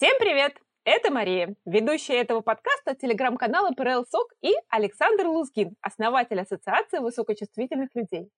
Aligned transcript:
Всем 0.00 0.16
привет! 0.20 0.56
Это 0.84 1.10
Мария, 1.10 1.56
ведущая 1.64 2.20
этого 2.20 2.40
подкаста 2.40 2.94
телеграм-канала 2.94 3.72
ПРЛ 3.72 4.06
СОК 4.08 4.32
и 4.42 4.52
Александр 4.68 5.26
Лузгин, 5.26 5.74
основатель 5.80 6.40
Ассоциации 6.40 7.00
высокочувствительных 7.00 7.92
людей. 7.96 8.30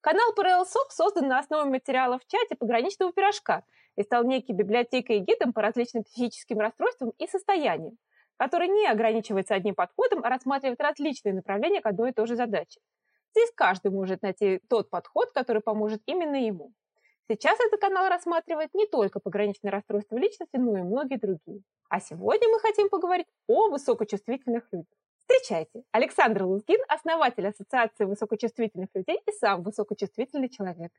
Канал 0.00 0.32
ПРЛ 0.34 0.64
СОК 0.64 0.90
создан 0.90 1.28
на 1.28 1.38
основе 1.38 1.68
материалов 1.68 2.22
в 2.22 2.26
чате 2.26 2.54
пограничного 2.54 3.12
пирожка 3.12 3.62
и 3.96 4.02
стал 4.04 4.24
некой 4.24 4.54
библиотекой 4.54 5.18
и 5.18 5.20
гидом 5.20 5.52
по 5.52 5.60
различным 5.60 6.02
психическим 6.02 6.60
расстройствам 6.60 7.10
и 7.18 7.26
состояниям, 7.26 7.98
который 8.38 8.68
не 8.68 8.86
ограничивается 8.86 9.54
одним 9.54 9.74
подходом, 9.74 10.24
а 10.24 10.30
рассматривает 10.30 10.80
различные 10.80 11.34
направления 11.34 11.82
к 11.82 11.86
одной 11.86 12.12
и 12.12 12.14
той 12.14 12.26
же 12.26 12.36
задаче. 12.36 12.80
Здесь 13.32 13.52
каждый 13.54 13.90
может 13.90 14.22
найти 14.22 14.62
тот 14.70 14.88
подход, 14.88 15.30
который 15.32 15.60
поможет 15.60 16.00
именно 16.06 16.36
ему. 16.36 16.72
Сейчас 17.32 17.58
этот 17.60 17.80
канал 17.80 18.10
рассматривает 18.10 18.74
не 18.74 18.86
только 18.86 19.18
пограничные 19.18 19.70
расстройства 19.70 20.18
личности, 20.18 20.58
но 20.58 20.76
и 20.76 20.82
многие 20.82 21.16
другие. 21.16 21.62
А 21.88 21.98
сегодня 21.98 22.46
мы 22.50 22.60
хотим 22.60 22.90
поговорить 22.90 23.26
о 23.46 23.70
высокочувствительных 23.70 24.64
людях. 24.70 24.92
Встречайте, 25.16 25.82
Александр 25.92 26.42
Лузгин, 26.42 26.80
основатель 26.88 27.46
Ассоциации 27.46 28.04
высокочувствительных 28.04 28.90
людей 28.92 29.18
и 29.26 29.32
сам 29.32 29.62
высокочувствительный 29.62 30.50
человек. 30.50 30.92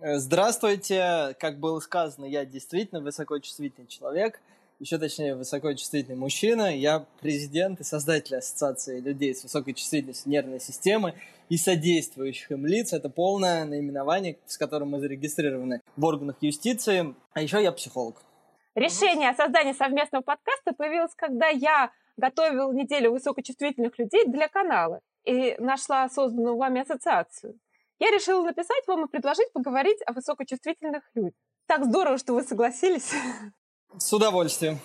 Э, 0.00 0.16
здравствуйте, 0.16 1.36
как 1.38 1.58
было 1.58 1.80
сказано, 1.80 2.24
я 2.24 2.46
действительно 2.46 3.02
высокочувствительный 3.02 3.88
человек– 3.88 4.40
еще 4.78 4.98
точнее 4.98 5.34
высокочувствительный 5.34 6.16
мужчина. 6.16 6.74
Я 6.74 7.06
президент 7.20 7.80
и 7.80 7.84
создатель 7.84 8.36
Ассоциации 8.36 9.00
людей 9.00 9.34
с 9.34 9.42
высокой 9.42 9.74
чувствительностью 9.74 10.30
нервной 10.30 10.60
системы 10.60 11.14
и 11.48 11.56
содействующих 11.56 12.50
им 12.52 12.66
лиц. 12.66 12.92
Это 12.92 13.08
полное 13.10 13.64
наименование, 13.64 14.38
с 14.46 14.56
которым 14.56 14.90
мы 14.90 15.00
зарегистрированы 15.00 15.80
в 15.96 16.04
органах 16.04 16.36
юстиции. 16.40 17.14
А 17.32 17.42
еще 17.42 17.62
я 17.62 17.72
психолог. 17.72 18.16
Решение 18.74 19.30
о 19.30 19.34
создании 19.34 19.72
совместного 19.72 20.22
подкаста 20.22 20.72
появилось, 20.72 21.14
когда 21.16 21.48
я 21.48 21.90
готовила 22.16 22.72
неделю 22.72 23.12
высокочувствительных 23.12 23.98
людей 23.98 24.24
для 24.26 24.48
канала 24.48 25.00
и 25.24 25.56
нашла 25.58 26.08
созданную 26.08 26.56
вами 26.56 26.82
ассоциацию. 26.82 27.58
Я 27.98 28.12
решила 28.12 28.44
написать 28.44 28.86
вам 28.86 29.06
и 29.06 29.10
предложить 29.10 29.52
поговорить 29.52 29.98
о 30.06 30.12
высокочувствительных 30.12 31.02
людях. 31.14 31.34
Так 31.66 31.84
здорово, 31.84 32.18
что 32.18 32.34
вы 32.34 32.42
согласились. 32.42 33.12
С 33.96 34.12
удовольствием. 34.12 34.78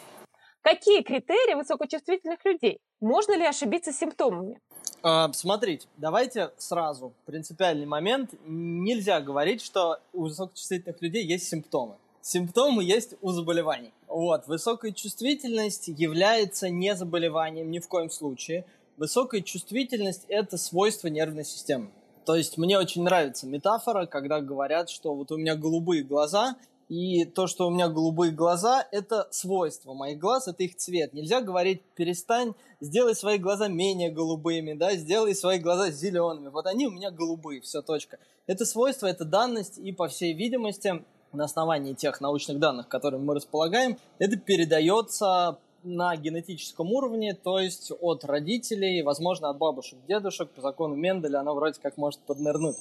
Какие 0.62 1.04
критерии 1.04 1.56
высокочувствительных 1.56 2.44
людей? 2.46 2.80
Можно 3.02 3.36
ли 3.36 3.46
ошибиться 3.46 3.92
с 3.92 3.98
симптомами? 3.98 4.62
А, 5.02 5.32
смотрите, 5.34 5.88
давайте 5.98 6.52
сразу. 6.58 7.14
Принципиальный 7.26 7.86
момент. 7.86 8.34
Нельзя 8.46 9.20
говорить, 9.20 9.62
что 9.62 10.00
у 10.14 10.24
высокочувствительных 10.24 11.02
людей 11.02 11.26
есть 11.26 11.50
симптомы. 11.50 11.98
Симптомы 12.22 12.86
есть 12.86 13.16
у 13.22 13.32
заболеваний. 13.32 13.94
Вот. 14.08 14.48
Высокая 14.48 14.94
чувствительность 14.94 15.90
является 15.90 16.70
не 16.70 16.96
заболеванием 16.96 17.70
ни 17.70 17.80
в 17.80 17.90
коем 17.90 18.10
случае. 18.10 18.66
Высокая 18.96 19.42
чувствительность– 19.42 20.24
это 20.30 20.58
свойство 20.58 21.10
нервной 21.10 21.44
системы. 21.44 21.90
То 22.26 22.36
есть 22.36 22.58
мне 22.58 22.80
очень 22.80 23.04
нравится 23.04 23.48
метафора, 23.48 24.06
когда 24.06 24.40
говорят, 24.40 24.90
что 24.90 25.14
вот 25.14 25.32
у 25.34 25.38
меня 25.38 25.56
голубые 25.56 26.04
глаза, 26.04 26.56
и 26.94 27.26
то, 27.26 27.48
что 27.48 27.68
у 27.68 27.72
меня 27.72 27.88
голубые 27.88 28.32
глаза, 28.32 28.88
это 28.92 29.28
свойство 29.32 29.96
моих 29.96 30.20
глаз, 30.20 30.48
это 30.48 30.62
их 30.62 30.78
цвет. 30.78 31.12
Нельзя 31.14 31.42
говорить, 31.42 31.82
перестань, 31.96 32.54
сделай 32.82 33.16
свои 33.16 33.40
глаза 33.40 33.68
менее 33.68 34.12
голубыми, 34.12 34.74
да, 34.74 34.94
сделай 34.96 35.34
свои 35.34 35.58
глаза 35.58 35.90
зелеными. 35.90 36.50
Вот 36.50 36.68
они 36.68 36.86
у 36.86 36.92
меня 36.92 37.10
голубые, 37.10 37.62
все, 37.62 37.82
точка. 37.82 38.20
Это 38.46 38.64
свойство, 38.66 39.08
это 39.08 39.26
данность, 39.26 39.80
и 39.80 39.92
по 39.92 40.08
всей 40.08 40.34
видимости, 40.34 41.04
на 41.32 41.46
основании 41.46 41.96
тех 41.96 42.22
научных 42.22 42.60
данных, 42.60 42.90
которыми 42.90 43.24
мы 43.24 43.34
располагаем, 43.34 43.98
это 44.20 44.38
передается 44.38 45.58
на 45.82 46.16
генетическом 46.16 46.92
уровне, 46.92 47.34
то 47.34 47.58
есть 47.60 47.92
от 48.02 48.24
родителей, 48.24 49.02
возможно, 49.02 49.50
от 49.50 49.58
бабушек, 49.58 49.98
дедушек, 50.08 50.52
по 50.52 50.62
закону 50.62 50.94
Менделя 50.94 51.40
оно 51.40 51.56
вроде 51.56 51.82
как 51.82 51.98
может 51.98 52.20
поднырнуть. 52.20 52.78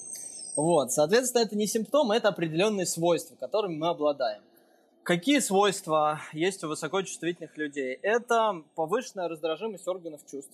Вот, 0.55 0.91
соответственно, 0.91 1.43
это 1.43 1.55
не 1.57 1.67
симптом, 1.67 2.11
это 2.11 2.29
определенные 2.29 2.85
свойства, 2.85 3.35
которыми 3.35 3.75
мы 3.75 3.87
обладаем. 3.87 4.41
Какие 5.03 5.39
свойства 5.39 6.21
есть 6.31 6.63
у 6.63 6.69
высокочувствительных 6.69 7.57
людей? 7.57 7.99
Это 8.01 8.61
повышенная 8.75 9.27
раздражимость 9.27 9.87
органов 9.87 10.21
чувств. 10.29 10.53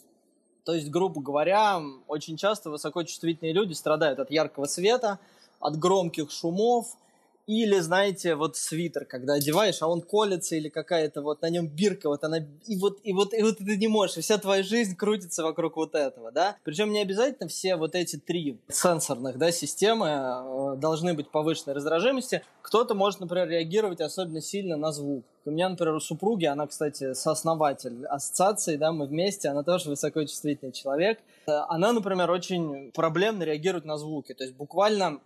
То 0.63 0.73
есть, 0.73 0.89
грубо 0.89 1.21
говоря, 1.21 1.81
очень 2.07 2.37
часто 2.37 2.69
высокочувствительные 2.69 3.53
люди 3.53 3.73
страдают 3.73 4.19
от 4.19 4.31
яркого 4.31 4.65
света, 4.65 5.19
от 5.59 5.77
громких 5.77 6.31
шумов, 6.31 6.97
или, 7.49 7.79
знаете, 7.79 8.35
вот 8.35 8.57
свитер, 8.57 9.05
когда 9.05 9.33
одеваешь, 9.33 9.81
а 9.81 9.87
он 9.87 10.01
колется, 10.01 10.55
или 10.55 10.69
какая-то 10.69 11.23
вот 11.23 11.41
на 11.41 11.49
нем 11.49 11.67
бирка, 11.67 12.07
вот 12.07 12.23
она, 12.23 12.45
и 12.67 12.77
вот, 12.77 12.99
и 13.01 13.11
вот, 13.11 13.33
и 13.33 13.41
вот 13.41 13.57
ты 13.57 13.75
не 13.75 13.87
можешь, 13.87 14.17
и 14.17 14.21
вся 14.21 14.37
твоя 14.37 14.61
жизнь 14.61 14.95
крутится 14.95 15.43
вокруг 15.43 15.75
вот 15.75 15.95
этого, 15.95 16.31
да. 16.31 16.57
Причем 16.63 16.91
не 16.91 17.01
обязательно 17.01 17.49
все 17.49 17.75
вот 17.75 17.95
эти 17.95 18.17
три 18.17 18.59
сенсорных, 18.67 19.39
да, 19.39 19.51
системы 19.51 20.07
э, 20.09 20.75
должны 20.77 21.15
быть 21.15 21.31
повышенной 21.31 21.73
раздражимости. 21.73 22.43
Кто-то 22.61 22.93
может, 22.93 23.19
например, 23.19 23.49
реагировать 23.49 23.99
особенно 23.99 24.41
сильно 24.41 24.77
на 24.77 24.91
звук. 24.91 25.23
У 25.45 25.49
меня, 25.49 25.69
например, 25.69 25.95
у 25.95 25.99
супруги, 25.99 26.45
она, 26.45 26.67
кстати, 26.67 27.13
сооснователь 27.15 28.05
ассоциации, 28.05 28.75
да, 28.75 28.91
мы 28.91 29.07
вместе, 29.07 29.49
она 29.49 29.63
тоже 29.63 29.89
высокочувствительный 29.89 30.71
человек. 30.71 31.17
Э, 31.47 31.63
она, 31.67 31.93
например, 31.93 32.29
очень 32.29 32.91
проблемно 32.91 33.41
реагирует 33.41 33.85
на 33.85 33.97
звуки. 33.97 34.35
То 34.35 34.43
есть 34.43 34.55
буквально 34.55 35.19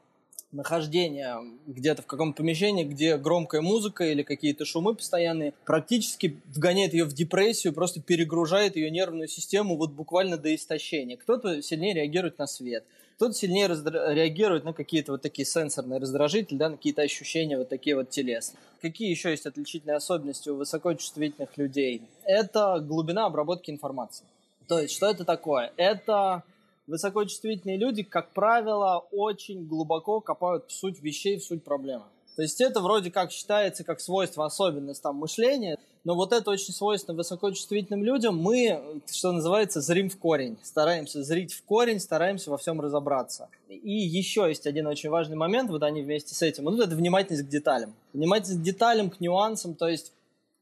нахождение 0.54 1.38
где-то 1.68 2.02
в 2.02 2.06
каком-то 2.06 2.38
помещении, 2.38 2.84
где 2.84 3.18
громкая 3.18 3.62
музыка 3.62 4.06
или 4.06 4.24
какие-то 4.24 4.66
шумы 4.66 4.96
постоянные, 4.96 5.54
практически 5.66 6.40
вгоняет 6.56 6.94
ее 6.94 7.06
в 7.06 7.14
депрессию, 7.14 7.74
просто 7.74 8.02
перегружает 8.02 8.76
ее 8.76 8.90
нервную 8.90 9.28
систему 9.28 9.76
вот 9.76 9.92
буквально 9.92 10.38
до 10.38 10.54
истощения. 10.54 11.18
Кто-то 11.18 11.62
сильнее 11.62 11.94
реагирует 11.94 12.38
на 12.38 12.48
свет, 12.48 12.86
кто-то 13.16 13.34
сильнее 13.34 13.68
раздра... 13.68 14.14
реагирует 14.14 14.64
на 14.64 14.74
какие-то 14.74 15.14
вот 15.14 15.22
такие 15.22 15.46
сенсорные 15.46 16.00
раздражители, 16.00 16.58
да, 16.58 16.70
на 16.70 16.78
какие-то 16.78 17.02
ощущения 17.02 17.58
вот 17.58 17.70
такие 17.70 17.96
вот 17.96 18.10
телесные. 18.10 18.60
Какие 18.82 19.10
еще 19.10 19.30
есть 19.30 19.46
отличительные 19.46 19.96
особенности 19.96 20.50
у 20.50 20.56
высокочувствительных 20.56 21.58
людей? 21.58 22.02
Это 22.26 22.80
глубина 22.80 23.26
обработки 23.26 23.72
информации. 23.72 24.26
То 24.68 24.80
есть, 24.80 24.94
что 24.94 25.10
это 25.10 25.26
такое? 25.26 25.72
Это 25.78 26.44
высокочувствительные 26.88 27.78
люди, 27.78 28.04
как 28.04 28.32
правило, 28.32 29.06
очень 29.12 29.66
глубоко 29.66 30.20
копают 30.22 30.66
в 30.68 30.72
суть 30.72 31.02
вещей, 31.02 31.38
в 31.38 31.44
суть 31.44 31.64
проблемы. 31.64 32.06
То 32.36 32.42
есть 32.42 32.60
это 32.62 32.82
вроде 32.82 33.12
как 33.12 33.32
считается 33.32 33.84
как 33.84 34.02
свойство, 34.02 34.46
особенность 34.46 35.04
там 35.04 35.18
мышления, 35.18 35.78
но 36.04 36.16
вот 36.16 36.34
это 36.34 36.50
очень 36.50 36.74
свойственно 36.74 37.16
высокочувствительным 37.16 38.04
людям. 38.04 38.38
Мы, 38.38 39.02
что 39.10 39.32
называется, 39.32 39.82
зрим 39.82 40.10
в 40.10 40.18
корень. 40.18 40.58
Стараемся 40.64 41.24
зрить 41.24 41.54
в 41.54 41.64
корень, 41.64 42.00
стараемся 42.00 42.50
во 42.50 42.58
всем 42.58 42.82
разобраться. 42.82 43.50
И 43.70 43.92
еще 43.92 44.48
есть 44.48 44.66
один 44.66 44.88
очень 44.88 45.10
важный 45.10 45.38
момент, 45.38 45.70
вот 45.70 45.84
они 45.84 46.02
вместе 46.02 46.34
с 46.34 46.42
этим. 46.42 46.66
Вот 46.66 46.80
это 46.80 46.96
внимательность 46.96 47.48
к 47.48 47.50
деталям. 47.50 47.94
Внимательность 48.14 48.62
к 48.62 48.64
деталям, 48.64 49.10
к 49.12 49.20
нюансам, 49.20 49.76
то 49.76 49.88
есть 49.88 50.12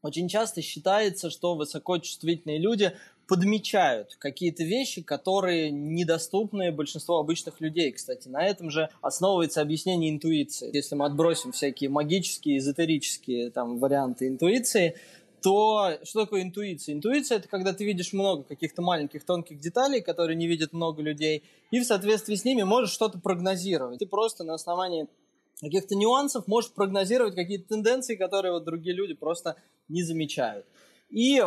очень 0.02 0.28
часто 0.28 0.62
считается, 0.62 1.30
что 1.30 1.54
высокочувствительные 1.54 2.58
люди 2.58 2.92
подмечают 3.32 4.16
какие-то 4.18 4.62
вещи, 4.62 5.00
которые 5.00 5.70
недоступны 5.70 6.70
большинству 6.70 7.14
обычных 7.14 7.62
людей. 7.62 7.90
Кстати, 7.90 8.28
на 8.28 8.44
этом 8.44 8.68
же 8.68 8.90
основывается 9.00 9.62
объяснение 9.62 10.10
интуиции. 10.10 10.68
Если 10.70 10.94
мы 10.96 11.06
отбросим 11.06 11.52
всякие 11.52 11.88
магические, 11.88 12.58
эзотерические 12.58 13.50
там, 13.50 13.78
варианты 13.78 14.28
интуиции, 14.28 14.96
то 15.42 15.98
что 16.02 16.26
такое 16.26 16.42
интуиция? 16.42 16.94
Интуиция– 16.94 17.38
это 17.38 17.48
когда 17.48 17.72
ты 17.72 17.86
видишь 17.86 18.12
много 18.12 18.42
каких-то 18.42 18.82
маленьких 18.82 19.24
тонких 19.24 19.58
деталей, 19.60 20.02
которые 20.02 20.36
не 20.36 20.46
видят 20.46 20.74
много 20.74 21.00
людей, 21.00 21.42
и 21.70 21.80
в 21.80 21.84
соответствии 21.84 22.34
с 22.34 22.44
ними 22.44 22.64
можешь 22.64 22.92
что-то 22.92 23.18
прогнозировать. 23.18 24.00
Ты 24.00 24.04
просто 24.04 24.44
на 24.44 24.52
основании 24.52 25.06
каких-то 25.58 25.94
нюансов 25.94 26.46
можешь 26.46 26.70
прогнозировать 26.70 27.34
какие-то 27.34 27.66
тенденции, 27.66 28.14
которые 28.14 28.52
вот 28.52 28.64
другие 28.64 28.94
люди 28.94 29.14
просто 29.14 29.56
не 29.88 30.02
замечают. 30.02 30.66
И, 31.12 31.44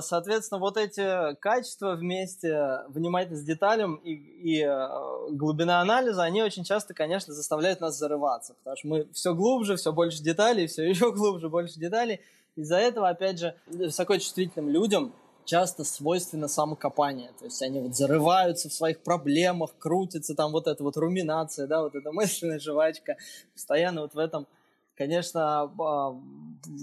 соответственно, 0.00 0.58
вот 0.58 0.78
эти 0.78 1.34
качества 1.34 1.96
вместе, 1.96 2.80
внимательность 2.88 3.44
к 3.44 3.46
деталям 3.46 3.96
и, 3.96 4.14
и 4.14 4.66
глубина 5.32 5.82
анализа, 5.82 6.22
они 6.22 6.42
очень 6.42 6.64
часто, 6.64 6.94
конечно, 6.94 7.34
заставляют 7.34 7.82
нас 7.82 7.98
зарываться, 7.98 8.54
потому 8.54 8.76
что 8.78 8.88
мы 8.88 9.08
все 9.12 9.34
глубже, 9.34 9.76
все 9.76 9.92
больше 9.92 10.22
деталей, 10.22 10.66
все 10.66 10.84
еще 10.88 11.12
глубже, 11.12 11.50
больше 11.50 11.78
деталей. 11.78 12.20
Из-за 12.56 12.78
этого, 12.78 13.10
опять 13.10 13.38
же, 13.38 13.54
высокочувствительным 13.66 14.70
людям 14.70 15.12
часто 15.44 15.84
свойственно 15.84 16.48
самокопание. 16.48 17.32
То 17.38 17.44
есть 17.44 17.60
они 17.60 17.80
вот 17.80 17.94
зарываются 17.94 18.70
в 18.70 18.72
своих 18.72 19.00
проблемах, 19.00 19.72
крутятся, 19.78 20.34
там 20.34 20.52
вот 20.52 20.66
эта 20.66 20.82
вот 20.82 20.96
руминация, 20.96 21.66
да, 21.66 21.82
вот 21.82 21.94
эта 21.94 22.12
мысленная 22.12 22.58
жвачка, 22.58 23.18
постоянно 23.52 24.00
вот 24.00 24.14
в 24.14 24.18
этом 24.18 24.46
конечно, 25.02 25.72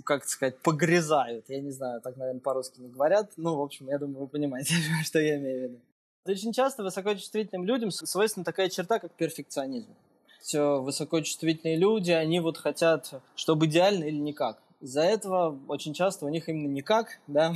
как 0.04 0.26
сказать, 0.26 0.60
погрязают. 0.60 1.46
Я 1.48 1.62
не 1.62 1.72
знаю, 1.72 2.02
так, 2.02 2.18
наверное, 2.18 2.42
по-русски 2.42 2.82
не 2.82 2.90
говорят. 2.90 3.32
Ну, 3.38 3.56
в 3.56 3.62
общем, 3.62 3.88
я 3.88 3.98
думаю, 3.98 4.22
вы 4.22 4.28
понимаете, 4.28 4.76
что 5.06 5.20
я 5.20 5.38
имею 5.38 5.60
в 5.60 5.64
виду. 5.64 5.80
Очень 6.26 6.54
часто 6.54 6.84
высокочувствительным 6.84 7.66
людям 7.66 7.92
свойственна 7.92 8.44
такая 8.44 8.70
черта, 8.70 9.00
как 9.00 9.12
перфекционизм. 9.14 9.96
Все 10.42 10.82
высокочувствительные 10.82 11.78
люди, 11.78 12.12
они 12.12 12.40
вот 12.40 12.58
хотят, 12.58 13.14
чтобы 13.36 13.66
идеально 13.66 14.04
или 14.06 14.18
никак. 14.18 14.58
Из-за 14.82 15.02
этого 15.02 15.60
очень 15.68 15.94
часто 15.94 16.26
у 16.26 16.30
них 16.30 16.48
именно 16.48 16.72
никак, 16.72 17.20
да, 17.28 17.54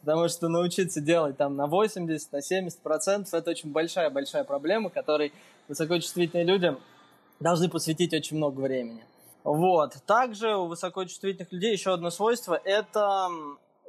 потому 0.00 0.28
что 0.28 0.48
научиться 0.48 1.00
делать 1.00 1.36
там 1.36 1.56
на 1.56 1.66
80, 1.66 2.32
на 2.32 2.42
70 2.42 2.78
процентов, 2.80 3.32
это 3.34 3.50
очень 3.50 3.70
большая-большая 3.70 4.44
проблема, 4.44 4.90
которой 4.90 5.32
высокочувствительные 5.68 6.44
люди 6.44 6.76
должны 7.40 7.68
посвятить 7.68 8.12
очень 8.12 8.36
много 8.36 8.60
времени. 8.60 9.04
Вот. 9.44 9.94
Также 10.06 10.56
у 10.56 10.66
высокочувствительных 10.66 11.52
людей 11.52 11.72
еще 11.72 11.92
одно 11.92 12.10
свойство– 12.10 12.60
это 12.64 13.28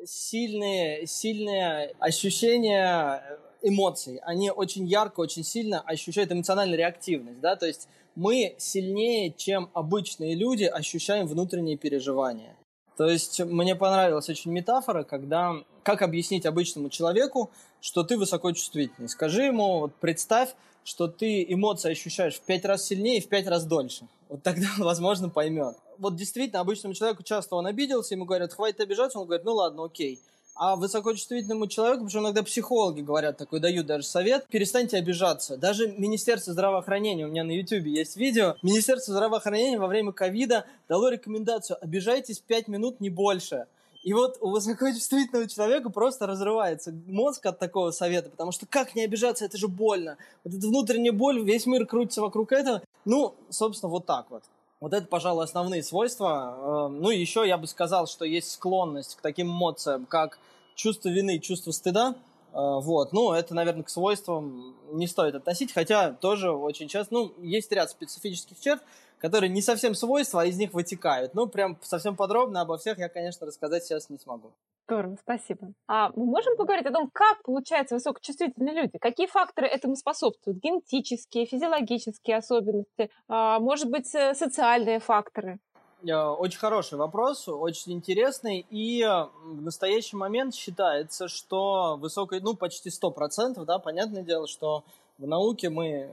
сильные, 0.06 1.06
сильные 1.08 1.94
ощущения 2.00 3.40
эмоций. 3.62 4.20
Они 4.24 4.50
очень 4.50 4.86
ярко, 4.86 5.20
очень 5.20 5.44
сильно 5.44 5.82
ощущают 5.82 6.32
эмоциональную 6.32 6.78
реактивность. 6.78 7.40
Да? 7.40 7.56
То 7.56 7.68
есть 7.68 7.88
мы 8.16 8.56
сильнее, 8.58 9.32
чем 9.32 9.70
обычные 9.74 10.36
люди, 10.36 10.64
ощущаем 10.64 11.28
внутренние 11.28 11.78
переживания. 11.78 12.56
То 12.98 13.08
есть 13.08 13.40
мне 13.40 13.76
понравилась 13.76 14.30
очень 14.30 14.52
метафора, 14.52 15.04
когда 15.04 15.56
как 15.84 16.02
объяснить 16.02 16.46
обычному 16.46 16.90
человеку, 16.90 17.52
что 17.80 18.04
ты 18.04 18.18
высокочувствительный. 18.18 19.10
Скажи 19.10 19.44
ему, 19.44 19.80
вот 19.80 19.96
представь, 19.96 20.54
что 20.84 21.08
ты 21.08 21.46
эмоции 21.48 21.92
ощущаешь 21.92 22.36
в 22.36 22.42
пять 22.42 22.66
раз 22.66 22.86
сильнее 22.86 23.18
и 23.18 23.22
в 23.22 23.28
пять 23.28 23.48
раз 23.48 23.66
дольше. 23.66 24.08
Вот 24.30 24.44
тогда 24.44 24.68
он, 24.78 24.84
возможно, 24.86 25.30
поймет. 25.30 25.76
Вот 25.98 26.16
действительно, 26.16 26.62
обычному 26.62 26.96
человеку 26.96 27.24
часто 27.24 27.56
он 27.56 27.68
обиделся, 27.68 28.16
ему 28.16 28.26
говорят, 28.26 28.54
хватит 28.54 28.80
обижаться, 28.80 29.20
он 29.20 29.26
говорит, 29.26 29.46
ну 29.46 29.54
ладно, 29.54 29.86
окей. 29.86 30.20
А 30.56 30.76
высокочувствительному 30.76 31.68
человеку, 31.68 32.06
потому 32.06 32.26
иногда 32.26 32.44
психологи 32.44 33.02
говорят, 33.02 33.38
такой 33.38 33.60
дают 33.60 33.86
даже 33.86 34.04
совет, 34.04 34.48
перестаньте 34.48 34.98
обижаться. 34.98 35.58
Даже 35.58 35.88
Министерство 35.98 36.54
здравоохранения, 36.54 37.26
у 37.26 37.30
меня 37.30 37.44
на 37.44 37.52
YouTube 37.52 37.86
есть 37.86 38.18
видео, 38.18 38.56
Министерство 38.62 39.14
здравоохранения 39.14 39.80
во 39.80 39.88
время 39.88 40.12
ковида 40.12 40.66
дало 40.90 41.10
рекомендацию, 41.10 41.78
обижайтесь 41.82 42.40
5 42.40 42.68
минут, 42.68 43.00
не 43.00 43.10
больше. 43.10 43.68
И 44.04 44.14
вот 44.14 44.38
у 44.42 44.50
высокочувствительного 44.50 45.48
человека 45.48 45.92
просто 45.92 46.26
разрывается 46.26 46.92
мозг 47.06 47.46
от 47.46 47.60
такого 47.60 47.92
совета, 47.92 48.30
потому 48.30 48.52
что 48.52 48.66
как 48.66 48.96
не 48.96 49.04
обижаться, 49.04 49.46
это 49.46 49.58
же 49.58 49.68
больно. 49.68 50.18
Вот 50.44 50.56
эта 50.56 50.68
внутренняя 50.68 51.12
боль, 51.12 51.40
весь 51.44 51.68
мир 51.68 51.86
крутится 51.86 52.22
вокруг 52.22 52.52
этого. 52.52 52.82
Ну, 53.06 53.36
собственно, 53.50 53.92
вот 53.92 54.08
так 54.08 54.26
вот. 54.32 54.44
Вот 54.80 54.94
это, 54.94 55.06
пожалуй, 55.06 55.44
основные 55.44 55.84
свойства. 55.84 56.88
Эм, 56.88 57.02
ну 57.02 57.12
еще 57.12 57.48
я 57.48 57.58
бы 57.60 57.68
сказал, 57.68 58.08
что 58.08 58.26
есть 58.26 58.52
склонность 58.52 59.16
к 59.16 59.22
таким 59.22 59.48
эмоциям, 59.48 60.08
как 60.08 60.40
чувство 60.74 61.10
вины, 61.10 61.38
чувство 61.38 61.70
стыда. 61.70 62.16
Э, 62.54 62.80
вот, 62.82 63.14
ну, 63.14 63.32
это, 63.32 63.54
наверное, 63.54 63.84
к 63.84 63.90
свойствам 63.90 64.76
не 64.92 65.06
стоит 65.06 65.36
относить, 65.36 65.72
хотя 65.72 66.14
тоже 66.14 66.52
очень 66.52 66.88
часто, 66.88 67.14
ну, 67.14 67.32
есть 67.40 67.72
ряд 67.72 67.92
специфических 67.92 68.60
черт, 68.60 68.82
которые 69.22 69.50
не 69.50 69.62
совсем 69.62 69.94
свойства, 69.94 70.42
а 70.42 70.46
из 70.46 70.58
них 70.58 70.74
вытекают. 70.74 71.36
Ну, 71.36 71.48
прям 71.48 71.78
совсем 71.82 72.16
подробно 72.16 72.62
обо 72.62 72.78
всех 72.78 72.98
я, 72.98 73.08
конечно, 73.08 73.46
рассказать 73.46 73.84
сейчас 73.84 74.10
не 74.10 74.18
смогу. 74.18 74.52
Здорово, 74.88 75.18
спасибо. 75.22 75.74
А 75.88 76.12
мы 76.16 76.26
можем 76.26 76.58
поговорить 76.58 76.86
о 76.86 76.92
том, 76.92 77.10
как 77.14 77.44
получаются 77.44 77.96
высокочувствительные 77.96 78.76
люди? 78.76 78.98
Какие 79.00 79.28
факторы 79.28 79.68
этому 79.68 79.96
способствуют? 79.96 80.60
Генетические, 80.60 81.46
физиологические 81.46 82.38
особенности, 82.38 83.10
а, 83.30 83.60
может 83.60 83.90
быть, 83.90 84.14
э, 84.16 84.34
социальные 84.34 85.00
факторы? 85.00 85.60
Э, 86.04 86.26
очень 86.30 86.60
хороший 86.60 86.98
вопрос, 86.98 87.48
очень 87.48 87.94
интересный. 87.94 88.66
И 88.70 89.04
э, 89.04 89.28
в 89.44 89.62
настоящий 89.62 90.16
момент 90.16 90.56
считается, 90.56 91.28
что 91.28 91.98
высокой, 91.98 92.42
ну, 92.42 92.56
почти 92.56 92.90
100%, 92.90 93.64
да, 93.66 93.80
понятное 93.80 94.24
дело, 94.24 94.48
что 94.48 94.84
в 95.22 95.28
науке 95.28 95.70
мы 95.70 96.10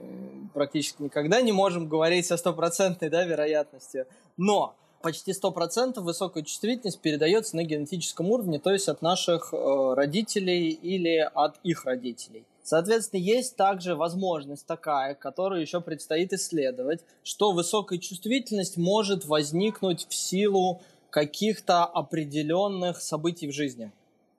практически 0.53 1.01
никогда 1.01 1.41
не 1.41 1.51
можем 1.51 1.89
говорить 1.89 2.31
о 2.31 2.37
стопроцентной 2.37 3.09
да, 3.09 3.25
вероятности. 3.25 4.05
Но 4.37 4.75
почти 5.01 5.31
100% 5.31 5.99
высокая 5.99 6.43
чувствительность 6.43 6.99
передается 6.99 7.55
на 7.55 7.63
генетическом 7.63 8.29
уровне, 8.29 8.59
то 8.59 8.71
есть 8.71 8.87
от 8.87 9.01
наших 9.01 9.51
э, 9.51 9.93
родителей 9.95 10.69
или 10.69 11.29
от 11.33 11.57
их 11.63 11.85
родителей. 11.85 12.45
Соответственно, 12.61 13.21
есть 13.21 13.55
также 13.55 13.95
возможность 13.95 14.67
такая, 14.67 15.15
которую 15.15 15.61
еще 15.61 15.81
предстоит 15.81 16.31
исследовать, 16.33 16.99
что 17.23 17.51
высокая 17.51 17.97
чувствительность 17.97 18.77
может 18.77 19.25
возникнуть 19.25 20.05
в 20.07 20.13
силу 20.13 20.81
каких-то 21.09 21.85
определенных 21.85 23.01
событий 23.01 23.47
в 23.47 23.53
жизни. 23.53 23.91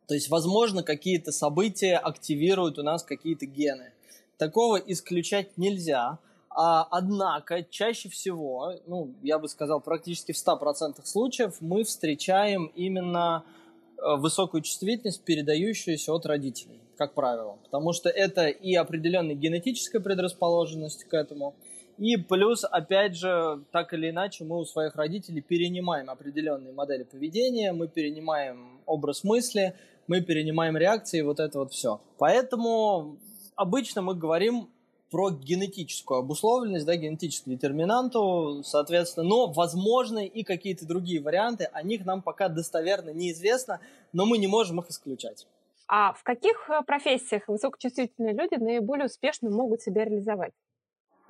То 0.07 0.15
есть, 0.15 0.29
возможно, 0.29 0.85
какие-то 0.85 1.33
события 1.33 1.97
активируют 1.97 2.79
у 2.79 2.85
нас 2.85 3.03
какие-то 3.03 3.47
гены. 3.47 3.93
Такого 4.41 4.79
исключать 4.79 5.59
нельзя. 5.59 6.19
А, 6.49 6.89
однако, 6.91 7.63
чаще 7.63 8.09
всего, 8.09 8.73
ну, 8.87 9.13
я 9.23 9.39
бы 9.39 9.49
сказал, 9.49 9.83
практически 9.83 10.33
в 10.33 10.37
100% 10.37 11.05
случаев 11.05 11.57
мы 11.61 11.85
встречаем 11.85 12.73
именно 12.75 13.45
э, 13.99 14.17
высокую 14.17 14.63
чувствительность, 14.63 15.23
передающуюся 15.25 16.15
от 16.15 16.25
родителей, 16.25 16.81
как 16.97 17.13
правило. 17.13 17.59
Потому 17.65 17.93
что 17.93 18.09
это 18.09 18.47
и 18.47 18.75
определенная 18.75 19.35
генетическая 19.35 20.01
предрасположенность 20.01 21.05
к 21.05 21.13
этому, 21.13 21.55
и 21.99 22.17
плюс, 22.17 22.65
опять 22.65 23.17
же, 23.17 23.63
так 23.73 23.93
или 23.93 24.09
иначе, 24.09 24.45
мы 24.45 24.59
у 24.59 24.65
своих 24.65 24.97
родителей 24.97 25.43
перенимаем 25.43 26.09
определенные 26.09 26.73
модели 26.73 27.03
поведения, 27.03 27.73
мы 27.73 27.89
перенимаем 27.89 28.81
образ 28.87 29.23
мысли, 29.23 29.75
мы 30.07 30.23
перенимаем 30.23 30.79
реакции, 30.79 31.21
вот 31.21 31.41
это 31.41 31.59
вот 31.59 31.73
все. 31.73 32.01
Поэтому 32.17 33.19
обычно 33.61 34.01
мы 34.01 34.15
говорим 34.15 34.71
про 35.11 35.31
генетическую 35.31 36.21
обусловленность, 36.21 36.87
да, 36.87 36.97
генетическую 36.97 37.57
детерминанту, 37.57 38.63
соответственно, 38.65 39.29
но 39.29 39.47
возможны 39.53 40.27
и 40.27 40.45
какие-то 40.45 40.87
другие 40.87 41.21
варианты, 41.21 41.65
о 41.65 41.83
них 41.83 42.07
нам 42.07 42.23
пока 42.23 42.49
достоверно 42.49 43.11
неизвестно, 43.11 43.81
но 44.13 44.25
мы 44.25 44.39
не 44.39 44.47
можем 44.47 44.81
их 44.81 44.89
исключать. 44.89 45.47
А 45.89 46.13
в 46.13 46.23
каких 46.23 46.71
э, 46.71 46.83
профессиях 46.87 47.49
высокочувствительные 47.49 48.33
люди 48.33 48.55
наиболее 48.55 49.07
успешно 49.07 49.51
могут 49.51 49.83
себя 49.83 50.05
реализовать? 50.05 50.53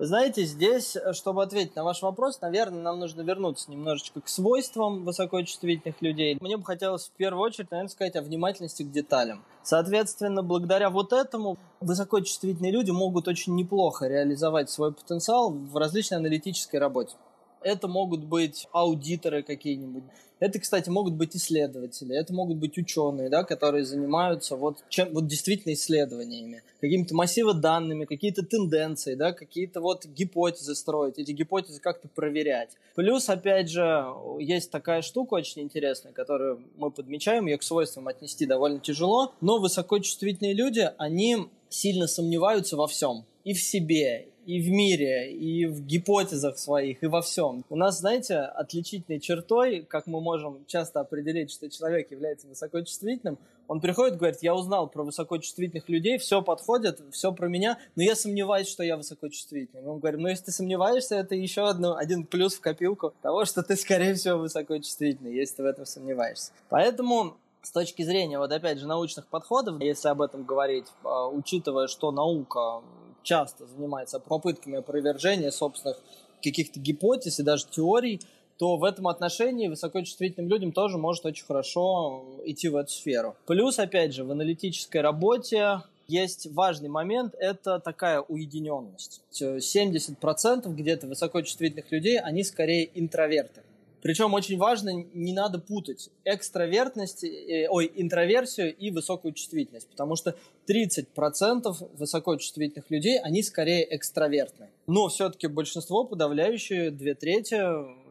Вы 0.00 0.06
знаете, 0.06 0.44
здесь, 0.44 0.97
э, 0.97 1.12
чтобы 1.12 1.43
ответить 1.43 1.76
на 1.76 1.85
ваш 1.85 2.00
вопрос, 2.00 2.41
наверное, 2.41 2.81
нам 2.81 3.00
нужно 3.00 3.20
вернуться 3.20 3.70
немножечко 3.70 4.23
к 4.23 4.31
свойствам 4.31 5.05
высокочувствительных 5.05 6.00
людей. 6.00 6.38
Мне 6.41 6.56
бы 6.56 6.64
хотелось 6.64 7.08
в 7.08 7.11
первую 7.11 7.43
очередь, 7.43 7.70
наверное, 7.70 7.91
сказать 7.91 8.17
о 8.17 8.23
внимательности 8.23 8.82
к 8.82 8.91
деталям. 8.91 9.44
Соответственно, 9.62 10.43
благодаря 10.43 10.88
вот 10.88 11.12
этому 11.12 11.58
высокочувствительные 11.82 12.73
люди 12.73 12.91
могут 12.91 13.29
очень 13.29 13.55
неплохо 13.56 14.08
реализовать 14.08 14.70
свой 14.70 14.94
потенциал 14.94 15.50
в 15.50 15.76
различной 15.76 16.17
аналитической 16.17 16.76
работе. 16.76 17.17
Это 17.62 17.89
могут 17.89 18.25
быть 18.25 18.67
аудиторы 18.73 19.43
какие-нибудь. 19.43 20.05
Это, 20.41 20.59
кстати, 20.59 20.89
могут 20.89 21.15
быть 21.15 21.37
исследователи, 21.37 22.17
это 22.17 22.33
могут 22.33 22.57
быть 22.57 22.79
ученые, 22.79 23.29
да, 23.29 23.45
которые 23.45 23.85
занимаются 23.85 24.56
вот, 24.56 24.79
чем, 24.89 25.13
вот 25.13 25.27
действительно 25.27 25.75
исследованиями, 25.75 26.63
какими-то 26.81 27.15
массивы 27.15 27.53
данными, 27.53 28.06
какие-то 28.06 28.43
тенденции, 28.43 29.15
да, 29.15 29.32
какие-то 29.32 29.82
вот 29.82 30.06
гипотезы 30.06 30.75
строить, 30.75 31.19
эти 31.19 31.32
гипотезы 31.32 31.79
как-то 31.79 32.08
проверять. 32.08 32.70
Плюс, 32.94 33.29
опять 33.29 33.69
же, 33.69 34.06
есть 34.39 34.70
такая 34.70 35.03
штука 35.03 35.34
очень 35.34 35.61
интересная, 35.61 36.13
которую 36.13 36.63
мы 36.79 36.91
подмечаем, 36.91 37.46
ее 37.46 37.58
к 37.58 37.63
свойствам 37.63 38.08
отнести 38.08 38.46
довольно 38.46 38.81
тяжело, 38.81 39.34
но 39.43 39.58
высокочувствительные 39.58 40.55
люди, 40.55 40.91
они 40.96 41.49
сильно 41.69 42.06
сомневаются 42.06 42.79
во 42.79 42.87
всем. 42.87 43.27
И 43.44 43.53
в 43.53 43.63
себе, 43.63 44.29
и 44.51 44.61
в 44.61 44.69
мире, 44.71 45.33
и 45.33 45.67
в 45.67 45.81
гипотезах 45.87 46.59
своих, 46.59 47.05
и 47.05 47.07
во 47.07 47.23
всем. 47.23 47.65
У 47.71 47.77
нас, 47.77 48.01
знаете, 48.01 48.39
отличительной 48.39 49.21
чертой, 49.21 49.83
как 49.83 50.09
мы 50.09 50.21
можем 50.21 50.65
часто 50.67 50.99
определить, 51.01 51.53
что 51.53 51.71
человек 51.71 52.11
является 52.11 52.49
высокочувствительным, 52.49 53.39
он 53.69 53.81
приходит 53.81 54.19
говорит, 54.19 54.39
я 54.43 54.57
узнал 54.57 54.89
про 54.89 55.05
высокочувствительных 55.05 55.89
людей, 55.89 56.19
все 56.19 56.43
подходит, 56.43 57.01
все 57.13 57.33
про 57.33 57.47
меня, 57.47 57.79
но 57.95 58.03
я 58.03 58.17
сомневаюсь, 58.17 58.67
что 58.67 58.83
я 58.83 58.97
высокочувствительный. 58.97 59.83
Мы 59.83 60.01
говорим, 60.01 60.23
ну 60.23 60.29
если 60.29 60.47
ты 60.47 60.51
сомневаешься, 60.51 61.15
это 61.15 61.37
еще 61.37 61.69
одно, 61.69 61.95
один 61.95 62.27
плюс 62.27 62.55
в 62.55 62.61
копилку 62.61 63.15
того, 63.23 63.45
что 63.45 63.63
ты, 63.63 63.77
скорее 63.77 64.15
всего, 64.15 64.39
высокочувствительный, 64.39 65.33
если 65.33 65.59
ты 65.59 65.63
в 65.63 65.67
этом 65.67 65.87
сомневаешься. 65.87 66.51
Поэтому 66.69 67.37
с 67.63 67.71
точки 67.71 68.03
зрения, 68.03 68.39
вот 68.39 68.51
опять 68.51 68.79
же, 68.79 68.89
научных 68.89 69.27
подходов, 69.27 69.81
если 69.81 70.09
об 70.09 70.23
этом 70.23 70.45
говорить, 70.45 70.87
а, 71.05 71.29
учитывая, 71.29 71.87
что 71.87 72.11
наука 72.11 72.83
часто 73.22 73.67
занимается 73.67 74.20
попытками 74.20 74.79
опровержения 74.79 75.50
собственных 75.50 75.98
каких-то 76.43 76.81
гипотез 76.81 77.39
и 77.39 77.43
даже 77.43 77.67
теорий, 77.70 78.20
то 78.58 78.77
в 78.77 78.84
этом 78.84 79.08
отношении 79.08 79.69
высокочувствительным 79.69 80.50
людям 80.50 80.72
тоже 80.72 80.98
может 80.98 81.24
очень 81.24 81.46
хорошо 81.46 82.24
идти 82.44 82.69
в 82.69 82.77
эту 82.77 82.91
сферу. 82.91 83.34
Плюс, 83.46 83.79
опять 83.79 84.12
же, 84.12 84.24
в 84.24 84.31
аналитической 84.31 85.00
работе 85.00 85.81
есть 86.08 86.46
важный 86.53 86.89
момент, 86.89 87.34
это 87.39 87.79
такая 87.79 88.20
уединенность. 88.20 89.22
70% 89.32 90.69
где-то 90.74 91.06
высокочувствительных 91.06 91.91
людей, 91.91 92.19
они 92.19 92.44
скорее 92.44 92.91
интроверты. 92.94 93.62
Причем 94.03 94.35
очень 94.35 94.57
важно, 94.57 94.91
не 95.15 95.33
надо 95.33 95.59
путать 95.59 96.11
экстравертность, 96.25 97.25
э, 97.25 97.69
ой, 97.69 97.91
интроверсию 97.95 98.75
и 98.75 98.91
высокую 98.91 99.33
чувствительность, 99.33 99.89
потому 99.89 100.17
что 100.17 100.35
30% 100.67 101.89
высокочувствительных 101.99 102.91
людей, 102.91 103.19
они 103.19 103.43
скорее 103.43 103.87
экстравертны. 103.95 104.69
Но 104.87 105.09
все-таки 105.09 105.47
большинство, 105.47 106.05
подавляющее, 106.05 106.91
две 106.91 107.15
трети, 107.15 107.61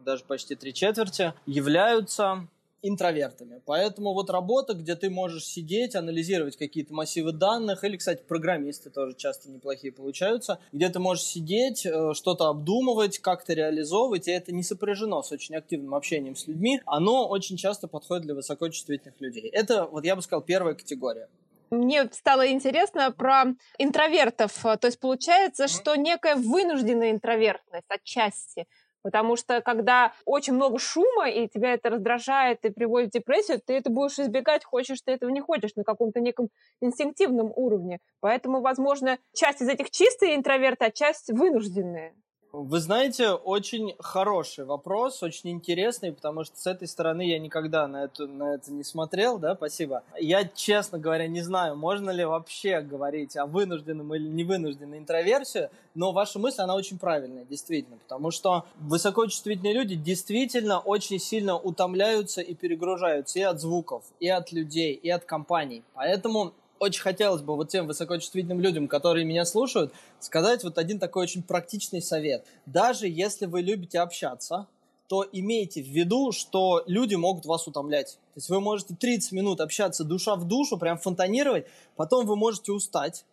даже 0.04 0.24
почти 0.24 0.54
три 0.54 0.72
четверти, 0.72 1.34
являются 1.46 2.48
интровертами. 2.82 3.60
Поэтому 3.64 4.12
вот 4.14 4.30
работа, 4.30 4.74
где 4.74 4.96
ты 4.96 5.10
можешь 5.10 5.44
сидеть, 5.44 5.94
анализировать 5.94 6.56
какие-то 6.56 6.94
массивы 6.94 7.32
данных, 7.32 7.84
или, 7.84 7.96
кстати, 7.96 8.22
программисты 8.26 8.90
тоже 8.90 9.14
часто 9.14 9.50
неплохие 9.50 9.92
получаются, 9.92 10.58
где 10.72 10.88
ты 10.88 10.98
можешь 10.98 11.24
сидеть, 11.24 11.84
э, 11.84 12.12
что-то 12.14 12.48
обдумывать, 12.48 13.18
как-то 13.18 13.52
реализовывать, 13.52 14.28
и 14.28 14.32
это 14.32 14.52
не 14.52 14.62
сопряжено 14.62 15.22
с 15.22 15.32
очень 15.32 15.56
активным 15.56 15.94
общением 15.94 16.36
с 16.36 16.46
людьми, 16.46 16.80
оно 16.86 17.28
очень 17.28 17.56
часто 17.56 17.88
подходит 17.88 18.24
для 18.24 18.34
высокочувствительных 18.34 19.20
людей. 19.20 19.48
Это, 19.50 19.86
вот 19.86 20.04
я 20.04 20.16
бы 20.16 20.22
сказал, 20.22 20.42
первая 20.42 20.74
категория 20.74 21.28
мне 21.70 22.08
стало 22.12 22.50
интересно 22.50 23.12
про 23.12 23.54
интровертов. 23.78 24.52
То 24.62 24.86
есть 24.86 24.98
получается, 24.98 25.68
что 25.68 25.94
некая 25.94 26.34
вынужденная 26.34 27.12
интровертность 27.12 27.86
отчасти. 27.88 28.66
Потому 29.02 29.36
что 29.36 29.60
когда 29.62 30.12
очень 30.24 30.54
много 30.54 30.78
шума, 30.78 31.28
и 31.28 31.48
тебя 31.48 31.72
это 31.74 31.90
раздражает 31.90 32.64
и 32.64 32.70
приводит 32.70 33.10
в 33.10 33.12
депрессию, 33.12 33.60
ты 33.64 33.74
это 33.74 33.90
будешь 33.90 34.18
избегать, 34.18 34.64
хочешь 34.64 35.00
ты 35.02 35.12
этого 35.12 35.30
не 35.30 35.40
хочешь, 35.40 35.74
на 35.76 35.84
каком-то 35.84 36.20
неком 36.20 36.48
инстинктивном 36.80 37.52
уровне. 37.54 37.98
Поэтому, 38.20 38.60
возможно, 38.60 39.18
часть 39.34 39.62
из 39.62 39.68
этих 39.68 39.90
чистые 39.90 40.36
интроверты, 40.36 40.84
а 40.86 40.90
часть 40.90 41.30
вынужденные. 41.30 42.14
Вы 42.52 42.80
знаете, 42.80 43.30
очень 43.30 43.94
хороший 44.00 44.64
вопрос, 44.64 45.22
очень 45.22 45.50
интересный, 45.50 46.12
потому 46.12 46.42
что 46.42 46.58
с 46.58 46.66
этой 46.66 46.88
стороны 46.88 47.22
я 47.22 47.38
никогда 47.38 47.86
на, 47.86 48.04
эту, 48.04 48.26
на 48.26 48.54
это 48.54 48.72
не 48.72 48.82
смотрел, 48.82 49.38
да, 49.38 49.54
спасибо. 49.54 50.02
Я, 50.18 50.44
честно 50.44 50.98
говоря, 50.98 51.28
не 51.28 51.42
знаю, 51.42 51.76
можно 51.76 52.10
ли 52.10 52.24
вообще 52.24 52.80
говорить 52.80 53.36
о 53.36 53.46
вынужденном 53.46 54.12
или 54.16 54.26
невынужденной 54.26 54.98
интроверсии, 54.98 55.70
но 55.94 56.10
ваша 56.10 56.40
мысль, 56.40 56.62
она 56.62 56.74
очень 56.74 56.98
правильная, 56.98 57.44
действительно, 57.44 57.98
потому 57.98 58.32
что 58.32 58.64
высокочувствительные 58.80 59.72
люди 59.72 59.94
действительно 59.94 60.80
очень 60.80 61.20
сильно 61.20 61.56
утомляются 61.56 62.40
и 62.40 62.54
перегружаются 62.54 63.38
и 63.38 63.42
от 63.42 63.60
звуков, 63.60 64.02
и 64.18 64.28
от 64.28 64.50
людей, 64.50 64.94
и 64.94 65.08
от 65.08 65.24
компаний. 65.24 65.84
Поэтому 65.94 66.52
очень 66.80 67.02
хотелось 67.02 67.42
бы 67.42 67.54
вот 67.54 67.68
тем 67.68 67.86
высокочувствительным 67.86 68.60
людям, 68.60 68.88
которые 68.88 69.24
меня 69.24 69.44
слушают, 69.44 69.92
сказать 70.18 70.64
вот 70.64 70.78
один 70.78 70.98
такой 70.98 71.24
очень 71.24 71.42
практичный 71.42 72.02
совет. 72.02 72.44
Даже 72.66 73.06
если 73.06 73.46
вы 73.46 73.60
любите 73.60 74.00
общаться, 74.00 74.66
то 75.06 75.26
имейте 75.30 75.82
в 75.82 75.86
виду, 75.86 76.32
что 76.32 76.82
люди 76.86 77.16
могут 77.16 77.44
вас 77.44 77.66
утомлять. 77.68 78.12
То 78.34 78.38
есть 78.38 78.48
вы 78.48 78.60
можете 78.60 78.94
30 78.94 79.32
минут 79.32 79.60
общаться 79.60 80.04
душа 80.04 80.36
в 80.36 80.46
душу, 80.46 80.78
прям 80.78 80.98
фонтанировать, 80.98 81.66
потом 81.96 82.26
вы 82.26 82.36
можете 82.36 82.72
устать. 82.72 83.24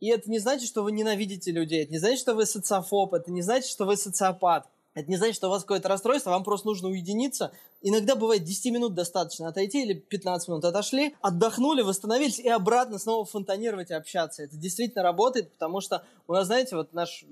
И 0.00 0.08
это 0.08 0.30
не 0.30 0.38
значит, 0.38 0.68
что 0.68 0.82
вы 0.82 0.92
ненавидите 0.92 1.50
людей, 1.50 1.82
это 1.82 1.92
не 1.92 1.98
значит, 1.98 2.20
что 2.20 2.34
вы 2.34 2.46
социофоб, 2.46 3.14
это 3.14 3.30
не 3.30 3.42
значит, 3.42 3.68
что 3.68 3.84
вы 3.84 3.96
социопат. 3.96 4.66
Это 4.94 5.10
не 5.10 5.16
значит, 5.16 5.34
что 5.34 5.48
у 5.48 5.50
вас 5.50 5.62
какое-то 5.62 5.88
расстройство, 5.88 6.30
вам 6.30 6.44
просто 6.44 6.68
нужно 6.68 6.88
уединиться. 6.88 7.52
Иногда 7.82 8.14
бывает 8.14 8.44
10 8.44 8.72
минут 8.72 8.94
достаточно 8.94 9.48
отойти 9.48 9.82
или 9.82 9.94
15 9.94 10.48
минут 10.48 10.64
отошли, 10.64 11.16
отдохнули, 11.20 11.82
восстановились 11.82 12.38
и 12.38 12.48
обратно 12.48 12.98
снова 12.98 13.24
фонтанировать 13.24 13.90
и 13.90 13.94
общаться. 13.94 14.44
Это 14.44 14.56
действительно 14.56 15.02
работает, 15.02 15.52
потому 15.52 15.80
что 15.80 16.04
у 16.28 16.32
нас, 16.32 16.46
знаете, 16.46 16.76
вот 16.76 16.92
наш 16.92 17.24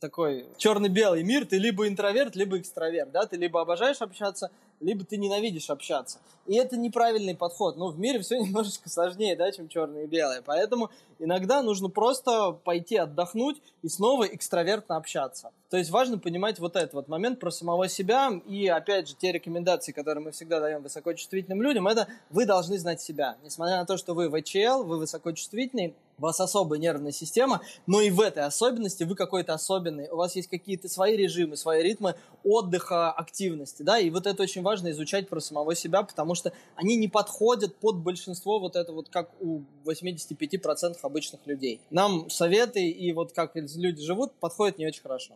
такой 0.00 0.46
черно-белый 0.56 1.22
мир, 1.22 1.46
ты 1.46 1.58
либо 1.58 1.88
интроверт, 1.88 2.36
либо 2.36 2.58
экстраверт, 2.58 3.10
да, 3.12 3.26
ты 3.26 3.36
либо 3.36 3.60
обожаешь 3.60 4.00
общаться, 4.00 4.50
либо 4.80 5.04
ты 5.04 5.16
ненавидишь 5.16 5.70
общаться. 5.70 6.18
И 6.46 6.54
это 6.56 6.76
неправильный 6.76 7.36
подход. 7.36 7.76
Ну, 7.76 7.88
в 7.88 7.98
мире 7.98 8.20
все 8.20 8.38
немножечко 8.42 8.88
сложнее, 8.90 9.36
да, 9.36 9.50
чем 9.52 9.68
черное 9.68 10.04
и 10.04 10.06
белое. 10.06 10.42
Поэтому 10.44 10.90
иногда 11.18 11.62
нужно 11.62 11.88
просто 11.88 12.52
пойти 12.52 12.96
отдохнуть 12.96 13.62
и 13.82 13.88
снова 13.88 14.24
экстравертно 14.24 14.96
общаться. 14.96 15.52
То 15.70 15.76
есть 15.76 15.90
важно 15.90 16.18
понимать 16.18 16.58
вот 16.58 16.76
этот 16.76 16.94
вот 16.94 17.08
момент 17.08 17.40
про 17.40 17.50
самого 17.50 17.88
себя. 17.88 18.30
И, 18.46 18.66
опять 18.66 19.08
же, 19.08 19.14
те 19.14 19.32
рекомендации, 19.32 19.92
которые 19.92 20.24
мы 20.24 20.32
всегда 20.32 20.60
даем 20.60 20.82
высокочувствительным 20.82 21.62
людям, 21.62 21.86
это 21.86 22.08
вы 22.30 22.44
должны 22.44 22.78
знать 22.78 23.00
себя. 23.00 23.36
Несмотря 23.44 23.76
на 23.76 23.86
то, 23.86 23.96
что 23.96 24.14
вы 24.14 24.28
ВЧЛ, 24.28 24.82
вы 24.82 24.98
высокочувствительный, 24.98 25.94
у 26.22 26.26
вас 26.26 26.40
особая 26.40 26.78
нервная 26.78 27.10
система, 27.10 27.62
но 27.86 28.00
и 28.00 28.10
в 28.10 28.20
этой 28.20 28.44
особенности 28.44 29.02
вы 29.02 29.16
какой-то 29.16 29.54
особенный. 29.54 30.08
У 30.08 30.16
вас 30.16 30.36
есть 30.36 30.48
какие-то 30.48 30.88
свои 30.88 31.16
режимы, 31.16 31.56
свои 31.56 31.82
ритмы 31.82 32.14
отдыха, 32.44 33.10
активности, 33.10 33.82
да, 33.82 33.98
и 33.98 34.08
вот 34.08 34.26
это 34.26 34.44
очень 34.44 34.62
важно 34.62 34.92
изучать 34.92 35.28
про 35.28 35.40
самого 35.40 35.74
себя, 35.74 36.02
потому 36.02 36.36
что 36.36 36.52
они 36.76 36.96
не 36.96 37.08
подходят 37.08 37.76
под 37.76 37.96
большинство 37.96 38.60
вот 38.60 38.76
это 38.76 38.92
вот 38.92 39.08
как 39.08 39.30
у 39.40 39.62
85% 39.84 40.96
обычных 41.02 41.40
людей. 41.46 41.80
Нам 41.90 42.30
советы 42.30 42.88
и 42.88 43.12
вот 43.12 43.32
как 43.32 43.56
люди 43.56 44.02
живут 44.02 44.32
подходят 44.34 44.78
не 44.78 44.86
очень 44.86 45.02
хорошо. 45.02 45.34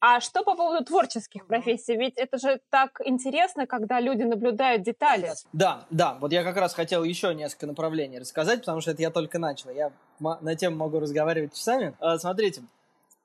А 0.00 0.20
что 0.20 0.44
по 0.44 0.54
поводу 0.54 0.84
творческих 0.84 1.46
профессий? 1.46 1.96
Ведь 1.96 2.16
это 2.16 2.38
же 2.38 2.60
так 2.70 3.00
интересно, 3.04 3.66
когда 3.66 4.00
люди 4.00 4.22
наблюдают 4.22 4.82
детали. 4.82 5.32
Да, 5.52 5.86
да. 5.90 6.16
Вот 6.20 6.32
я 6.32 6.44
как 6.44 6.56
раз 6.56 6.72
хотел 6.74 7.02
еще 7.02 7.34
несколько 7.34 7.66
направлений 7.66 8.20
рассказать, 8.20 8.60
потому 8.60 8.80
что 8.80 8.92
это 8.92 9.02
я 9.02 9.10
только 9.10 9.38
начал. 9.40 9.70
Я 9.70 9.92
на 10.20 10.54
тему 10.54 10.76
могу 10.76 11.00
разговаривать 11.00 11.54
часами. 11.54 11.96
А, 11.98 12.18
смотрите, 12.18 12.62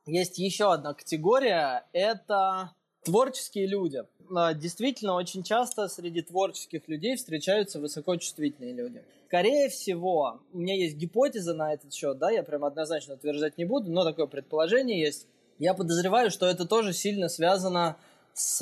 есть 0.07 0.39
еще 0.39 0.73
одна 0.73 0.95
категория. 0.95 1.85
Это 1.93 2.71
творческие 3.03 3.67
люди. 3.67 4.03
А, 4.35 4.53
действительно, 4.55 5.13
очень 5.13 5.43
часто 5.43 5.87
среди 5.87 6.23
творческих 6.23 6.87
людей 6.87 7.15
встречаются 7.17 7.79
высокочувствительные 7.79 8.73
люди. 8.73 9.03
Скорее 9.27 9.69
всего, 9.69 10.41
у 10.51 10.57
меня 10.57 10.75
есть 10.75 10.95
гипотеза 10.95 11.53
на 11.53 11.73
этот 11.73 11.93
счет, 11.93 12.19
да, 12.19 12.29
я 12.29 12.43
прям 12.43 12.63
однозначно 12.65 13.15
утверждать 13.15 13.57
не 13.57 13.65
буду, 13.65 13.91
но 13.91 14.03
такое 14.03 14.27
предположение 14.27 14.99
есть 14.99 15.27
я 15.59 15.73
подозреваю, 15.73 16.31
что 16.31 16.45
это 16.47 16.65
тоже 16.65 16.93
сильно 16.93 17.29
связано 17.29 17.97
с 18.33 18.61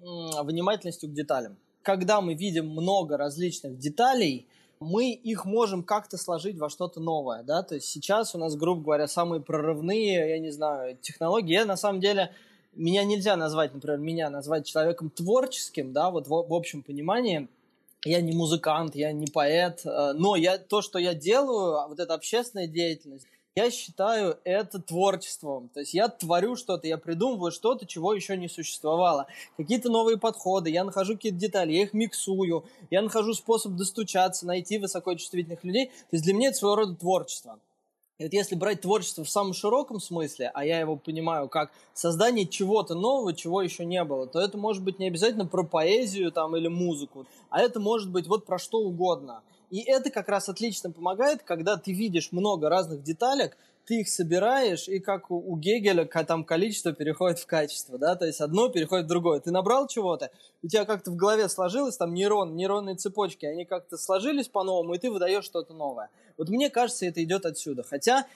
внимательностью 0.00 1.08
к 1.08 1.12
деталям. 1.12 1.56
Когда 1.82 2.20
мы 2.20 2.34
видим 2.34 2.68
много 2.68 3.16
различных 3.16 3.78
деталей, 3.78 4.46
мы 4.80 5.12
их 5.12 5.44
можем 5.44 5.82
как-то 5.82 6.16
сложить 6.16 6.58
во 6.58 6.68
что-то 6.68 7.00
новое, 7.00 7.42
да, 7.42 7.62
то 7.62 7.74
есть 7.74 7.88
сейчас 7.88 8.34
у 8.34 8.38
нас, 8.38 8.54
грубо 8.54 8.82
говоря, 8.82 9.08
самые 9.08 9.40
прорывные, 9.40 10.30
я 10.30 10.38
не 10.38 10.50
знаю, 10.50 10.96
технологии. 11.00 11.52
Я 11.52 11.64
на 11.64 11.76
самом 11.76 12.00
деле, 12.00 12.32
меня 12.74 13.04
нельзя 13.04 13.36
назвать, 13.36 13.74
например, 13.74 13.98
меня 13.98 14.30
назвать 14.30 14.66
человеком 14.66 15.10
творческим, 15.10 15.92
да, 15.92 16.10
вот 16.10 16.28
в, 16.28 16.30
в 16.30 16.54
общем 16.54 16.82
понимании, 16.82 17.48
я 18.04 18.20
не 18.20 18.32
музыкант, 18.32 18.94
я 18.94 19.10
не 19.10 19.26
поэт, 19.26 19.80
э, 19.84 20.12
но 20.12 20.36
я, 20.36 20.58
то, 20.58 20.82
что 20.82 21.00
я 21.00 21.14
делаю, 21.14 21.88
вот 21.88 21.98
эта 21.98 22.14
общественная 22.14 22.68
деятельность, 22.68 23.26
я 23.58 23.72
считаю 23.72 24.38
это 24.44 24.80
творчеством. 24.80 25.68
То 25.74 25.80
есть 25.80 25.92
я 25.92 26.08
творю 26.08 26.54
что-то, 26.54 26.86
я 26.86 26.96
придумываю 26.96 27.50
что-то, 27.50 27.86
чего 27.86 28.14
еще 28.14 28.36
не 28.36 28.48
существовало. 28.48 29.26
Какие-то 29.56 29.90
новые 29.90 30.16
подходы, 30.16 30.70
я 30.70 30.84
нахожу 30.84 31.14
какие-то 31.14 31.38
детали, 31.38 31.72
я 31.72 31.82
их 31.82 31.92
миксую, 31.92 32.64
я 32.90 33.02
нахожу 33.02 33.34
способ 33.34 33.72
достучаться, 33.72 34.46
найти 34.46 34.78
высокочувствительных 34.78 35.64
людей. 35.64 35.86
То 35.86 36.12
есть 36.12 36.24
для 36.24 36.34
меня 36.34 36.50
это 36.50 36.58
своего 36.58 36.76
рода 36.76 36.94
творчество. 36.94 37.58
И 38.18 38.24
вот 38.24 38.32
если 38.32 38.54
брать 38.54 38.80
творчество 38.80 39.24
в 39.24 39.30
самом 39.30 39.54
широком 39.54 39.98
смысле, 40.00 40.52
а 40.54 40.64
я 40.64 40.78
его 40.78 40.94
понимаю 40.94 41.48
как 41.48 41.72
создание 41.94 42.46
чего-то 42.46 42.94
нового, 42.94 43.34
чего 43.34 43.60
еще 43.60 43.84
не 43.84 44.04
было, 44.04 44.28
то 44.28 44.40
это 44.40 44.56
может 44.56 44.84
быть 44.84 45.00
не 45.00 45.08
обязательно 45.08 45.46
про 45.46 45.64
поэзию 45.64 46.30
там, 46.30 46.56
или 46.56 46.68
музыку, 46.68 47.26
а 47.50 47.60
это 47.60 47.80
может 47.80 48.10
быть 48.10 48.28
вот 48.28 48.46
про 48.46 48.58
что 48.58 48.78
угодно– 48.78 49.42
и 49.70 49.80
это 49.82 50.10
как 50.10 50.28
раз 50.28 50.48
отлично 50.48 50.90
помогает, 50.90 51.42
когда 51.42 51.76
ты 51.76 51.92
видишь 51.92 52.32
много 52.32 52.68
разных 52.68 53.02
деталек, 53.02 53.56
ты 53.88 54.00
их 54.00 54.08
собираешь, 54.10 54.86
и 54.86 54.98
как 54.98 55.30
у 55.30 55.56
Гегеля 55.56 56.04
там 56.04 56.44
количество 56.44 56.92
переходит 56.92 57.38
в 57.38 57.46
качество, 57.46 57.96
да, 57.96 58.16
то 58.16 58.26
есть 58.26 58.42
одно 58.42 58.68
переходит 58.68 59.06
в 59.06 59.08
другое. 59.08 59.40
Ты 59.40 59.50
набрал 59.50 59.88
чего-то, 59.88 60.30
у 60.62 60.68
тебя 60.68 60.84
как-то 60.84 61.10
в 61.10 61.16
голове 61.16 61.48
сложилось, 61.48 61.96
там 61.96 62.12
нейрон, 62.12 62.54
нейронные 62.54 62.96
цепочки, 62.96 63.46
они 63.46 63.64
как-то 63.64 63.96
сложились 63.96 64.48
по-новому, 64.48 64.92
и 64.92 64.98
ты 64.98 65.10
выдаешь 65.10 65.44
что-то 65.44 65.72
новое. 65.72 66.10
Вот 66.36 66.50
мне 66.50 66.68
кажется, 66.68 67.06
это 67.06 67.24
идет 67.24 67.46
отсюда. 67.46 67.82
Хотя 67.82 68.26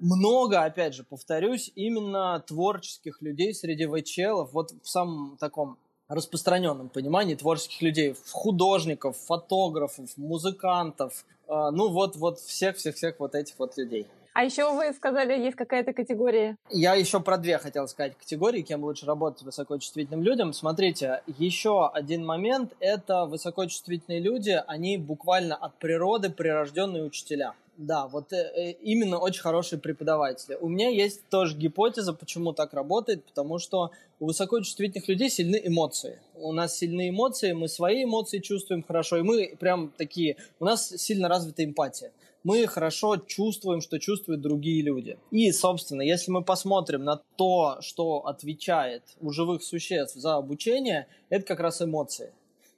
много, 0.00 0.64
опять 0.64 0.94
же, 0.94 1.04
повторюсь, 1.04 1.70
именно 1.76 2.42
творческих 2.44 3.22
людей 3.22 3.54
среди 3.54 3.86
ВЧЛов, 3.86 4.52
вот 4.52 4.72
в 4.82 4.88
самом 4.88 5.36
таком 5.38 5.78
распространенном 6.08 6.88
понимании 6.88 7.34
творческих 7.34 7.82
людей, 7.82 8.14
художников, 8.32 9.16
фотографов, 9.16 10.10
музыкантов, 10.16 11.24
э, 11.48 11.70
ну 11.72 11.88
вот, 11.88 12.16
вот 12.16 12.38
всех-всех-всех 12.38 13.16
вот 13.18 13.34
этих 13.34 13.58
вот 13.58 13.76
людей. 13.76 14.06
А 14.38 14.44
еще 14.44 14.70
вы 14.70 14.92
сказали, 14.92 15.32
есть 15.32 15.56
какая-то 15.56 15.94
категория. 15.94 16.58
Я 16.68 16.94
еще 16.94 17.20
про 17.20 17.38
две 17.38 17.56
хотел 17.56 17.88
сказать 17.88 18.18
категории, 18.18 18.60
кем 18.60 18.84
лучше 18.84 19.06
работать 19.06 19.42
высокочувствительным 19.44 20.22
людям. 20.22 20.52
Смотрите, 20.52 21.22
еще 21.38 21.88
один 21.88 22.26
момент– 22.26 22.74
это 22.80 23.24
высокочувствительные 23.24 24.20
люди, 24.20 24.62
они 24.66 24.98
буквально 24.98 25.56
от 25.56 25.78
природы 25.78 26.28
прирожденные 26.28 27.02
учителя. 27.02 27.54
Да, 27.78 28.06
вот 28.06 28.32
э, 28.32 28.36
э, 28.36 28.72
именно 28.82 29.18
очень 29.18 29.42
хорошие 29.42 29.78
преподаватели. 29.78 30.56
У 30.60 30.68
меня 30.68 30.88
есть 30.88 31.28
тоже 31.28 31.56
гипотеза, 31.56 32.14
почему 32.14 32.54
так 32.54 32.72
работает, 32.72 33.24
потому 33.24 33.58
что 33.58 33.90
у 34.18 34.26
высокочувствительных 34.26 35.08
людей 35.08 35.28
сильны 35.28 35.60
эмоции. 35.62 36.18
У 36.36 36.52
нас 36.52 36.78
сильны 36.78 37.10
эмоции, 37.10 37.52
мы 37.52 37.68
свои 37.68 38.04
эмоции 38.04 38.38
чувствуем 38.38 38.82
хорошо, 38.82 39.18
и 39.18 39.22
мы 39.22 39.56
прям 39.60 39.92
такие, 39.96 40.36
у 40.58 40.64
нас 40.64 40.88
сильно 40.88 41.28
развита 41.28 41.64
эмпатия. 41.64 42.12
Мы 42.44 42.66
хорошо 42.66 43.16
чувствуем, 43.18 43.82
что 43.82 43.98
чувствуют 43.98 44.40
другие 44.40 44.80
люди. 44.80 45.18
И, 45.30 45.52
собственно, 45.52 46.00
если 46.00 46.30
мы 46.30 46.42
посмотрим 46.42 47.04
на 47.04 47.20
то, 47.36 47.78
что 47.80 48.24
отвечает 48.26 49.02
у 49.20 49.32
живых 49.32 49.62
существ 49.62 50.16
за 50.16 50.36
обучение, 50.36 51.08
это 51.28 51.44
как 51.44 51.60
раз 51.60 51.82
эмоции. 51.82 52.32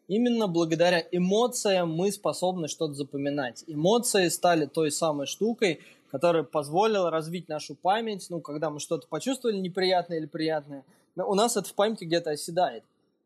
Именно 0.08 0.48
благодаря 0.48 1.04
эмоциям 1.12 1.92
мы 1.92 2.10
способны 2.10 2.66
что-то 2.66 2.94
запоминать. 2.94 3.62
Эмоции 3.66 4.28
стали 4.28 4.64
той 4.64 4.90
самой 4.90 5.26
штукой, 5.26 5.80
которая 6.10 6.44
позволила 6.44 7.10
развить 7.10 7.48
нашу 7.48 7.74
память. 7.74 8.26
Ну, 8.30 8.40
когда 8.40 8.70
мы 8.70 8.80
что-то 8.80 9.06
почувствовали 9.06 9.58
неприятное 9.58 10.18
или 10.18 10.26
приятное, 10.26 10.84
у 11.14 11.34
нас 11.34 11.58
это 11.58 11.68
в 11.68 11.74
памяти 11.74 12.04
где-то 12.04 12.30
оседает. 12.30 12.84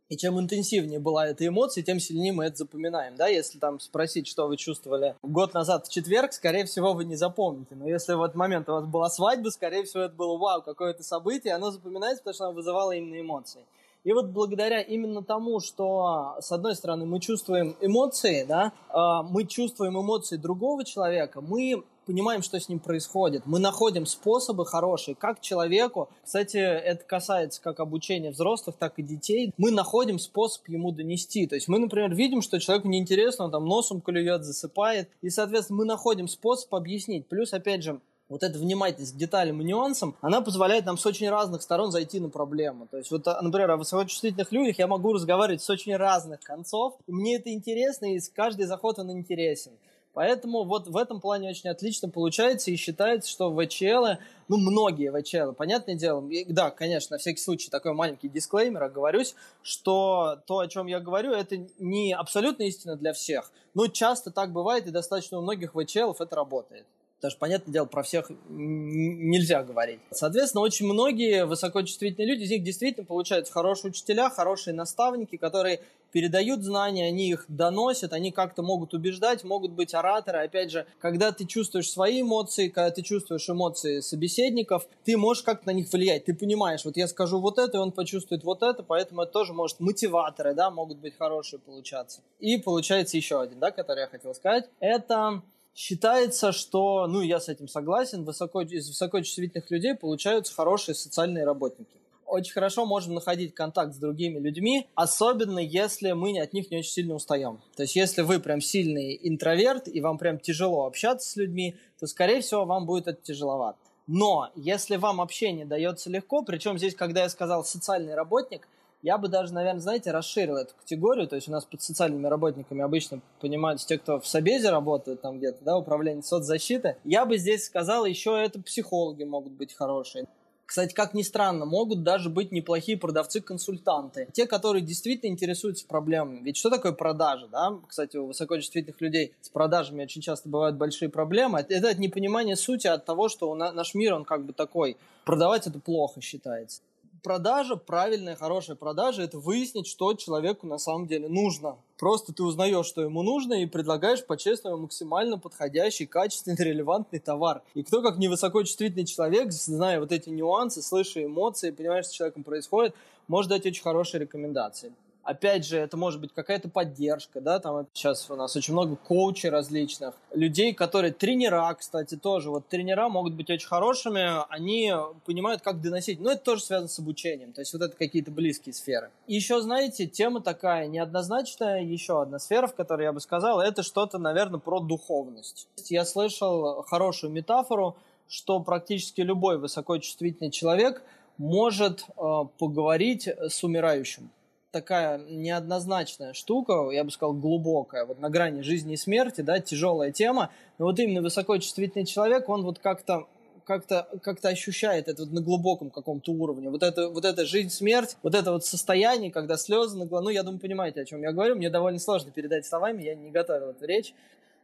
И 0.08 0.16
чем 0.16 0.38
интенсивнее 0.38 0.98
была 0.98 1.28
эта 1.28 1.46
эмоция, 1.46 1.82
тем 1.82 1.98
сильнее 1.98 2.32
мы 2.32 2.44
это 2.44 2.56
запоминаем. 2.56 3.16
Да? 3.16 3.28
Если 3.28 3.58
там 3.58 3.80
спросить, 3.80 4.26
что 4.26 4.46
вы 4.46 4.58
чувствовали 4.58 5.14
год 5.22 5.54
назад 5.54 5.86
в 5.86 5.90
четверг, 5.90 6.34
скорее 6.34 6.66
всего, 6.66 6.92
вы 6.92 7.04
не 7.04 7.16
запомните. 7.16 7.76
Но 7.76 7.88
если 7.88 8.12
в 8.12 8.22
этот 8.22 8.36
момент 8.36 8.68
у 8.68 8.72
вас 8.72 8.84
была 8.84 9.08
свадьба, 9.08 9.48
скорее 9.48 9.84
всего, 9.84 10.02
это 10.02 10.14
было 10.14 10.36
вау, 10.36 10.60
какое-то 10.62 11.02
событие, 11.02 11.54
оно 11.54 11.70
запоминается, 11.70 12.22
потому 12.22 12.34
что 12.34 12.44
оно 12.46 12.54
вызывало 12.54 12.92
именно 12.92 13.18
эмоции. 13.20 13.62
И 14.04 14.12
вот 14.12 14.26
благодаря 14.26 14.80
именно 14.80 15.22
тому, 15.22 15.60
что, 15.60 16.36
с 16.40 16.50
одной 16.50 16.74
стороны, 16.74 17.06
мы 17.06 17.20
чувствуем 17.20 17.76
эмоции, 17.80 18.44
да, 18.44 18.72
а, 18.88 19.22
мы 19.22 19.44
чувствуем 19.44 19.98
эмоции 19.98 20.36
другого 20.36 20.84
человека, 20.84 21.40
мы 21.40 21.84
понимаем, 22.04 22.42
что 22.42 22.58
с 22.58 22.68
ним 22.68 22.80
происходит. 22.80 23.46
Мы 23.46 23.60
находим 23.60 24.06
способы 24.06 24.66
хорошие, 24.66 25.14
как 25.14 25.40
человеку, 25.40 26.08
кстати, 26.24 26.56
это 26.56 27.04
касается 27.04 27.62
как 27.62 27.78
обучения 27.78 28.30
взрослых, 28.30 28.76
так 28.76 28.98
и 28.98 29.02
детей, 29.02 29.52
мы 29.56 29.70
находим 29.70 30.18
способ 30.18 30.68
ему 30.68 30.90
донести. 30.90 31.46
То 31.46 31.54
есть 31.54 31.68
мы, 31.68 31.78
например, 31.78 32.12
видим, 32.14 32.42
что 32.42 32.58
человеку 32.58 32.88
неинтересно, 32.88 33.44
он 33.44 33.50
там 33.52 33.66
носом 33.66 34.00
клюет, 34.00 34.42
засыпает, 34.42 35.10
и, 35.20 35.30
соответственно, 35.30 35.78
мы 35.78 35.84
находим 35.84 36.26
способ 36.26 36.74
объяснить. 36.74 37.26
Плюс, 37.28 37.52
опять 37.52 37.84
же, 37.84 38.00
вот 38.32 38.42
эта 38.42 38.58
внимательность 38.58 39.14
к 39.14 39.16
деталям 39.16 39.60
и 39.60 39.64
нюансам, 39.64 40.16
она 40.20 40.40
позволяет 40.40 40.86
нам 40.86 40.98
с 40.98 41.06
очень 41.06 41.28
разных 41.28 41.62
сторон 41.62 41.92
зайти 41.92 42.18
на 42.18 42.30
проблему. 42.30 42.88
То 42.90 42.98
есть 42.98 43.10
вот, 43.10 43.28
а, 43.28 43.40
например, 43.42 43.70
о 43.70 43.76
высокочувствительных 43.76 44.50
людях 44.52 44.78
я 44.78 44.86
могу 44.86 45.12
разговаривать 45.12 45.62
с 45.62 45.70
очень 45.70 45.94
разных 45.96 46.40
концов, 46.40 46.94
и 47.06 47.12
мне 47.12 47.36
это 47.36 47.52
интересно, 47.52 48.12
и 48.12 48.20
каждый 48.34 48.66
заход 48.66 48.98
он 48.98 49.10
интересен. 49.12 49.72
Поэтому 50.14 50.64
вот 50.64 50.88
в 50.88 50.96
этом 50.96 51.20
плане 51.20 51.48
очень 51.48 51.70
отлично 51.70 52.08
получается 52.08 52.70
и 52.70 52.76
считается, 52.76 53.30
что 53.30 53.50
ВЧЛ, 53.50 54.20
ну, 54.48 54.58
многие 54.58 55.10
ВЧЛ, 55.10 55.52
понятное 55.52 55.94
дело, 55.94 56.26
и, 56.28 56.44
да, 56.52 56.70
конечно, 56.70 57.14
на 57.14 57.18
всякий 57.18 57.40
случай 57.40 57.70
такой 57.70 57.94
маленький 57.94 58.28
дисклеймер, 58.28 58.82
оговорюсь, 58.82 59.34
что 59.62 60.38
то, 60.46 60.58
о 60.58 60.68
чем 60.68 60.86
я 60.86 61.00
говорю, 61.00 61.32
это 61.32 61.56
не 61.78 62.12
абсолютно 62.12 62.64
истина 62.64 62.96
для 62.96 63.14
всех, 63.14 63.50
но 63.72 63.86
часто 63.86 64.30
так 64.30 64.52
бывает, 64.52 64.86
и 64.86 64.90
достаточно 64.90 65.38
у 65.38 65.42
многих 65.42 65.72
ВЧЛов 65.72 66.20
это 66.20 66.36
работает. 66.36 66.86
Даже, 67.22 67.36
понятное 67.38 67.72
дело, 67.72 67.86
про 67.86 68.02
всех 68.02 68.30
нельзя 68.48 69.62
говорить. 69.62 70.00
Соответственно, 70.10 70.62
очень 70.62 70.86
многие 70.86 71.46
высокочувствительные 71.46 72.28
люди, 72.28 72.42
из 72.42 72.50
них 72.50 72.64
действительно 72.64 73.06
получаются 73.06 73.52
хорошие 73.52 73.90
учителя, 73.90 74.28
хорошие 74.28 74.74
наставники, 74.74 75.36
которые 75.36 75.80
передают 76.10 76.62
знания, 76.62 77.06
они 77.06 77.30
их 77.30 77.46
доносят, 77.48 78.12
они 78.12 78.32
как-то 78.32 78.62
могут 78.62 78.92
убеждать, 78.92 79.44
могут 79.44 79.70
быть 79.70 79.94
ораторы. 79.94 80.40
Опять 80.40 80.70
же, 80.70 80.86
когда 80.98 81.32
ты 81.32 81.46
чувствуешь 81.46 81.90
свои 81.90 82.22
эмоции, 82.22 82.68
когда 82.68 82.90
ты 82.90 83.02
чувствуешь 83.02 83.48
эмоции 83.48 84.00
собеседников, 84.00 84.86
ты 85.04 85.16
можешь 85.16 85.42
как-то 85.42 85.68
на 85.68 85.72
них 85.72 85.90
влиять. 85.92 86.24
Ты 86.24 86.34
понимаешь, 86.34 86.84
вот 86.84 86.96
я 86.96 87.08
скажу 87.08 87.40
вот 87.40 87.58
это, 87.58 87.78
и 87.78 87.80
он 87.80 87.92
почувствует 87.92 88.44
вот 88.44 88.62
это, 88.62 88.82
поэтому 88.82 89.22
это 89.22 89.32
тоже 89.32 89.52
может 89.52 89.80
мотиваторы, 89.80 90.54
да, 90.54 90.70
могут 90.70 90.98
быть 90.98 91.16
хорошие 91.16 91.60
получаться. 91.60 92.20
И 92.40 92.58
получается 92.58 93.16
еще 93.16 93.40
один, 93.40 93.58
да, 93.58 93.70
который 93.70 94.00
я 94.00 94.06
хотел 94.06 94.34
сказать. 94.34 94.68
Это 94.80 95.42
Считается, 95.74 96.52
что, 96.52 97.06
ну, 97.06 97.22
я 97.22 97.40
с 97.40 97.48
этим 97.48 97.66
согласен, 97.66 98.24
высоко, 98.24 98.60
из 98.62 98.88
высокочувствительных 98.88 99.70
людей 99.70 99.94
получаются 99.94 100.54
хорошие 100.54 100.94
социальные 100.94 101.44
работники. 101.44 101.96
Очень 102.26 102.52
хорошо 102.52 102.86
можем 102.86 103.14
находить 103.14 103.54
контакт 103.54 103.94
с 103.94 103.98
другими 103.98 104.38
людьми, 104.38 104.86
особенно 104.94 105.58
если 105.58 106.12
мы 106.12 106.38
от 106.40 106.52
них 106.52 106.70
не 106.70 106.78
очень 106.78 106.90
сильно 106.90 107.14
устаем. 107.14 107.60
То 107.76 107.82
есть, 107.82 107.96
если 107.96 108.22
вы 108.22 108.38
прям 108.38 108.60
сильный 108.60 109.18
интроверт, 109.22 109.88
и 109.88 110.00
вам 110.00 110.18
прям 110.18 110.38
тяжело 110.38 110.86
общаться 110.86 111.30
с 111.30 111.36
людьми, 111.36 111.76
то, 111.98 112.06
скорее 112.06 112.40
всего, 112.40 112.64
вам 112.64 112.86
будет 112.86 113.08
это 113.08 113.20
тяжеловато. 113.22 113.78
Но 114.06 114.50
если 114.56 114.96
вам 114.96 115.20
общение 115.20 115.64
дается 115.64 116.10
легко, 116.10 116.42
причем 116.42 116.78
здесь, 116.78 116.94
когда 116.94 117.22
я 117.22 117.28
сказал 117.28 117.64
социальный 117.64 118.14
работник– 118.14 118.68
я 119.02 119.18
бы 119.18 119.28
даже, 119.28 119.52
наверное, 119.52 119.80
знаете, 119.80 120.12
расширил 120.12 120.56
эту 120.56 120.74
категорию. 120.76 121.26
То 121.26 121.36
есть 121.36 121.48
у 121.48 121.52
нас 121.52 121.64
под 121.64 121.82
социальными 121.82 122.26
работниками 122.28 122.82
обычно 122.82 123.20
понимаются 123.40 123.86
те, 123.86 123.98
кто 123.98 124.20
в 124.20 124.26
Собезе 124.26 124.70
работают 124.70 125.20
там 125.20 125.38
где-то, 125.38 125.58
да, 125.64 125.76
управление 125.76 126.22
соцзащиты. 126.22 126.96
Я 127.04 127.26
бы 127.26 127.36
здесь 127.36 127.64
сказал, 127.64 128.06
еще 128.06 128.40
это 128.40 128.60
психологи 128.60 129.24
могут 129.24 129.52
быть 129.52 129.74
хорошие. 129.74 130.26
Кстати, 130.64 130.94
как 130.94 131.12
ни 131.12 131.22
странно, 131.22 131.66
могут 131.66 132.02
даже 132.02 132.30
быть 132.30 132.50
неплохие 132.50 132.96
продавцы-консультанты. 132.96 134.28
Те, 134.32 134.46
которые 134.46 134.82
действительно 134.82 135.30
интересуются 135.30 135.86
проблемами. 135.86 136.40
Ведь 136.42 136.56
что 136.56 136.70
такое 136.70 136.92
продажа, 136.92 137.46
да? 137.48 137.74
Кстати, 137.86 138.16
у 138.16 138.28
высокочувствительных 138.28 138.98
людей 139.02 139.34
с 139.42 139.50
продажами 139.50 140.04
очень 140.04 140.22
часто 140.22 140.48
бывают 140.48 140.76
большие 140.76 141.10
проблемы. 141.10 141.58
Это 141.68 141.90
от 141.90 141.98
непонимания 141.98 142.54
сути, 142.56 142.86
от 142.86 143.04
того, 143.04 143.28
что 143.28 143.54
наш 143.54 143.94
мир, 143.94 144.14
он 144.14 144.24
как 144.24 144.46
бы 144.46 144.54
такой. 144.54 144.96
Продавать 145.26 145.66
это 145.66 145.78
плохо 145.78 146.22
считается 146.22 146.80
продажа, 147.22 147.76
правильная, 147.76 148.36
хорошая 148.36 148.76
продажа, 148.76 149.22
это 149.22 149.38
выяснить, 149.38 149.86
что 149.86 150.14
человеку 150.14 150.66
на 150.66 150.78
самом 150.78 151.06
деле 151.06 151.28
нужно. 151.28 151.76
Просто 151.98 152.32
ты 152.32 152.42
узнаешь, 152.42 152.86
что 152.86 153.02
ему 153.02 153.22
нужно, 153.22 153.62
и 153.62 153.66
предлагаешь 153.66 154.24
по-честному 154.24 154.78
максимально 154.78 155.38
подходящий, 155.38 156.06
качественный, 156.06 156.56
релевантный 156.58 157.20
товар. 157.20 157.62
И 157.74 157.82
кто, 157.82 158.02
как 158.02 158.18
невысокочувствительный 158.18 159.06
человек, 159.06 159.52
зная 159.52 160.00
вот 160.00 160.12
эти 160.12 160.28
нюансы, 160.28 160.82
слыша 160.82 161.24
эмоции, 161.24 161.70
понимая, 161.70 162.02
что 162.02 162.12
с 162.12 162.14
человеком 162.16 162.42
происходит, 162.42 162.94
может 163.28 163.50
дать 163.50 163.66
очень 163.66 163.82
хорошие 163.82 164.20
рекомендации. 164.20 164.92
Опять 165.24 165.64
же, 165.64 165.78
это 165.78 165.96
может 165.96 166.20
быть 166.20 166.32
какая-то 166.34 166.68
поддержка, 166.68 167.40
да, 167.40 167.60
там 167.60 167.86
сейчас 167.92 168.28
у 168.28 168.34
нас 168.34 168.56
очень 168.56 168.72
много 168.72 168.96
коучей 168.96 169.50
различных, 169.50 170.14
людей, 170.32 170.74
которые 170.74 171.12
тренера, 171.12 171.72
кстати, 171.78 172.16
тоже, 172.16 172.50
вот 172.50 172.66
тренера 172.66 173.08
могут 173.08 173.34
быть 173.34 173.48
очень 173.48 173.68
хорошими, 173.68 174.44
они 174.52 174.92
понимают, 175.24 175.62
как 175.62 175.80
доносить, 175.80 176.20
но 176.20 176.32
это 176.32 176.42
тоже 176.42 176.62
связано 176.62 176.88
с 176.88 176.98
обучением, 176.98 177.52
то 177.52 177.60
есть 177.60 177.72
вот 177.72 177.82
это 177.82 177.96
какие-то 177.96 178.32
близкие 178.32 178.72
сферы. 178.72 179.10
Еще, 179.28 179.60
знаете, 179.60 180.06
тема 180.06 180.40
такая 180.40 180.88
неоднозначная, 180.88 181.82
еще 181.82 182.20
одна 182.20 182.40
сфера, 182.40 182.66
в 182.66 182.74
которой 182.74 183.04
я 183.04 183.12
бы 183.12 183.20
сказал, 183.20 183.60
это 183.60 183.84
что-то, 183.84 184.18
наверное, 184.18 184.58
про 184.58 184.80
духовность. 184.80 185.68
Я 185.86 186.04
слышал 186.04 186.82
хорошую 186.82 187.32
метафору, 187.32 187.96
что 188.28 188.60
практически 188.60 189.20
любой 189.20 189.58
высокочувствительный 189.58 190.50
человек 190.50 191.02
может 191.38 192.06
э, 192.16 192.44
поговорить 192.58 193.28
с 193.28 193.62
умирающим 193.62 194.30
такая 194.72 195.18
неоднозначная 195.18 196.32
штука, 196.32 196.90
я 196.90 197.04
бы 197.04 197.10
сказал, 197.10 197.34
глубокая, 197.34 198.04
вот 198.04 198.18
на 198.18 198.30
грани 198.30 198.62
жизни 198.62 198.94
и 198.94 198.96
смерти, 198.96 199.42
да, 199.42 199.60
тяжелая 199.60 200.10
тема, 200.10 200.50
но 200.78 200.86
вот 200.86 200.98
именно 200.98 201.22
высокочувствительный 201.22 202.06
человек, 202.06 202.48
он 202.48 202.62
вот 202.62 202.78
как-то 202.78 203.26
как-то 203.64 204.08
как 204.22 204.44
ощущает 204.44 205.06
это 205.06 205.22
вот 205.22 205.32
на 205.32 205.40
глубоком 205.40 205.90
каком-то 205.90 206.32
уровне. 206.32 206.68
Вот 206.68 206.82
это, 206.82 207.08
вот 207.08 207.24
это 207.24 207.46
жизнь-смерть, 207.46 208.16
вот 208.24 208.34
это 208.34 208.50
вот 208.50 208.64
состояние, 208.64 209.30
когда 209.30 209.56
слезы 209.56 209.96
на 209.96 210.04
глазу. 210.04 210.24
Ну, 210.24 210.30
я 210.30 210.42
думаю, 210.42 210.58
понимаете, 210.58 211.02
о 211.02 211.04
чем 211.04 211.22
я 211.22 211.30
говорю. 211.30 211.54
Мне 211.54 211.70
довольно 211.70 212.00
сложно 212.00 212.32
передать 212.32 212.66
словами, 212.66 213.04
я 213.04 213.14
не 213.14 213.30
готовил 213.30 213.70
эту 213.70 213.86
речь. 213.86 214.14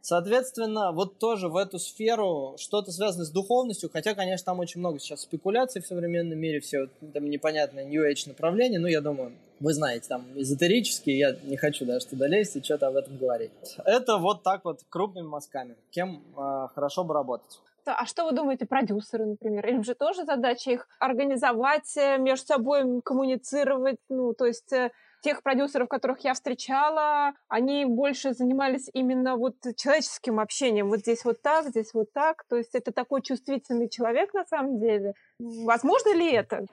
Соответственно, 0.01 0.93
вот 0.93 1.19
тоже 1.19 1.49
в 1.49 1.57
эту 1.57 1.79
сферу 1.79 2.55
что-то 2.59 2.93
связано 2.93 3.25
с 3.25 3.31
духовностью, 3.31 3.91
хотя, 3.93 4.15
конечно, 4.15 4.47
там 4.47 4.61
очень 4.61 4.81
много 4.81 4.99
сейчас 4.99 5.23
спекуляций 5.23 5.83
в 5.83 5.87
современном 5.87 6.39
мире, 6.39 6.61
все 6.61 6.89
там 7.13 7.29
непонятное 7.29 7.85
New 7.85 8.09
Age 8.09 8.29
направление, 8.29 8.79
ну, 8.81 8.87
я 8.87 9.01
думаю, 9.01 9.33
вы 9.61 9.73
знаете, 9.73 10.09
там 10.09 10.25
эзотерические, 10.37 11.19
я 11.19 11.37
не 11.43 11.57
хочу 11.57 11.85
даже 11.85 12.07
туда 12.07 12.29
лезть 12.29 12.57
и 12.57 12.63
что-то 12.63 12.89
об 12.89 12.97
этом 12.97 13.19
говорить. 13.19 13.51
Это 13.85 14.17
вот 14.19 14.43
так 14.43 14.65
вот 14.65 14.81
крупными 14.89 15.27
мазками. 15.27 15.77
Кем 15.91 16.23
э, 16.37 16.69
хорошо 16.75 17.05
бы 17.05 17.15
работать? 17.15 17.61
А 17.85 18.05
что 18.07 18.27
вы 18.27 18.33
думаете, 18.33 18.67
продюсеры, 18.67 19.25
например? 19.25 19.67
Им 19.67 19.83
же 19.83 19.95
тоже 19.95 20.25
задача 20.25 20.71
их 20.71 20.87
организовать, 21.01 21.97
э, 21.97 22.19
между 22.19 22.47
собой 22.47 23.01
коммуницировать, 23.03 23.99
ну, 24.09 24.35
то 24.35 24.47
есть 24.47 24.73
э, 24.73 24.91
тех 25.23 25.43
продюсеров, 25.43 25.89
которых 25.89 26.21
я 26.21 26.35
встречала, 26.35 27.33
они 27.49 27.85
больше 27.85 28.35
занимались 28.35 28.89
именно 28.93 29.37
вот 29.37 29.55
человеческим 29.77 30.41
общением. 30.41 30.89
Вот 30.89 31.01
здесь 31.01 31.25
вот 31.25 31.43
так, 31.43 31.69
здесь 31.69 31.93
вот 31.95 32.13
так. 32.13 32.45
То 32.49 32.57
есть 32.57 32.75
это 32.75 32.93
такой 32.93 33.23
чувствительный 33.23 33.89
человек 33.89 34.35
на 34.35 34.45
самом 34.45 34.79
деле. 34.81 35.15
Возможно 35.39 36.15
ли 36.15 36.33
это? 36.33 36.67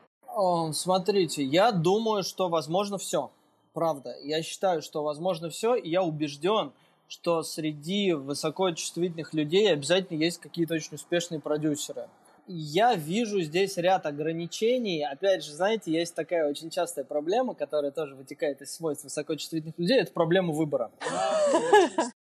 Смотрите, 0.74 1.44
я 1.44 1.72
думаю, 1.72 2.24
что 2.24 2.50
возможно 2.50 2.98
все. 2.98 3.32
Правда. 3.74 4.16
Я 4.24 4.42
считаю, 4.42 4.82
что 4.82 5.04
возможно 5.04 5.50
все, 5.50 5.76
и 5.76 5.90
я 5.90 6.02
убежден, 6.02 6.72
что 7.08 7.44
среди 7.44 8.14
высокочувствительных 8.14 9.34
людей 9.34 9.72
обязательно 9.72 10.18
есть 10.18 10.40
какие-то 10.40 10.76
очень 10.76 10.96
успешные 10.96 11.40
продюсеры 11.40 12.08
я 12.48 12.96
вижу 12.96 13.42
здесь 13.42 13.78
ряд 13.78 14.06
ограничений. 14.06 15.04
Опять 15.04 15.44
же, 15.44 15.54
знаете, 15.54 15.92
есть 15.92 16.16
такая 16.16 16.50
очень 16.50 16.70
частая 16.70 17.06
проблема, 17.06 17.56
которая 17.56 17.92
тоже 17.92 18.16
вытекает 18.16 18.62
из 18.62 18.74
свойств 18.74 19.04
высокочувствительных 19.04 19.78
людей, 19.78 20.00
это 20.00 20.12
проблема 20.12 20.54
выбора. 20.54 20.92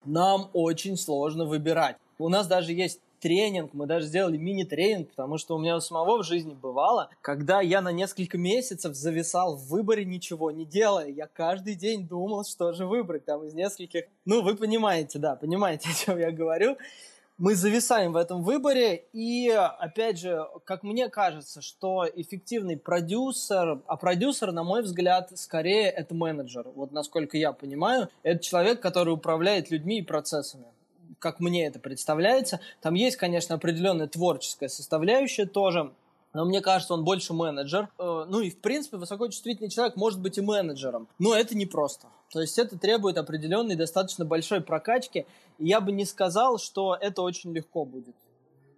Нам 0.04 0.50
очень 0.52 0.96
сложно 0.96 1.44
выбирать. 1.44 1.96
У 2.18 2.28
нас 2.28 2.46
даже 2.46 2.72
есть 2.72 3.00
тренинг, 3.20 3.74
мы 3.74 3.86
даже 3.86 4.06
сделали 4.06 4.36
мини-тренинг, 4.36 5.10
потому 5.10 5.38
что 5.38 5.56
у 5.56 5.58
меня 5.58 5.76
у 5.76 5.80
самого 5.80 6.22
в 6.22 6.26
жизни 6.26 6.54
бывало, 6.54 7.10
когда 7.20 7.60
я 7.60 7.80
на 7.80 7.90
несколько 7.90 8.38
месяцев 8.38 8.94
зависал 8.94 9.56
в 9.56 9.68
выборе 9.68 10.04
ничего 10.04 10.50
не 10.50 10.64
делая. 10.64 11.08
Я 11.08 11.26
каждый 11.26 11.74
день 11.74 12.06
думал, 12.06 12.44
что 12.44 12.72
же 12.72 12.86
выбрать 12.86 13.24
там 13.24 13.44
из 13.44 13.54
нескольких. 13.54 14.04
Ну, 14.24 14.42
вы 14.42 14.56
понимаете, 14.56 15.18
да, 15.18 15.36
понимаете, 15.36 15.88
о 15.92 15.94
чем 15.94 16.18
я 16.18 16.30
говорю 16.30 16.76
мы 17.38 17.54
зависаем 17.54 18.12
в 18.12 18.16
этом 18.16 18.42
выборе, 18.42 19.04
и, 19.12 19.48
опять 19.48 20.18
же, 20.18 20.44
как 20.64 20.82
мне 20.82 21.08
кажется, 21.08 21.62
что 21.62 22.04
эффективный 22.12 22.76
продюсер, 22.76 23.80
а 23.86 23.96
продюсер, 23.96 24.50
на 24.50 24.64
мой 24.64 24.82
взгляд, 24.82 25.30
скорее 25.38 25.88
это 25.88 26.14
менеджер, 26.14 26.66
вот 26.74 26.90
насколько 26.90 27.36
я 27.36 27.52
понимаю, 27.52 28.08
это 28.24 28.42
человек, 28.42 28.80
который 28.80 29.14
управляет 29.14 29.70
людьми 29.70 30.00
и 30.00 30.02
процессами. 30.02 30.66
Как 31.20 31.40
мне 31.40 31.66
это 31.66 31.80
представляется. 31.80 32.60
Там 32.80 32.94
есть, 32.94 33.16
конечно, 33.16 33.54
определенная 33.54 34.08
творческая 34.08 34.68
составляющая 34.68 35.46
тоже, 35.46 35.92
но 36.34 36.44
мне 36.44 36.60
кажется, 36.60 36.94
он 36.94 37.04
больше 37.04 37.32
менеджер. 37.32 37.88
Э, 37.98 38.24
ну 38.28 38.40
и, 38.40 38.50
в 38.50 38.60
принципе, 38.60 38.96
высокочувствительный 38.96 39.70
человек 39.70 39.96
может 39.96 40.20
быть 40.20 40.38
и 40.38 40.40
менеджером, 40.40 41.08
но 41.18 41.34
это 41.34 41.56
непросто. 41.56 42.08
То 42.30 42.40
есть 42.40 42.58
это 42.58 42.78
требует 42.78 43.16
определенной 43.16 43.76
достаточно 43.76 44.24
большой 44.24 44.60
прокачки, 44.60 45.26
и 45.58 45.66
я 45.66 45.80
бы 45.80 45.92
не 45.92 46.04
сказал, 46.04 46.58
что 46.58 46.96
это 47.00 47.22
очень 47.22 47.52
легко 47.52 47.84
будет. 47.84 48.14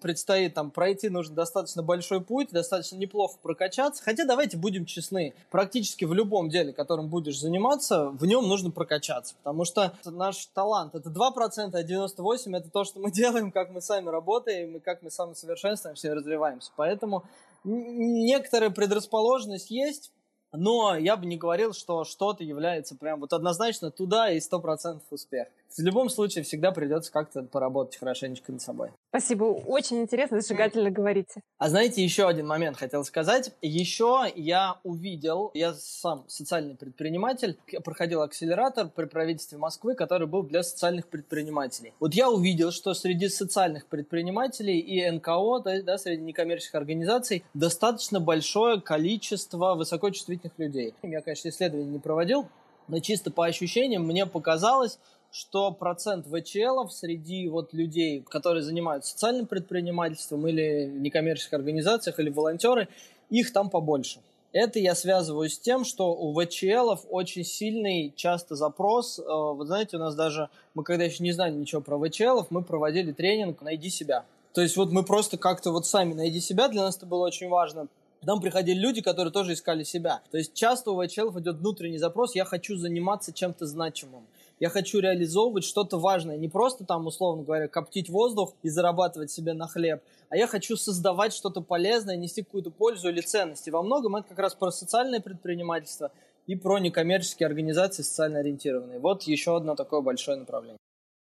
Предстоит 0.00 0.54
там 0.54 0.70
пройти, 0.70 1.08
нужно 1.08 1.34
достаточно 1.34 1.82
большой 1.82 2.20
путь, 2.20 2.48
достаточно 2.50 2.96
неплохо 2.96 3.36
прокачаться. 3.42 4.02
Хотя 4.02 4.24
давайте 4.24 4.56
будем 4.56 4.86
честны, 4.86 5.34
практически 5.50 6.04
в 6.04 6.14
любом 6.14 6.48
деле, 6.48 6.72
которым 6.72 7.08
будешь 7.08 7.38
заниматься, 7.38 8.08
в 8.10 8.24
нем 8.26 8.48
нужно 8.48 8.70
прокачаться. 8.70 9.34
Потому 9.42 9.64
что 9.64 9.92
наш 10.04 10.46
талант 10.46 10.94
это 10.94 11.10
2%, 11.10 11.70
а 11.74 11.82
98% 11.82 12.56
это 12.56 12.70
то, 12.70 12.84
что 12.84 13.00
мы 13.00 13.10
делаем, 13.12 13.52
как 13.52 13.70
мы 13.70 13.80
сами 13.80 14.08
работаем 14.08 14.76
и 14.76 14.80
как 14.80 15.02
мы 15.02 15.10
самосовершенствуемся 15.10 16.08
и 16.08 16.12
развиваемся. 16.12 16.70
Поэтому 16.76 17.24
некоторая 17.64 18.70
предрасположенность 18.70 19.70
есть, 19.70 20.12
но 20.52 20.96
я 20.96 21.16
бы 21.16 21.26
не 21.26 21.36
говорил, 21.36 21.72
что 21.72 22.04
что-то 22.04 22.42
является 22.42 22.96
прям 22.96 23.20
вот 23.20 23.32
однозначно 23.32 23.90
туда 23.90 24.30
и 24.30 24.38
100% 24.38 25.00
успех. 25.10 25.48
В 25.76 25.82
любом 25.82 26.08
случае 26.08 26.44
всегда 26.44 26.72
придется 26.72 27.12
как-то 27.12 27.42
поработать 27.42 27.98
хорошенечко 27.98 28.52
над 28.52 28.60
собой. 28.60 28.90
Спасибо, 29.10 29.44
очень 29.44 30.02
интересно, 30.02 30.40
зажигательно 30.40 30.90
говорите. 30.90 31.40
А 31.58 31.68
знаете, 31.68 32.02
еще 32.02 32.28
один 32.28 32.46
момент 32.46 32.76
хотел 32.76 33.04
сказать. 33.04 33.52
Еще 33.62 34.26
я 34.34 34.78
увидел, 34.82 35.50
я 35.54 35.74
сам 35.74 36.24
социальный 36.28 36.74
предприниматель, 36.74 37.58
проходил 37.84 38.22
акселератор 38.22 38.88
при 38.88 39.04
правительстве 39.04 39.58
Москвы, 39.58 39.94
который 39.94 40.26
был 40.26 40.42
для 40.42 40.62
социальных 40.62 41.06
предпринимателей. 41.06 41.92
Вот 42.00 42.14
я 42.14 42.30
увидел, 42.30 42.72
что 42.72 42.94
среди 42.94 43.28
социальных 43.28 43.86
предпринимателей 43.86 44.78
и 44.78 45.08
НКО, 45.10 45.60
да, 45.64 45.82
да, 45.82 45.98
среди 45.98 46.22
некоммерческих 46.22 46.74
организаций, 46.74 47.44
достаточно 47.54 48.20
большое 48.20 48.80
количество 48.80 49.74
высокочувствительных 49.74 50.58
людей. 50.58 50.94
Я, 51.02 51.20
конечно, 51.20 51.48
исследований 51.48 51.90
не 51.90 51.98
проводил, 51.98 52.48
но 52.88 52.98
чисто 52.98 53.30
по 53.30 53.46
ощущениям 53.46 54.04
мне 54.04 54.26
показалось, 54.26 54.98
что 55.30 55.70
процент 55.72 56.26
ВЧЛ 56.26 56.88
среди 56.90 57.48
вот 57.48 57.72
людей, 57.72 58.22
которые 58.28 58.62
занимаются 58.62 59.12
социальным 59.12 59.46
предпринимательством 59.46 60.46
или 60.48 60.86
в 60.86 61.00
некоммерческих 61.00 61.52
организациях, 61.52 62.18
или 62.18 62.30
волонтеры, 62.30 62.88
их 63.30 63.52
там 63.52 63.70
побольше. 63.70 64.20
Это 64.52 64.80
я 64.80 64.96
связываю 64.96 65.48
с 65.48 65.58
тем, 65.58 65.84
что 65.84 66.12
у 66.12 66.34
ВЧЛ 66.34 66.96
очень 67.08 67.44
сильный 67.44 68.12
часто 68.16 68.56
запрос. 68.56 69.20
Э, 69.20 69.22
вы 69.24 69.64
знаете, 69.64 69.96
у 69.96 70.00
нас 70.00 70.16
даже, 70.16 70.48
мы 70.74 70.82
когда 70.82 71.04
еще 71.04 71.22
не 71.22 71.30
знали 71.30 71.54
ничего 71.54 71.80
про 71.80 71.96
ВЧЛ, 71.98 72.46
мы 72.50 72.62
проводили 72.62 73.12
тренинг 73.12 73.62
«Найди 73.62 73.90
себя». 73.90 74.24
То 74.52 74.60
есть 74.60 74.76
вот 74.76 74.90
мы 74.90 75.04
просто 75.04 75.38
как-то 75.38 75.70
вот 75.70 75.86
сами 75.86 76.14
«Найди 76.14 76.40
себя», 76.40 76.66
для 76.66 76.82
нас 76.82 76.96
это 76.96 77.06
было 77.06 77.26
очень 77.26 77.48
важно. 77.48 77.86
К 78.20 78.26
нам 78.26 78.40
приходили 78.40 78.76
люди, 78.76 79.00
которые 79.02 79.32
тоже 79.32 79.52
искали 79.52 79.84
себя. 79.84 80.20
То 80.32 80.38
есть 80.38 80.52
часто 80.52 80.90
у 80.90 81.00
ВЧЛ 81.00 81.38
идет 81.38 81.58
внутренний 81.58 81.98
запрос 81.98 82.34
«я 82.34 82.44
хочу 82.44 82.76
заниматься 82.76 83.32
чем-то 83.32 83.66
значимым» 83.66 84.24
я 84.60 84.68
хочу 84.68 85.00
реализовывать 85.00 85.64
что-то 85.64 85.98
важное, 85.98 86.36
не 86.36 86.48
просто 86.48 86.84
там, 86.84 87.06
условно 87.06 87.42
говоря, 87.42 87.66
коптить 87.66 88.10
воздух 88.10 88.54
и 88.62 88.68
зарабатывать 88.68 89.30
себе 89.30 89.54
на 89.54 89.66
хлеб, 89.66 90.02
а 90.28 90.36
я 90.36 90.46
хочу 90.46 90.76
создавать 90.76 91.32
что-то 91.32 91.62
полезное, 91.62 92.16
нести 92.16 92.42
какую-то 92.42 92.70
пользу 92.70 93.08
или 93.08 93.22
ценность. 93.22 93.68
Во 93.70 93.82
многом 93.82 94.16
это 94.16 94.28
как 94.28 94.38
раз 94.38 94.54
про 94.54 94.70
социальное 94.70 95.20
предпринимательство 95.20 96.12
и 96.46 96.56
про 96.56 96.78
некоммерческие 96.78 97.46
организации 97.46 98.02
социально 98.02 98.40
ориентированные. 98.40 98.98
Вот 98.98 99.22
еще 99.22 99.56
одно 99.56 99.74
такое 99.74 100.02
большое 100.02 100.36
направление. 100.36 100.78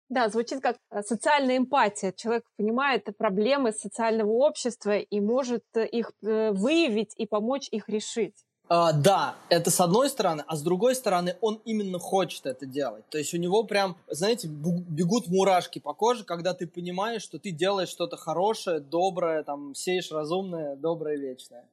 Да, 0.09 0.29
звучит 0.29 0.61
как 0.61 0.77
э, 0.91 1.03
социальная 1.03 1.57
эмпатия. 1.57 2.13
Человек 2.13 2.45
понимает 2.57 3.07
проблемы 3.17 3.71
социального 3.71 4.33
общества 4.33 4.99
и 4.99 5.21
может 5.21 5.63
их 5.77 6.11
э, 6.23 6.51
выявить 6.51 7.15
и 7.17 7.27
помочь 7.27 7.69
их 7.71 7.89
решить. 7.89 8.35
Uh, 8.73 8.93
да, 8.93 9.35
это 9.49 9.69
с 9.69 9.81
одной 9.81 10.09
стороны, 10.09 10.45
а 10.47 10.55
с 10.55 10.63
другой 10.63 10.95
стороны, 10.95 11.37
он 11.41 11.61
именно 11.65 11.99
хочет 11.99 12.47
это 12.47 12.67
делать. 12.67 13.05
То 13.09 13.19
есть 13.19 13.35
у 13.35 13.37
него 13.37 13.65
прям, 13.65 13.97
знаете, 14.07 14.47
бегут 14.47 15.27
мурашки 15.27 15.81
по 15.81 15.93
коже, 15.93 16.23
когда 16.23 16.55
ты 16.55 16.69
понимаешь, 16.69 17.23
что 17.23 17.41
ты 17.41 17.51
делаешь 17.51 17.89
что-то 17.89 18.17
хорошее, 18.17 18.79
доброе, 18.79 19.43
там, 19.43 19.75
сеешь 19.75 20.13
разумное, 20.13 20.77
доброе, 20.77 21.17
вечное. 21.17 21.65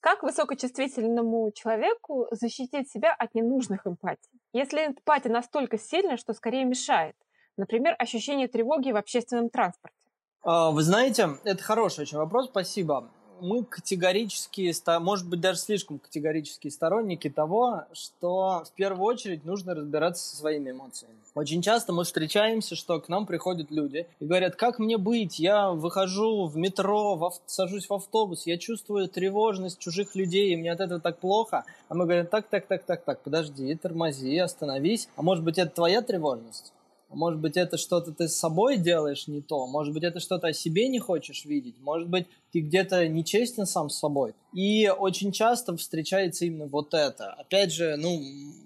Как 0.00 0.22
высокочувствительному 0.22 1.52
человеку 1.52 2.26
защитить 2.30 2.90
себя 2.90 3.12
от 3.12 3.34
ненужных 3.34 3.86
эмпатий? 3.86 4.40
Если 4.54 4.86
эмпатия 4.86 5.30
настолько 5.30 5.78
сильная, 5.78 6.16
что 6.16 6.32
скорее 6.32 6.64
мешает. 6.64 7.14
Например, 7.58 7.94
ощущение 7.98 8.48
тревоги 8.48 8.90
в 8.90 8.96
общественном 8.96 9.50
транспорте. 9.50 9.98
Uh, 10.46 10.72
вы 10.72 10.82
знаете, 10.82 11.28
это 11.44 11.62
хороший 11.62 12.00
очень 12.00 12.16
вопрос, 12.16 12.46
спасибо 12.46 13.10
мы 13.42 13.64
категорически, 13.64 14.72
может 15.00 15.28
быть, 15.28 15.40
даже 15.40 15.58
слишком 15.58 15.98
категорические 15.98 16.70
сторонники 16.70 17.28
того, 17.28 17.84
что 17.92 18.64
в 18.66 18.72
первую 18.72 19.04
очередь 19.04 19.44
нужно 19.44 19.74
разбираться 19.74 20.26
со 20.28 20.36
своими 20.36 20.70
эмоциями. 20.70 21.14
Очень 21.34 21.62
часто 21.62 21.92
мы 21.92 22.04
встречаемся, 22.04 22.76
что 22.76 23.00
к 23.00 23.08
нам 23.08 23.26
приходят 23.26 23.70
люди 23.70 24.06
и 24.20 24.24
говорят, 24.24 24.56
как 24.56 24.78
мне 24.78 24.98
быть, 24.98 25.38
я 25.38 25.70
выхожу 25.70 26.46
в 26.46 26.56
метро, 26.56 27.16
в 27.16 27.24
ав... 27.24 27.40
сажусь 27.46 27.88
в 27.88 27.94
автобус, 27.94 28.46
я 28.46 28.58
чувствую 28.58 29.08
тревожность 29.08 29.78
чужих 29.78 30.14
людей, 30.14 30.52
и 30.52 30.56
мне 30.56 30.70
от 30.72 30.80
этого 30.80 31.00
так 31.00 31.18
плохо. 31.18 31.64
А 31.88 31.94
мы 31.94 32.04
говорим, 32.04 32.26
так, 32.26 32.46
так, 32.48 32.66
так, 32.66 32.84
так, 32.84 33.02
так, 33.04 33.20
подожди, 33.20 33.74
тормози, 33.74 34.36
остановись. 34.38 35.08
А 35.16 35.22
может 35.22 35.42
быть, 35.42 35.58
это 35.58 35.70
твоя 35.70 36.02
тревожность? 36.02 36.72
Может 37.14 37.40
быть, 37.40 37.56
это 37.56 37.76
что-то 37.76 38.12
ты 38.12 38.28
с 38.28 38.36
собой 38.36 38.76
делаешь 38.76 39.26
не 39.28 39.40
то. 39.40 39.66
Может 39.66 39.94
быть, 39.94 40.04
это 40.04 40.20
что-то 40.20 40.48
о 40.48 40.52
себе 40.52 40.88
не 40.88 40.98
хочешь 40.98 41.44
видеть. 41.44 41.76
Может 41.80 42.08
быть, 42.08 42.26
ты 42.52 42.60
где-то 42.60 43.08
нечестен 43.08 43.66
сам 43.66 43.90
с 43.90 43.98
собой. 43.98 44.34
И 44.52 44.88
очень 44.88 45.32
часто 45.32 45.76
встречается 45.76 46.44
именно 46.44 46.66
вот 46.66 46.94
это. 46.94 47.32
Опять 47.32 47.72
же, 47.72 47.96
ну, 47.96 48.20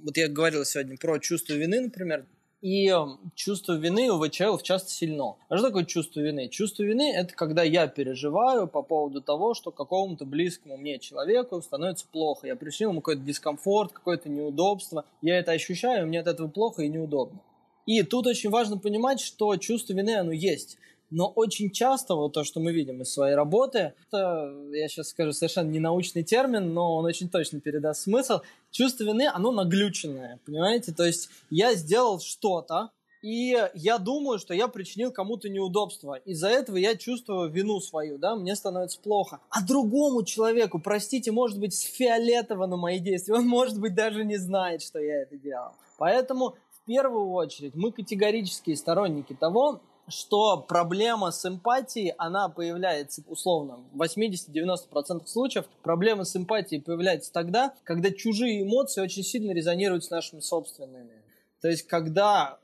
вот 0.05 0.17
я 0.17 0.29
говорил 0.29 0.65
сегодня 0.65 0.97
про 0.97 1.19
чувство 1.19 1.55
вины, 1.55 1.81
например. 1.81 2.27
И 2.63 2.93
чувство 3.35 3.75
вины 3.75 4.11
у 4.11 4.19
ВЧЛ 4.19 4.59
часто 4.59 4.91
сильно. 4.91 5.37
А 5.49 5.57
что 5.57 5.67
такое 5.67 5.85
чувство 5.85 6.21
вины? 6.21 6.49
Чувство 6.49 6.83
вины– 6.83 7.13
это 7.17 7.35
когда 7.35 7.63
я 7.63 7.87
переживаю 7.87 8.67
по 8.67 8.83
поводу 8.83 9.21
того, 9.21 9.55
что 9.55 9.71
какому-то 9.71 10.25
близкому 10.25 10.77
мне 10.77 10.99
человеку 10.99 11.61
становится 11.61 12.07
плохо. 12.11 12.47
Я 12.47 12.57
причинил 12.57 12.91
ему 12.91 13.03
какой-то 13.03 13.23
дискомфорт, 13.23 13.93
какое-то 13.93 14.31
неудобство. 14.31 15.05
Я 15.21 15.39
это 15.39 15.53
ощущаю, 15.53 16.05
и 16.05 16.09
мне 16.09 16.21
от 16.21 16.27
этого 16.27 16.49
плохо 16.49 16.83
и 16.83 16.89
неудобно. 16.89 17.41
И 17.87 18.03
тут 18.03 18.27
очень 18.27 18.51
важно 18.51 18.79
понимать, 18.79 19.21
что 19.21 19.57
чувство 19.57 19.95
вины, 19.95 20.17
оно 20.17 20.33
есть. 20.33 20.77
Но 21.11 21.29
очень 21.29 21.71
часто 21.71 22.17
вот 22.17 22.33
то, 22.33 22.43
что 22.43 22.59
мы 22.59 22.73
видим 22.73 23.01
из 23.01 23.13
своей 23.13 23.37
работы, 23.37 23.95
это, 24.09 24.53
я 24.73 24.89
сейчас 24.89 25.09
скажу 25.09 25.33
совершенно 25.33 25.71
не 25.71 25.79
научный 25.79 26.25
термин, 26.25 26.75
но 26.75 26.97
он 26.97 27.05
очень 27.05 27.29
точно 27.29 27.61
передаст 27.61 28.03
смысл. 28.03 28.41
Чувство 28.73 29.05
вины, 29.05 29.31
оно 29.33 29.53
наглюченное, 29.53 30.41
понимаете? 30.45 30.93
То 30.93 31.05
есть 31.05 31.29
я 31.49 31.75
сделал 31.75 32.19
что-то, 32.19 32.91
и 33.23 33.57
я 33.75 33.99
думаю, 33.99 34.39
что 34.39 34.53
я 34.53 34.69
причинил 34.69 35.13
кому-то 35.13 35.49
неудобство. 35.49 36.15
Из-за 36.25 36.49
этого 36.49 36.77
я 36.77 36.97
чувствую 36.97 37.51
вину 37.51 37.81
свою, 37.81 38.19
да, 38.19 38.35
мне 38.35 38.55
становится 38.57 39.01
плохо. 39.01 39.41
А 39.51 39.65
другому 39.65 40.25
человеку, 40.25 40.81
простите, 40.81 41.31
может 41.31 41.59
быть, 41.59 41.75
с 41.75 41.83
фиолетово 41.83 42.67
на 42.67 42.77
мои 42.77 42.99
действия, 42.99 43.35
он, 43.35 43.47
может 43.47 43.81
быть, 43.81 43.95
даже 43.95 44.25
не 44.25 44.37
знает, 44.37 44.83
что 44.83 44.99
я 44.99 45.23
это 45.23 45.37
делал. 45.37 45.73
Поэтому 45.99 46.57
первую 46.87 47.31
очередь 47.31 47.75
мы 47.75 47.93
категорические 47.93 48.77
сторонники 48.77 49.35
того, 49.35 49.81
что 50.09 50.59
проблема 50.59 51.33
с 51.33 51.45
эмпатией, 51.45 52.15
она 52.17 52.49
появляется 52.49 53.23
условно 53.27 53.81
в 53.93 54.01
80-90% 54.01 55.27
случаев. 55.27 55.67
Проблема 55.83 56.25
с 56.25 56.37
эмпатией 56.37 56.81
появляется 56.81 57.33
тогда, 57.33 57.75
когда 57.83 58.11
чужие 58.13 58.63
эмоции 58.63 59.01
очень 59.01 59.25
сильно 59.25 59.53
резонируют 59.53 60.05
с 60.05 60.11
нашими 60.11 60.41
собственными. 60.41 61.23
То 61.61 61.69
есть, 61.69 61.83
когда 61.89 62.59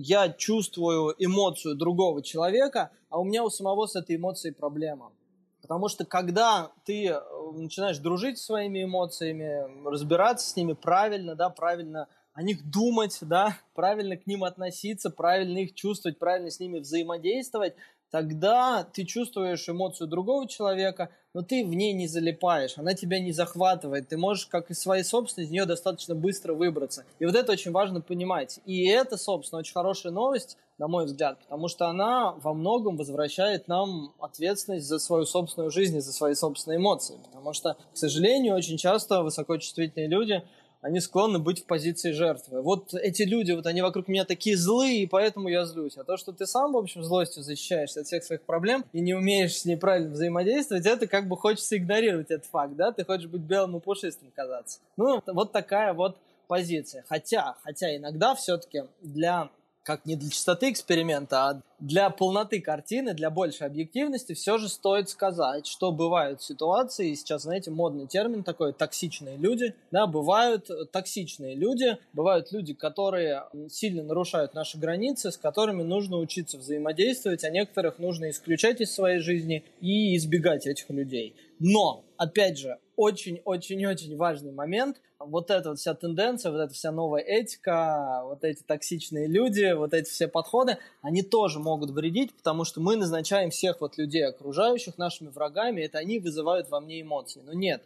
я 0.00 0.30
чувствую 0.30 1.14
эмоцию 1.18 1.76
другого 1.76 2.22
человека, 2.22 2.90
а 3.10 3.20
у 3.20 3.24
меня 3.24 3.44
у 3.44 3.50
самого 3.50 3.86
с 3.86 3.94
этой 3.94 4.16
эмоцией 4.16 4.54
проблема. 4.54 5.12
Потому 5.60 5.88
что 5.88 6.04
когда 6.04 6.72
ты 6.84 7.06
э, 7.06 7.20
начинаешь 7.52 7.98
дружить 7.98 8.38
со 8.38 8.46
своими 8.46 8.82
эмоциями, 8.82 9.88
разбираться 9.88 10.48
с 10.48 10.56
ними 10.56 10.72
правильно, 10.72 11.36
да, 11.36 11.50
правильно 11.50 12.08
о 12.34 12.42
них 12.42 12.68
думать, 12.70 13.18
да, 13.20 13.58
правильно 13.74 14.16
к 14.16 14.26
ним 14.26 14.44
относиться, 14.44 15.10
правильно 15.10 15.58
их 15.58 15.74
чувствовать, 15.74 16.18
правильно 16.18 16.50
с 16.50 16.60
ними 16.60 16.78
взаимодействовать, 16.78 17.74
тогда 18.10 18.84
ты 18.84 19.04
чувствуешь 19.04 19.68
эмоцию 19.68 20.06
другого 20.06 20.48
человека, 20.48 21.10
но 21.34 21.42
ты 21.42 21.64
в 21.64 21.74
ней 21.74 21.92
не 21.94 22.06
залипаешь, 22.06 22.76
она 22.76 22.94
тебя 22.94 23.18
не 23.20 23.32
захватывает, 23.32 24.08
ты 24.08 24.18
можешь, 24.18 24.46
как 24.46 24.70
из 24.70 24.80
своей 24.80 25.02
собственной, 25.02 25.46
из 25.46 25.50
нее 25.50 25.64
достаточно 25.64 26.14
быстро 26.14 26.52
выбраться. 26.54 27.04
И 27.18 27.26
вот 27.26 27.34
это 27.34 27.52
очень 27.52 27.70
важно 27.70 28.00
понимать. 28.00 28.60
И 28.66 28.86
это, 28.86 29.16
собственно, 29.16 29.60
очень 29.60 29.72
хорошая 29.72 30.12
новость, 30.12 30.58
на 30.78 30.88
мой 30.88 31.04
взгляд, 31.04 31.38
потому 31.40 31.68
что 31.68 31.86
она 31.86 32.32
во 32.32 32.54
многом 32.54 32.96
возвращает 32.96 33.68
нам 33.68 34.12
ответственность 34.18 34.86
за 34.86 34.98
свою 34.98 35.24
собственную 35.24 35.70
жизнь 35.70 35.96
и 35.96 36.00
за 36.00 36.12
свои 36.12 36.34
собственные 36.34 36.78
эмоции. 36.78 37.18
Потому 37.24 37.52
что, 37.52 37.76
к 37.92 37.96
сожалению, 37.96 38.56
очень 38.56 38.78
часто 38.78 39.22
высокочувствительные 39.22 40.08
люди– 40.08 40.42
они 40.82 41.00
склонны 41.00 41.38
быть 41.38 41.62
в 41.62 41.66
позиции 41.66 42.10
жертвы. 42.10 42.60
Вот 42.60 42.92
эти 42.92 43.22
люди, 43.22 43.52
вот 43.52 43.66
они 43.66 43.82
вокруг 43.82 44.08
меня 44.08 44.24
такие 44.24 44.56
злые, 44.56 45.04
и 45.04 45.06
поэтому 45.06 45.48
я 45.48 45.64
злюсь. 45.64 45.96
А 45.96 46.04
то, 46.04 46.16
что 46.16 46.32
ты 46.32 46.44
сам, 46.44 46.72
в 46.72 46.76
общем, 46.76 47.04
злостью 47.04 47.44
защищаешься 47.44 48.00
от 48.00 48.06
всех 48.06 48.24
своих 48.24 48.42
проблем 48.42 48.84
и 48.92 49.00
не 49.00 49.14
умеешь 49.14 49.56
с 49.56 49.64
ней 49.64 49.76
правильно 49.76 50.10
взаимодействовать, 50.10 50.84
это 50.84 51.06
как 51.06 51.28
бы 51.28 51.36
хочется 51.36 51.76
игнорировать 51.76 52.30
этот 52.30 52.46
факт, 52.46 52.74
да? 52.74 52.90
Ты 52.90 53.04
хочешь 53.04 53.28
быть 53.28 53.42
белым 53.42 53.76
и 53.76 53.80
пушистым 53.80 54.32
казаться. 54.34 54.80
Ну, 54.96 55.22
вот 55.24 55.52
такая 55.52 55.94
вот 55.94 56.18
позиция. 56.48 57.04
Хотя, 57.08 57.56
хотя 57.62 57.96
иногда 57.96 58.34
все-таки 58.34 58.82
для 59.00 59.50
как 59.82 60.06
не 60.06 60.16
для 60.16 60.30
чистоты 60.30 60.70
эксперимента, 60.70 61.48
а 61.48 61.62
для 61.78 62.10
полноты 62.10 62.60
картины, 62.60 63.14
для 63.14 63.30
большей 63.30 63.66
объективности, 63.66 64.34
все 64.34 64.58
же 64.58 64.68
стоит 64.68 65.08
сказать, 65.08 65.66
что 65.66 65.90
бывают 65.90 66.40
ситуации, 66.40 67.14
сейчас, 67.14 67.42
знаете, 67.42 67.70
модный 67.70 68.06
термин 68.06 68.44
такой, 68.44 68.72
токсичные 68.72 69.36
люди, 69.36 69.74
да, 69.90 70.06
бывают 70.06 70.70
токсичные 70.92 71.56
люди, 71.56 71.98
бывают 72.12 72.52
люди, 72.52 72.74
которые 72.74 73.44
сильно 73.68 74.04
нарушают 74.04 74.54
наши 74.54 74.78
границы, 74.78 75.32
с 75.32 75.36
которыми 75.36 75.82
нужно 75.82 76.18
учиться 76.18 76.58
взаимодействовать, 76.58 77.42
а 77.44 77.50
некоторых 77.50 77.98
нужно 77.98 78.30
исключать 78.30 78.80
из 78.80 78.94
своей 78.94 79.18
жизни 79.18 79.64
и 79.80 80.16
избегать 80.16 80.66
этих 80.66 80.88
людей. 80.90 81.34
Но, 81.58 82.04
опять 82.16 82.58
же, 82.58 82.78
очень-очень-очень 83.02 84.16
важный 84.16 84.52
момент. 84.52 85.00
Вот 85.18 85.50
эта 85.50 85.70
вот 85.70 85.78
вся 85.78 85.94
тенденция, 85.94 86.52
вот 86.52 86.58
эта 86.58 86.72
вся 86.72 86.92
новая 86.92 87.22
этика, 87.22 88.22
вот 88.24 88.44
эти 88.44 88.62
токсичные 88.62 89.26
люди, 89.26 89.72
вот 89.72 89.92
эти 89.92 90.08
все 90.08 90.28
подходы, 90.28 90.78
они 91.00 91.22
тоже 91.22 91.58
могут 91.58 91.90
вредить, 91.90 92.34
потому 92.34 92.64
что 92.64 92.80
мы 92.80 92.96
назначаем 92.96 93.50
всех 93.50 93.80
вот 93.80 93.98
людей 93.98 94.24
окружающих 94.24 94.98
нашими 94.98 95.28
врагами, 95.28 95.82
это 95.82 95.98
они 95.98 96.18
вызывают 96.18 96.68
во 96.70 96.80
мне 96.80 97.02
эмоции. 97.02 97.42
Но 97.44 97.52
нет, 97.52 97.82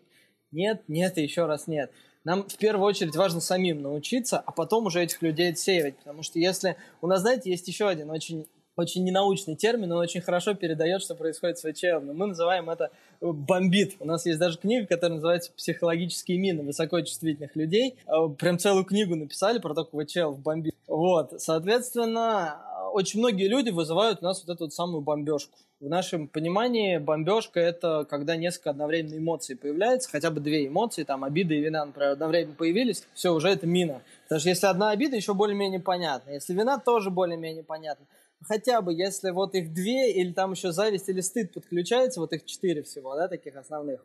нет, 0.53 0.83
нет 0.89 1.17
и 1.19 1.23
еще 1.23 1.47
раз 1.47 1.67
нет. 1.67 1.91
Нам 2.25 2.43
в 2.49 2.57
первую 2.57 2.87
очередь 2.87 3.15
важно 3.15 3.41
самим 3.41 3.83
научиться, 3.83 4.39
а 4.39 4.51
потом 4.51 4.87
уже 4.87 5.03
этих 5.03 5.23
людей 5.23 5.51
отсеивать. 5.51 5.97
Потому 5.99 6.25
что 6.25 6.41
если... 6.41 6.77
У 7.01 7.07
нас, 7.07 7.21
знаете, 7.21 7.51
есть 7.51 7.69
еще 7.69 7.89
один 7.89 8.11
очень 8.11 8.49
очень 8.77 9.05
ненаучный 9.05 9.57
термин, 9.57 9.91
он 9.93 9.99
очень 9.99 10.21
хорошо 10.21 10.55
передает, 10.55 11.03
что 11.03 11.15
происходит 11.15 11.59
с 11.59 11.63
ВЧЛ. 11.63 12.01
Но 12.03 12.13
мы 12.13 12.27
называем 12.27 12.69
это 12.69 12.91
э, 13.21 13.27
бомбит. 13.27 13.97
У 14.01 14.05
нас 14.05 14.27
есть 14.27 14.39
даже 14.39 14.59
книга, 14.59 14.87
которая 14.87 15.17
называется 15.17 15.51
«Психологические 15.57 16.39
мины 16.39 16.63
высокочувствительных 16.63 17.57
людей». 17.57 17.97
Э, 18.07 18.29
прям 18.39 18.59
целую 18.59 18.85
книгу 18.85 19.17
написали 19.17 19.59
про 19.59 19.75
то, 19.75 19.85
как 19.85 20.07
ВЧЛ 20.07 20.33
бомбит. 20.33 20.75
Вот, 20.87 21.41
соответственно, 21.41 22.61
очень 22.93 23.19
многие 23.19 23.49
люди 23.49 23.71
вызывают 23.71 24.21
у 24.21 24.25
нас 24.25 24.45
вот 24.45 24.55
эту 24.55 24.65
вот 24.65 24.75
самую 24.75 25.01
бомбежку. 25.01 25.57
В 25.81 25.89
нашем 25.89 26.29
понимании 26.29 26.99
бомбежка– 26.99 27.61
это 27.61 28.07
когда 28.09 28.37
несколько 28.37 28.71
одновременно 28.71 29.19
эмоций 29.19 29.57
появляется, 29.57 30.09
хотя 30.11 30.31
бы 30.31 30.41
две 30.41 30.67
эмоции, 30.67 31.05
там 31.05 31.23
обида 31.25 31.55
и 31.55 31.61
вина, 31.61 31.85
например, 31.85 32.13
одновременно 32.13 32.55
появились, 32.55 33.05
все, 33.13 33.35
уже 33.35 33.49
это 33.49 33.67
мина. 33.67 34.01
Потому 34.25 34.41
что 34.41 34.49
если 34.49 34.67
одна 34.67 34.91
обида, 34.91 35.17
еще 35.17 35.35
более-менее 35.35 35.81
понятно. 35.81 36.31
Если 36.31 36.55
вина, 36.55 36.79
тоже 36.79 37.11
более-менее 37.11 37.63
понятно 37.63 38.07
хотя 38.43 38.81
бы 38.83 38.93
если 38.93 39.31
вот 39.31 39.55
их 39.55 39.73
две, 39.73 40.13
или 40.13 40.33
там 40.33 40.53
еще 40.53 40.73
зависть 40.73 41.09
или 41.09 41.21
стыд 41.21 41.53
подключается, 41.53 42.21
вот 42.21 42.33
их 42.33 42.45
четыре 42.45 42.83
всего, 42.83 43.15
да, 43.15 43.29
таких 43.29 43.57
основных, 43.57 44.05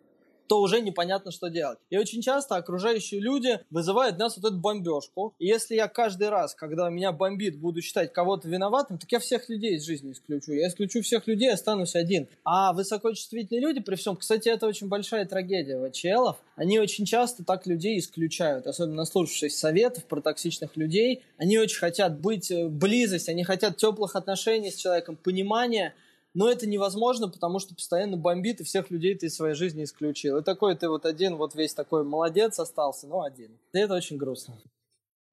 то 0.51 0.59
уже 0.59 0.81
непонятно, 0.81 1.31
что 1.31 1.47
делать. 1.47 1.79
И 1.89 1.97
очень 1.97 2.21
часто 2.21 2.57
окружающие 2.57 3.21
люди 3.21 3.61
вызывают 3.69 4.17
нас 4.17 4.35
вот 4.35 4.51
эту 4.51 4.59
бомбежку. 4.59 5.33
И 5.39 5.47
если 5.47 5.75
я 5.75 5.87
каждый 5.87 6.27
раз, 6.27 6.53
когда 6.55 6.89
меня 6.89 7.13
бомбит, 7.13 7.57
буду 7.57 7.81
считать 7.81 8.11
кого-то 8.11 8.49
виноватым, 8.49 8.97
так 8.97 9.09
я 9.13 9.19
всех 9.19 9.47
людей 9.47 9.77
из 9.77 9.85
жизни 9.85 10.11
исключу. 10.11 10.51
Я 10.51 10.67
исключу 10.67 11.03
всех 11.03 11.25
людей, 11.25 11.53
останусь 11.53 11.95
один. 11.95 12.27
А 12.43 12.73
высокочувствительные 12.73 13.61
люди, 13.61 13.79
при 13.79 13.95
всем, 13.95 14.17
кстати, 14.17 14.49
это 14.49 14.67
очень 14.67 14.89
большая 14.89 15.25
трагедия 15.25 15.79
ВЧЛов, 15.89 16.35
они 16.57 16.79
очень 16.79 17.05
часто 17.05 17.45
так 17.45 17.65
людей 17.65 17.97
исключают, 17.97 18.67
особенно 18.67 18.97
наслушавшись 18.97 19.57
советов 19.57 20.03
про 20.03 20.19
токсичных 20.19 20.75
людей. 20.75 21.23
Они 21.37 21.59
очень 21.59 21.79
хотят 21.79 22.19
быть 22.19 22.51
э, 22.51 22.67
близость, 22.67 23.29
они 23.29 23.45
хотят 23.45 23.77
теплых 23.77 24.17
отношений 24.17 24.69
с 24.69 24.75
человеком, 24.75 25.15
понимания, 25.15 25.93
но 26.33 26.49
это 26.49 26.67
невозможно, 26.67 27.29
потому 27.29 27.59
что 27.59 27.75
постоянно 27.75 28.17
бомбит, 28.17 28.61
и 28.61 28.63
всех 28.63 28.89
людей 28.91 29.15
ты 29.15 29.27
из 29.27 29.35
своей 29.35 29.55
жизни 29.55 29.83
исключил. 29.83 30.37
И 30.37 30.43
такой 30.43 30.75
ты 30.75 30.89
вот 30.89 31.05
один, 31.05 31.35
вот 31.35 31.55
весь 31.55 31.73
такой 31.73 32.03
молодец 32.03 32.59
остался, 32.59 33.07
но 33.07 33.23
один. 33.23 33.57
И 33.73 33.77
это 33.77 33.95
очень 33.95 34.17
грустно. 34.17 34.57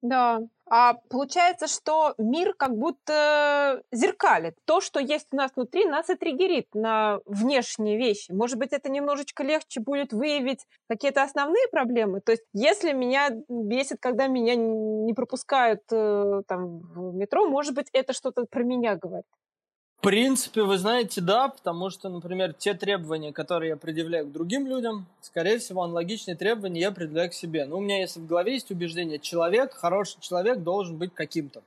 Да. 0.01 0.39
А 0.69 0.93
получается, 1.09 1.67
что 1.67 2.13
мир 2.17 2.53
как 2.53 2.77
будто 2.77 3.81
зеркалит. 3.91 4.55
То, 4.65 4.81
что 4.81 4.99
есть 4.99 5.27
у 5.31 5.35
нас 5.35 5.51
внутри, 5.55 5.85
нас 5.85 6.09
и 6.09 6.15
триггерит 6.15 6.67
на 6.73 7.19
внешние 7.25 7.97
вещи. 7.97 8.31
Может 8.31 8.57
быть, 8.57 8.71
это 8.71 8.89
немножечко 8.89 9.43
легче 9.43 9.81
будет 9.81 10.13
выявить 10.13 10.65
какие-то 10.87 11.23
основные 11.23 11.67
проблемы. 11.69 12.21
То 12.21 12.31
есть, 12.31 12.43
если 12.53 12.93
меня 12.93 13.29
бесит, 13.49 13.97
когда 13.99 14.27
меня 14.27 14.55
не 14.55 15.13
пропускают 15.13 15.81
э, 15.91 16.43
там, 16.47 16.79
в 16.79 17.15
метро, 17.15 17.49
может 17.49 17.73
быть, 17.73 17.87
это 17.91 18.13
что-то 18.13 18.45
про 18.45 18.63
меня 18.63 18.95
говорит. 18.95 19.25
В 19.99 20.01
принципе, 20.01 20.63
вы 20.63 20.77
знаете, 20.77 21.19
да, 21.19 21.49
потому 21.49 21.89
что, 21.89 22.07
например, 22.07 22.53
те 22.53 22.73
требования, 22.73 23.33
которые 23.33 23.71
я 23.71 23.75
предъявляю 23.75 24.27
к 24.27 24.31
другим 24.31 24.65
людям, 24.65 25.05
скорее 25.19 25.59
всего, 25.59 25.83
аналогичные 25.83 26.37
требования 26.37 26.79
я 26.79 26.91
предъявляю 26.91 27.29
к 27.29 27.33
себе. 27.33 27.65
Но 27.65 27.77
у 27.77 27.81
меня, 27.81 27.99
если 27.99 28.21
в 28.21 28.25
голове 28.25 28.53
есть 28.53 28.71
убеждение, 28.71 29.19
человек, 29.19 29.73
хороший 29.73 30.21
человек 30.21 30.59
должен 30.59 30.95
быть 30.95 31.13
каким-то. 31.13 31.63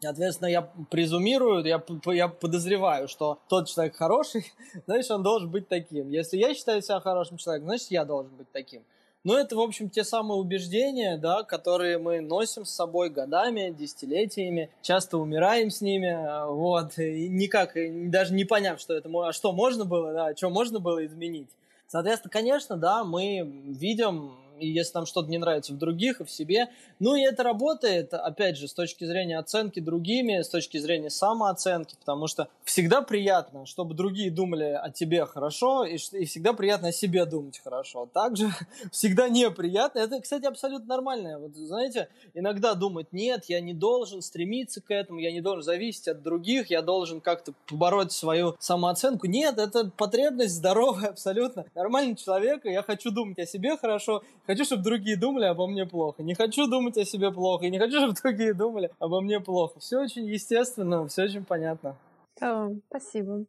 Соответственно, 0.00 0.48
я 0.48 0.62
презумирую, 0.90 1.64
я, 1.64 1.80
я 2.06 2.26
подозреваю, 2.26 3.06
что 3.06 3.38
тот 3.46 3.68
человек 3.68 3.94
хороший, 3.94 4.52
значит, 4.86 5.08
он 5.12 5.22
должен 5.22 5.48
быть 5.48 5.68
таким. 5.68 6.10
Если 6.10 6.38
я 6.38 6.54
считаю 6.54 6.82
себя 6.82 6.98
хорошим 6.98 7.36
человеком, 7.36 7.68
значит, 7.68 7.92
я 7.92 8.04
должен 8.04 8.32
быть 8.36 8.50
таким. 8.50 8.82
Но 9.26 9.36
это, 9.36 9.56
в 9.56 9.60
общем, 9.60 9.90
те 9.90 10.04
самые 10.04 10.38
убеждения, 10.38 11.16
да, 11.16 11.42
которые 11.42 11.98
мы 11.98 12.20
носим 12.20 12.64
с 12.64 12.70
собой 12.70 13.10
годами, 13.10 13.74
десятилетиями, 13.76 14.70
часто 14.82 15.18
умираем 15.18 15.72
с 15.72 15.80
ними, 15.80 16.06
э, 16.06 16.46
вот, 16.46 16.96
и 17.00 17.28
никак, 17.28 17.72
даже 18.08 18.32
не 18.34 18.44
поняв, 18.44 18.78
что 18.78 18.94
это, 18.94 19.10
а 19.26 19.32
что 19.32 19.50
можно 19.50 19.84
было, 19.84 20.12
да, 20.12 20.36
что 20.36 20.48
можно 20.48 20.78
было 20.78 21.04
изменить. 21.04 21.48
Соответственно, 21.88 22.30
конечно, 22.30 22.76
да, 22.76 23.02
мы 23.02 23.40
видим 23.40 24.30
и 24.58 24.68
если 24.68 24.98
нам 24.98 25.06
что-то 25.06 25.28
не 25.28 25.38
нравится 25.38 25.72
в 25.72 25.78
других 25.78 26.20
и 26.20 26.24
в 26.24 26.30
себе. 26.30 26.68
Ну 26.98 27.14
и 27.14 27.22
это 27.22 27.42
работает, 27.42 28.14
опять 28.14 28.56
же, 28.56 28.68
с 28.68 28.74
точки 28.74 29.04
зрения 29.04 29.38
оценки 29.38 29.80
другими, 29.80 30.42
с 30.42 30.48
точки 30.48 30.78
зрения 30.78 31.10
самооценки, 31.10 31.96
потому 31.98 32.26
что 32.26 32.48
всегда 32.64 33.02
приятно, 33.02 33.66
чтобы 33.66 33.94
другие 33.94 34.30
думали 34.30 34.64
о 34.64 34.90
тебе 34.90 35.26
хорошо, 35.26 35.84
и, 35.84 35.96
и 35.96 36.24
всегда 36.24 36.52
приятно 36.52 36.88
о 36.88 36.92
себе 36.92 37.24
думать 37.24 37.60
хорошо. 37.62 38.08
Также 38.12 38.50
всегда 38.92 39.28
неприятно. 39.28 40.00
Это, 40.00 40.20
кстати, 40.20 40.46
абсолютно 40.46 40.86
нормально. 40.86 41.38
Вот, 41.38 41.54
знаете, 41.54 42.08
иногда 42.34 42.74
думать, 42.74 43.12
нет, 43.12 43.44
я 43.48 43.60
не 43.60 43.74
должен 43.74 44.22
стремиться 44.22 44.80
к 44.80 44.90
этому, 44.90 45.20
я 45.20 45.32
не 45.32 45.40
должен 45.40 45.62
зависеть 45.62 46.08
от 46.08 46.22
других, 46.22 46.70
я 46.70 46.82
должен 46.82 47.20
как-то 47.20 47.52
побороть 47.66 48.12
свою 48.12 48.56
самооценку. 48.58 49.26
Нет, 49.26 49.58
это 49.58 49.90
потребность 49.96 50.54
здоровая 50.54 51.10
абсолютно. 51.10 51.66
Нормальный 51.74 52.16
человек, 52.16 52.64
и 52.64 52.70
я 52.70 52.82
хочу 52.82 53.10
думать 53.10 53.38
о 53.38 53.46
себе 53.46 53.76
хорошо, 53.76 54.22
Хочу, 54.46 54.64
чтобы 54.64 54.82
другие 54.82 55.16
думали 55.16 55.44
обо 55.46 55.66
мне 55.66 55.86
плохо. 55.86 56.22
Не 56.22 56.34
хочу 56.34 56.66
думать 56.66 56.96
о 56.98 57.04
себе 57.04 57.32
плохо. 57.32 57.66
И 57.66 57.70
не 57.70 57.78
хочу, 57.78 57.98
чтобы 57.98 58.14
другие 58.22 58.54
думали 58.54 58.90
обо 58.98 59.20
мне 59.20 59.40
плохо. 59.40 59.80
Все 59.80 59.98
очень 59.98 60.26
естественно, 60.26 61.06
все 61.08 61.24
очень 61.24 61.44
понятно. 61.44 61.96
Да, 62.40 62.70
спасибо. 62.88 63.44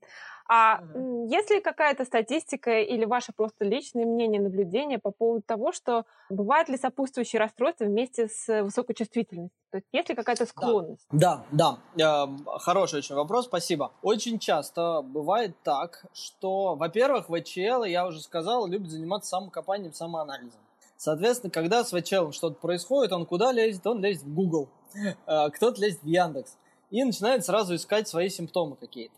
А 0.50 0.80
mm 0.82 1.18
есть 1.28 1.50
ли 1.50 1.60
какая-то 1.60 2.06
статистика 2.06 2.80
или 2.80 3.04
ваше 3.04 3.34
просто 3.36 3.66
личное 3.66 4.06
мнение, 4.06 4.42
наблюдение 4.42 4.98
по 4.98 5.12
поводу 5.12 5.44
того, 5.46 5.74
что 5.74 6.06
бывает 6.30 6.70
ли 6.70 6.78
сопутствующие 6.78 7.38
расстройства 7.42 7.84
вместе 7.84 8.30
с 8.30 8.64
высокой 8.64 8.96
чувствительностью? 8.96 9.60
То 9.72 9.80
есть 9.80 9.88
есть 9.92 10.08
ли 10.08 10.16
какая-то 10.16 10.46
склонность? 10.46 11.06
Да, 11.12 11.44
да. 11.52 11.80
да. 11.98 12.24
Эм, 12.24 12.46
хороший 12.60 13.00
очень 13.00 13.16
вопрос, 13.16 13.48
спасибо. 13.48 13.92
Очень 14.02 14.40
часто 14.40 15.02
бывает 15.02 15.54
так, 15.64 16.06
что, 16.14 16.76
во-первых, 16.76 17.26
ВЧЛ, 17.26 17.84
я 17.84 18.08
уже 18.08 18.22
сказал, 18.22 18.68
любит 18.68 18.90
заниматься 18.90 19.32
самокопанием, 19.32 19.92
самоанализом. 19.92 20.62
Соответственно, 20.98 21.52
когда 21.52 21.84
с 21.84 21.92
вачелом 21.92 22.32
что-то 22.32 22.56
происходит, 22.60 23.14
он 23.14 23.26
куда 23.26 23.52
лезет? 23.52 23.86
Он 23.86 24.02
лезет 24.02 24.24
в 24.24 24.34
Google, 24.34 24.70
а, 25.26 25.50
кто-то 25.50 25.80
лезет 25.80 26.02
в 26.02 26.08
Яндекс 26.08 26.58
и 26.90 27.04
начинает 27.04 27.46
сразу 27.46 27.76
искать 27.76 28.08
свои 28.08 28.30
симптомы 28.30 28.76
какие-то. 28.76 29.14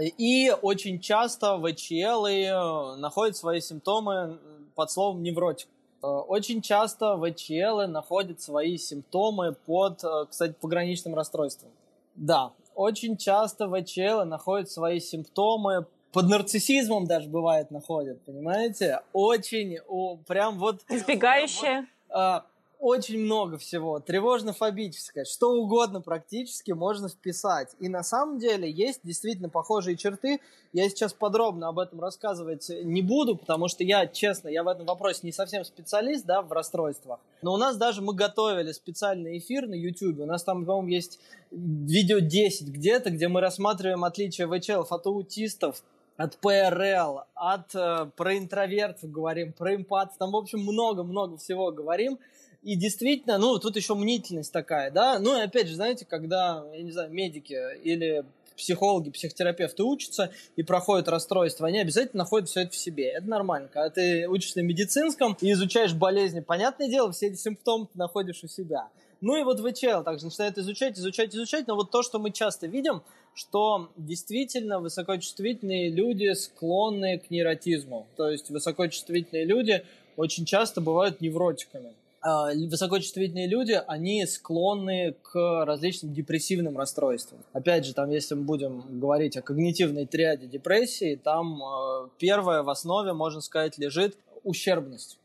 И 0.00 0.50
очень 0.62 1.00
часто 1.00 1.58
ВЧЛ 1.58 2.24
э, 2.26 2.96
находят 2.96 3.36
свои 3.36 3.60
симптомы 3.60 4.38
под 4.74 4.90
словом 4.90 5.22
невротик. 5.22 5.68
Э, 6.02 6.06
очень 6.06 6.62
часто 6.62 7.18
ВЧЛ 7.18 7.88
находят 7.88 8.40
свои 8.40 8.78
симптомы 8.78 9.52
под, 9.52 10.02
э, 10.02 10.26
кстати, 10.30 10.54
пограничным 10.58 11.14
расстройством. 11.14 11.72
Да, 12.14 12.52
очень 12.74 13.18
часто 13.18 13.68
ВЧЛ 13.68 14.24
находят 14.24 14.70
свои 14.70 14.98
симптомы 14.98 15.86
под 16.12 16.28
нарциссизмом 16.28 17.06
даже 17.06 17.28
бывает 17.28 17.70
находят, 17.70 18.22
понимаете? 18.24 19.00
Очень, 19.12 19.78
о, 19.88 20.16
прям 20.16 20.58
вот... 20.58 20.80
Избегающие. 20.88 21.80
Вот, 21.80 21.86
а, 22.10 22.46
очень 22.82 23.20
много 23.20 23.58
всего. 23.58 24.00
Тревожно-фобическое, 24.00 25.24
что 25.24 25.52
угодно 25.52 26.00
практически 26.00 26.72
можно 26.72 27.08
вписать. 27.08 27.76
И 27.78 27.88
на 27.88 28.02
самом 28.02 28.40
деле 28.40 28.68
есть 28.68 29.02
действительно 29.04 29.48
похожие 29.48 29.96
черты. 29.96 30.40
Я 30.72 30.88
сейчас 30.88 31.12
подробно 31.12 31.68
об 31.68 31.78
этом 31.78 32.00
рассказывать 32.00 32.68
не 32.68 33.00
буду, 33.00 33.36
потому 33.36 33.68
что 33.68 33.84
я, 33.84 34.08
честно, 34.08 34.48
я 34.48 34.64
в 34.64 34.68
этом 34.68 34.84
вопросе 34.84 35.20
не 35.22 35.30
совсем 35.30 35.64
специалист, 35.64 36.26
да, 36.26 36.42
в 36.42 36.50
расстройствах. 36.50 37.20
Но 37.40 37.54
у 37.54 37.56
нас 37.56 37.76
даже 37.76 38.02
мы 38.02 38.14
готовили 38.14 38.72
специальный 38.72 39.38
эфир 39.38 39.68
на 39.68 39.74
YouTube. 39.74 40.18
У 40.18 40.26
нас 40.26 40.42
там, 40.42 40.66
по-моему, 40.66 40.88
есть 40.88 41.20
видео 41.52 42.18
10 42.18 42.66
где-то, 42.66 43.10
где 43.10 43.28
мы 43.28 43.40
рассматриваем 43.40 44.02
отличия 44.02 44.48
ВЧЛ 44.48 44.84
от 44.90 45.06
аутистов, 45.06 45.84
от 46.16 46.36
ПРЛ, 46.38 47.22
от 47.34 47.74
э, 47.74 48.10
про 48.16 48.38
интровертов 48.38 49.10
говорим, 49.10 49.52
про 49.52 49.74
эмпатов, 49.74 50.16
там, 50.18 50.32
в 50.32 50.36
общем, 50.36 50.60
много-много 50.60 51.36
всего 51.36 51.70
говорим. 51.72 52.18
И 52.62 52.76
действительно, 52.76 53.38
ну, 53.38 53.58
тут 53.58 53.76
еще 53.76 53.94
мнительность 53.94 54.52
такая, 54.52 54.90
да. 54.90 55.18
Ну, 55.18 55.36
и 55.36 55.42
опять 55.42 55.66
же, 55.66 55.74
знаете, 55.74 56.06
когда, 56.06 56.64
я 56.72 56.82
не 56.82 56.92
знаю, 56.92 57.10
медики 57.10 57.58
или 57.82 58.24
психологи, 58.56 59.10
психотерапевты 59.10 59.82
учатся 59.82 60.30
и 60.54 60.62
проходят 60.62 61.08
расстройство, 61.08 61.66
они 61.66 61.80
обязательно 61.80 62.22
находят 62.22 62.48
все 62.48 62.60
это 62.60 62.72
в 62.72 62.76
себе. 62.76 63.08
Это 63.08 63.28
нормально. 63.28 63.68
Когда 63.72 63.90
ты 63.90 64.28
учишься 64.28 64.60
на 64.60 64.62
медицинском 64.62 65.36
и 65.40 65.50
изучаешь 65.52 65.94
болезни, 65.94 66.40
понятное 66.40 66.88
дело, 66.88 67.10
все 67.12 67.28
эти 67.28 67.36
симптомы 67.36 67.86
ты 67.86 67.98
находишь 67.98 68.44
у 68.44 68.48
себя. 68.48 68.88
Ну 69.20 69.36
и 69.36 69.44
вот 69.44 69.60
ВЧЛ 69.60 70.02
также 70.02 70.26
начинает 70.26 70.58
изучать, 70.58 70.98
изучать, 70.98 71.34
изучать, 71.34 71.66
но 71.68 71.76
вот 71.76 71.90
то, 71.90 72.02
что 72.02 72.18
мы 72.18 72.32
часто 72.32 72.66
видим, 72.66 73.02
что 73.34 73.90
действительно 73.96 74.78
высокочувствительные 74.80 75.90
люди 75.90 76.32
склонны 76.34 77.18
к 77.18 77.30
нейротизму. 77.30 78.06
То 78.16 78.30
есть 78.30 78.50
высокочувствительные 78.50 79.44
люди 79.44 79.84
очень 80.16 80.44
часто 80.44 80.80
бывают 80.80 81.20
невротиками. 81.20 81.94
А, 82.24 82.52
высокочувствительные 82.54 83.48
люди, 83.48 83.80
они 83.88 84.24
склонны 84.26 85.16
к 85.22 85.64
различным 85.64 86.14
депрессивным 86.14 86.78
расстройствам. 86.78 87.40
Опять 87.52 87.84
же, 87.84 87.94
там, 87.94 88.10
если 88.10 88.36
мы 88.36 88.42
будем 88.42 89.00
говорить 89.00 89.36
о 89.36 89.42
когнитивной 89.42 90.06
триаде 90.06 90.46
депрессии, 90.46 91.16
там 91.16 91.60
э, 91.60 92.08
первое 92.18 92.62
в 92.62 92.70
основе, 92.70 93.12
можно 93.12 93.40
сказать, 93.40 93.76
лежит 93.76 94.16
ущербность. 94.44 95.18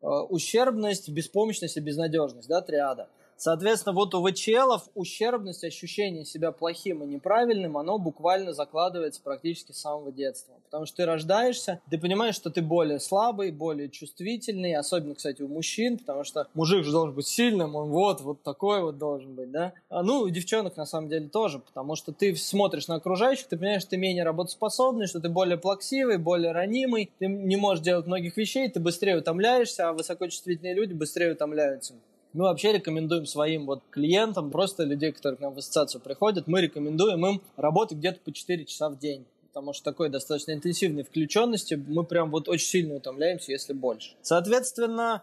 Э, 0.00 0.06
ущербность, 0.06 1.08
беспомощность 1.08 1.76
и 1.76 1.80
безнадежность, 1.80 2.48
да, 2.48 2.60
триада. 2.60 3.08
Соответственно, 3.38 3.94
вот 3.94 4.16
у 4.16 4.26
ВЧЛов 4.26 4.88
ущербность, 4.96 5.62
ощущение 5.62 6.24
себя 6.24 6.50
плохим 6.50 7.04
и 7.04 7.06
неправильным, 7.06 7.78
оно 7.78 7.96
буквально 7.96 8.52
закладывается 8.52 9.22
практически 9.22 9.70
с 9.70 9.80
самого 9.80 10.10
детства. 10.10 10.54
Потому 10.64 10.86
что 10.86 10.96
ты 10.96 11.06
рождаешься, 11.06 11.80
ты 11.88 11.98
понимаешь, 11.98 12.34
что 12.34 12.50
ты 12.50 12.62
более 12.62 12.98
слабый, 12.98 13.52
более 13.52 13.90
чувствительный, 13.90 14.74
особенно, 14.74 15.14
кстати, 15.14 15.40
у 15.42 15.48
мужчин, 15.48 15.98
потому 15.98 16.24
что 16.24 16.48
мужик 16.54 16.84
же 16.84 16.90
должен 16.90 17.14
быть 17.14 17.28
сильным, 17.28 17.76
он 17.76 17.90
вот, 17.90 18.20
вот 18.22 18.42
такой 18.42 18.82
вот 18.82 18.98
должен 18.98 19.36
быть, 19.36 19.52
да. 19.52 19.72
А, 19.88 20.02
ну, 20.02 20.22
у 20.22 20.28
девчонок 20.30 20.76
на 20.76 20.84
самом 20.84 21.08
деле 21.08 21.28
тоже, 21.28 21.60
потому 21.60 21.94
что 21.94 22.12
ты 22.12 22.34
смотришь 22.34 22.88
на 22.88 22.96
окружающих, 22.96 23.46
ты 23.46 23.56
понимаешь, 23.56 23.82
что 23.82 23.90
ты 23.90 23.98
менее 23.98 24.24
работоспособный, 24.24 25.06
что 25.06 25.20
ты 25.20 25.28
более 25.28 25.58
плаксивый, 25.58 26.18
более 26.18 26.50
ранимый, 26.50 27.12
ты 27.20 27.28
не 27.28 27.56
можешь 27.56 27.84
делать 27.84 28.06
многих 28.06 28.36
вещей, 28.36 28.68
ты 28.68 28.80
быстрее 28.80 29.16
утомляешься, 29.16 29.88
а 29.88 29.92
высокочувствительные 29.92 30.74
люди 30.74 30.92
быстрее 30.92 31.30
утомляются. 31.32 31.94
Мы 32.38 32.44
вообще 32.44 32.72
рекомендуем 32.72 33.26
своим 33.26 33.66
вот 33.66 33.82
клиентам, 33.90 34.52
просто 34.52 34.84
людей, 34.84 35.10
которые 35.10 35.38
к 35.38 35.40
нам 35.40 35.54
в 35.54 35.58
ассоциацию 35.58 36.00
приходят, 36.00 36.46
мы 36.46 36.60
рекомендуем 36.60 37.26
им 37.26 37.42
работать 37.56 37.98
где-то 37.98 38.20
по 38.20 38.32
4 38.32 38.64
часа 38.64 38.90
в 38.90 38.96
день 38.96 39.26
потому 39.48 39.72
что 39.72 39.82
такой 39.82 40.08
достаточно 40.08 40.52
интенсивной 40.52 41.02
включенности 41.02 41.74
мы 41.74 42.04
прям 42.04 42.30
вот 42.30 42.48
очень 42.48 42.66
сильно 42.66 42.94
утомляемся, 42.94 43.50
если 43.50 43.72
больше. 43.72 44.12
Соответственно, 44.22 45.22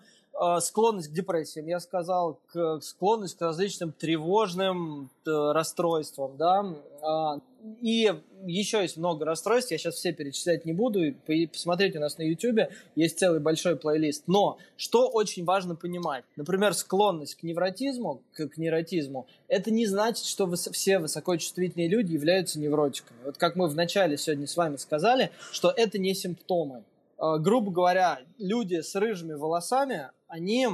склонность 0.60 1.10
к 1.10 1.14
депрессиям, 1.14 1.68
я 1.68 1.80
сказал, 1.80 2.40
к 2.52 2.80
склонность 2.82 3.38
к 3.38 3.42
различным 3.42 3.92
тревожным 3.92 5.10
э, 5.26 5.30
расстройствам, 5.54 6.36
да, 6.38 6.66
а, 7.02 7.40
и 7.82 8.14
еще 8.46 8.82
есть 8.82 8.98
много 8.98 9.26
расстройств, 9.26 9.72
я 9.72 9.78
сейчас 9.78 9.96
все 9.96 10.12
перечислять 10.12 10.66
не 10.66 10.74
буду. 10.74 11.14
Посмотрите 11.52 11.98
у 11.98 12.02
нас 12.02 12.18
на 12.18 12.24
YouTube, 12.24 12.70
есть 12.96 13.18
целый 13.18 13.40
большой 13.40 13.76
плейлист. 13.76 14.24
Но 14.28 14.58
что 14.78 15.08
очень 15.08 15.46
важно 15.46 15.76
понимать, 15.76 16.26
например, 16.36 16.74
склонность 16.74 17.36
к 17.36 17.44
невротизму, 17.44 18.22
к, 18.34 18.48
к 18.48 18.58
нейротизму, 18.58 19.28
это 19.48 19.72
не 19.72 19.86
значит, 19.88 20.26
что 20.26 20.46
вы, 20.46 20.58
все 20.58 21.00
высокочувствительные 21.00 21.88
люди 21.88 22.14
являются 22.14 22.60
невротиками. 22.60 23.18
Вот 23.26 23.38
как 23.38 23.56
мы 23.56 23.68
вначале 23.68 24.18
сегодня 24.18 24.48
с 24.48 24.58
вами 24.58 24.76
сказали, 24.78 25.32
что 25.52 25.72
это 25.72 25.98
не 25.98 26.14
симптомы. 26.14 26.84
Э, 27.18 27.38
грубо 27.40 27.72
говоря, 27.72 28.20
люди 28.38 28.82
с 28.82 28.96
рыжими 28.96 29.34
волосами, 29.34 30.10
они 30.36 30.68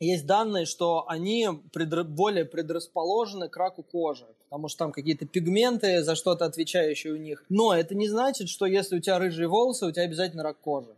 есть 0.00 0.26
данные, 0.26 0.66
что 0.66 1.04
они 1.08 1.48
предр... 1.72 2.02
более 2.02 2.44
предрасположены 2.44 3.48
к 3.48 3.56
раку 3.56 3.82
кожи, 3.84 4.26
потому 4.48 4.68
что 4.68 4.78
там 4.78 4.92
какие-то 4.92 5.26
пигменты 5.26 6.02
за 6.02 6.16
что-то 6.16 6.44
отвечающие 6.44 7.12
у 7.12 7.16
них. 7.16 7.44
Но 7.48 7.72
это 7.72 7.94
не 7.94 8.08
значит, 8.08 8.48
что 8.48 8.66
если 8.66 8.96
у 8.96 9.00
тебя 9.00 9.18
рыжие 9.18 9.46
волосы, 9.46 9.86
у 9.86 9.92
тебя 9.92 10.04
обязательно 10.04 10.42
рак 10.42 10.58
кожи. 10.60 10.94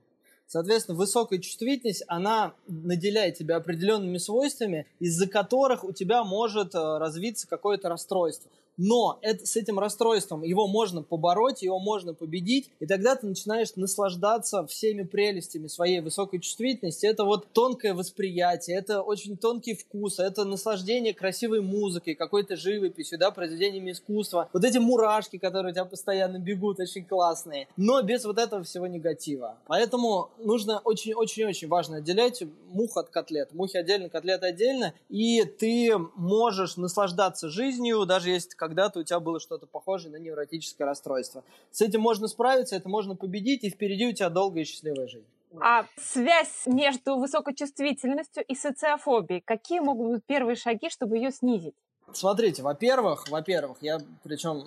Соответственно, 0.46 0.96
высокая 0.96 1.38
чувствительность, 1.38 2.04
она 2.06 2.54
наделяет 2.66 3.36
тебя 3.36 3.56
определенными 3.56 4.18
свойствами, 4.18 4.86
из-за 5.00 5.28
которых 5.28 5.84
у 5.84 5.92
тебя 5.92 6.24
может 6.24 6.74
э, 6.74 6.98
развиться 6.98 7.48
какое-то 7.48 7.88
расстройство 7.88 8.50
но 8.76 9.18
это, 9.22 9.46
с 9.46 9.56
этим 9.56 9.78
расстройством 9.78 10.42
его 10.42 10.66
можно 10.66 11.02
побороть, 11.02 11.62
его 11.62 11.78
можно 11.78 12.14
победить, 12.14 12.70
и 12.80 12.86
тогда 12.86 13.16
ты 13.16 13.26
начинаешь 13.26 13.74
наслаждаться 13.76 14.66
всеми 14.66 15.02
прелестями 15.02 15.66
своей 15.66 16.00
высокой 16.00 16.40
чувствительности. 16.40 17.06
Это 17.06 17.24
вот 17.24 17.48
тонкое 17.52 17.94
восприятие, 17.94 18.76
это 18.76 19.02
очень 19.02 19.36
тонкий 19.36 19.74
вкус, 19.74 20.18
это 20.18 20.44
наслаждение 20.44 21.14
красивой 21.14 21.60
музыкой, 21.60 22.14
какой-то 22.14 22.56
живописью, 22.56 23.18
да, 23.18 23.30
произведениями 23.30 23.92
искусства. 23.92 24.48
Вот 24.52 24.64
эти 24.64 24.78
мурашки, 24.78 25.38
которые 25.38 25.72
у 25.72 25.74
тебя 25.74 25.84
постоянно 25.84 26.38
бегут, 26.38 26.80
очень 26.80 27.04
классные, 27.04 27.68
но 27.76 28.02
без 28.02 28.24
вот 28.24 28.38
этого 28.38 28.62
всего 28.64 28.86
негатива. 28.86 29.56
Поэтому 29.66 30.30
нужно 30.38 30.80
очень-очень-очень 30.84 31.68
важно 31.68 31.98
отделять 31.98 32.42
мух 32.68 32.96
от 32.96 33.08
котлет. 33.08 33.54
Мухи 33.54 33.76
отдельно, 33.76 34.08
котлеты 34.08 34.46
отдельно, 34.46 34.92
и 35.08 35.44
ты 35.44 35.96
можешь 36.16 36.76
наслаждаться 36.76 37.48
жизнью, 37.48 38.04
даже 38.06 38.30
если 38.30 38.50
когда-то 38.66 38.98
у 39.00 39.02
тебя 39.04 39.20
было 39.20 39.38
что-то 39.38 39.66
похожее 39.66 40.10
на 40.10 40.16
невротическое 40.16 40.86
расстройство. 40.86 41.44
С 41.70 41.80
этим 41.82 42.00
можно 42.00 42.26
справиться, 42.26 42.74
это 42.74 42.88
можно 42.88 43.14
победить, 43.14 43.62
и 43.62 43.70
впереди 43.70 44.08
у 44.08 44.12
тебя 44.12 44.28
долгая 44.28 44.62
и 44.62 44.66
счастливая 44.66 45.06
жизнь. 45.06 45.26
А 45.60 45.86
связь 45.96 46.66
между 46.66 47.16
высокочувствительностью 47.16 48.44
и 48.44 48.54
социофобией, 48.56 49.40
какие 49.40 49.78
могут 49.78 50.10
быть 50.10 50.24
первые 50.26 50.56
шаги, 50.56 50.90
чтобы 50.90 51.16
ее 51.16 51.30
снизить? 51.30 51.74
Смотрите, 52.12 52.62
во-первых, 52.62 53.28
во-первых, 53.28 53.78
я 53.80 54.00
причем 54.24 54.64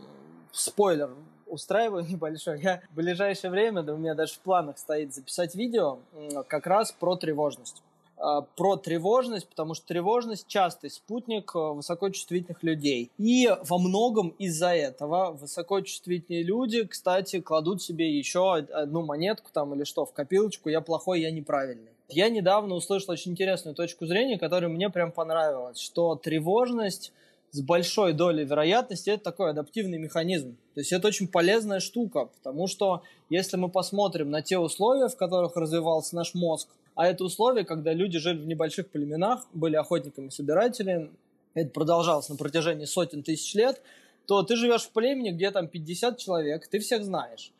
спойлер 0.52 1.10
устраиваю 1.46 2.06
небольшой. 2.10 2.62
Я 2.62 2.82
в 2.90 2.96
ближайшее 2.96 3.52
время, 3.52 3.84
да 3.84 3.94
у 3.94 3.98
меня 3.98 4.16
даже 4.16 4.36
в 4.36 4.40
планах 4.40 4.78
стоит 4.78 5.14
записать 5.14 5.56
видео 5.56 6.00
как 6.48 6.68
раз 6.68 6.94
про 6.94 7.18
тревожность. 7.18 7.84
А, 8.20 8.42
про 8.42 8.76
тревожность, 8.76 9.48
потому 9.48 9.74
что 9.74 9.88
тревожность 9.88 10.46
частый 10.46 10.90
спутник 10.90 11.52
э, 11.56 11.58
высокочувствительных 11.58 12.62
людей. 12.64 13.12
И 13.18 13.50
во 13.64 13.78
многом 13.78 14.30
из-за 14.38 14.76
этого 14.76 15.32
высокочувствительные 15.32 16.44
люди, 16.44 16.84
кстати, 16.84 17.40
кладут 17.40 17.82
себе 17.82 18.18
еще 18.18 18.56
одну 18.56 19.06
монетку 19.06 19.52
там 19.54 19.74
или 19.74 19.86
что 19.86 20.06
в 20.06 20.12
копилочку 20.12 20.68
«я 20.68 20.82
плохой, 20.82 21.22
я 21.22 21.32
неправильный». 21.32 21.92
Я 22.10 22.28
недавно 22.30 22.76
услышал 22.76 23.14
очень 23.14 23.32
интересную 23.32 23.74
точку 23.74 24.06
зрения, 24.06 24.38
которая 24.38 24.70
мне 24.70 24.90
прям 24.90 25.14
понравилась, 25.14 25.80
что 25.80 26.16
тревожность 26.16 27.14
с 27.52 27.62
большой 27.62 28.12
долей 28.12 28.44
вероятности 28.44 29.12
это 29.12 29.24
такой 29.24 29.52
адаптивный 29.52 29.98
механизм. 29.98 30.58
То 30.74 30.82
есть 30.82 30.92
это 30.92 31.08
очень 31.08 31.28
полезная 31.28 31.80
штука, 31.80 32.26
потому 32.26 32.68
что 32.68 33.04
если 33.30 33.56
мы 33.56 33.70
посмотрим 33.70 34.30
на 34.30 34.42
те 34.42 34.58
условия, 34.58 35.08
в 35.08 35.16
которых 35.16 35.56
развивался 35.56 36.16
наш 36.16 36.34
мозг, 36.34 36.68
а 37.00 37.08
это 37.08 37.24
условия, 37.24 37.64
когда 37.64 37.94
люди 37.94 38.20
жили 38.20 38.40
в 38.42 38.46
небольших 38.46 38.90
племенах, 38.90 39.48
были 39.54 39.78
охотниками-собирателями, 39.78 41.12
это 41.54 41.70
продолжалось 41.70 42.28
на 42.28 42.36
протяжении 42.36 42.84
сотен 42.84 43.24
тысяч 43.24 43.54
лет, 43.54 43.82
то 44.26 44.44
ты 44.44 44.58
живешь 44.58 44.82
в 44.82 44.90
племени, 44.90 45.30
где 45.30 45.50
там 45.52 45.70
50 45.70 46.18
человек, 46.18 46.68
ты 46.68 46.80
всех 46.80 47.06
знаешь. 47.06 47.54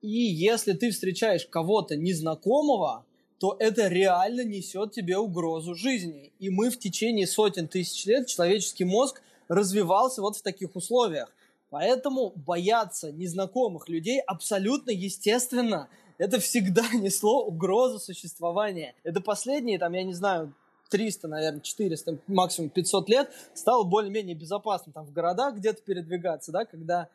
И 0.00 0.10
если 0.10 0.72
ты 0.72 0.90
встречаешь 0.90 1.46
кого-то 1.46 1.94
незнакомого, 1.94 3.04
то 3.38 3.54
это 3.60 3.86
реально 3.86 4.42
несет 4.42 4.90
тебе 4.90 5.16
угрозу 5.16 5.76
жизни. 5.76 6.32
И 6.40 6.50
мы 6.50 6.68
в 6.68 6.76
течение 6.76 7.28
сотен 7.28 7.68
тысяч 7.68 8.04
лет, 8.06 8.26
человеческий 8.26 8.84
мозг 8.84 9.22
развивался 9.46 10.22
вот 10.22 10.36
в 10.36 10.42
таких 10.42 10.74
условиях. 10.74 11.32
Поэтому 11.70 12.32
бояться 12.34 13.12
незнакомых 13.12 13.88
людей 13.88 14.20
абсолютно 14.26 14.90
естественно– 14.90 15.88
это 16.22 16.38
всегда 16.38 16.84
несло 16.94 17.44
угрозу 17.44 17.98
существования. 17.98 18.94
Это 19.02 19.20
последние, 19.20 19.78
там, 19.80 19.92
я 19.92 20.04
не 20.04 20.14
знаю, 20.14 20.54
300, 20.88 21.26
наверное, 21.26 21.60
400, 21.60 22.18
максимум 22.28 22.70
500 22.70 23.08
лет 23.08 23.32
стало 23.54 23.82
более-менее 23.82 24.36
безопасным 24.36 24.92
там 24.92 25.04
в 25.04 25.12
городах 25.12 25.56
где-то 25.56 25.82
передвигаться, 25.82 26.52
да, 26.52 26.64
когда 26.64 27.08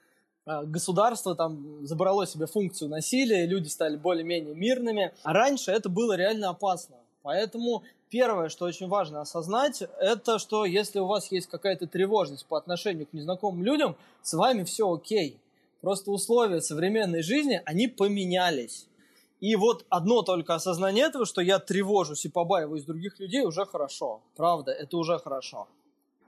а, 0.45 0.63
государство 0.63 1.35
там 1.35 1.85
забрало 1.85 2.27
себе 2.27 2.47
функцию 2.47 2.89
насилия, 2.89 3.45
люди 3.45 3.69
стали 3.69 3.95
более-менее 3.95 4.55
мирными. 4.55 5.13
А 5.23 5.31
раньше 5.31 5.71
это 5.71 5.87
было 5.87 6.17
реально 6.17 6.49
опасно. 6.49 6.97
Поэтому 7.21 7.83
первое, 8.09 8.49
что 8.49 8.65
очень 8.65 8.89
важно 8.89 9.21
осознать, 9.21 9.83
это 10.01 10.37
что 10.37 10.65
если 10.65 10.99
у 10.99 11.05
вас 11.05 11.31
есть 11.31 11.47
какая-то 11.47 11.87
тревожность 11.87 12.45
по 12.45 12.57
отношению 12.57 13.07
к 13.07 13.13
незнакомым 13.13 13.63
людям, 13.63 13.95
с 14.21 14.33
вами 14.33 14.65
все 14.65 14.91
окей. 14.91 15.39
Просто 15.79 16.11
условия 16.11 16.59
современной 16.59 17.21
жизни, 17.21 17.61
они 17.63 17.87
поменялись. 17.87 18.87
И 19.39 19.55
вот 19.55 19.85
одно 19.89 20.23
только 20.23 20.55
осознание 20.55 21.05
этого, 21.05 21.25
что 21.25 21.41
я 21.41 21.59
тревожусь 21.59 22.25
и 22.25 22.29
побаиваюсь 22.29 22.85
других 22.85 23.19
людей, 23.19 23.45
уже 23.45 23.65
хорошо. 23.65 24.21
Правда, 24.35 24.71
это 24.71 24.97
уже 24.97 25.19
хорошо. 25.19 25.67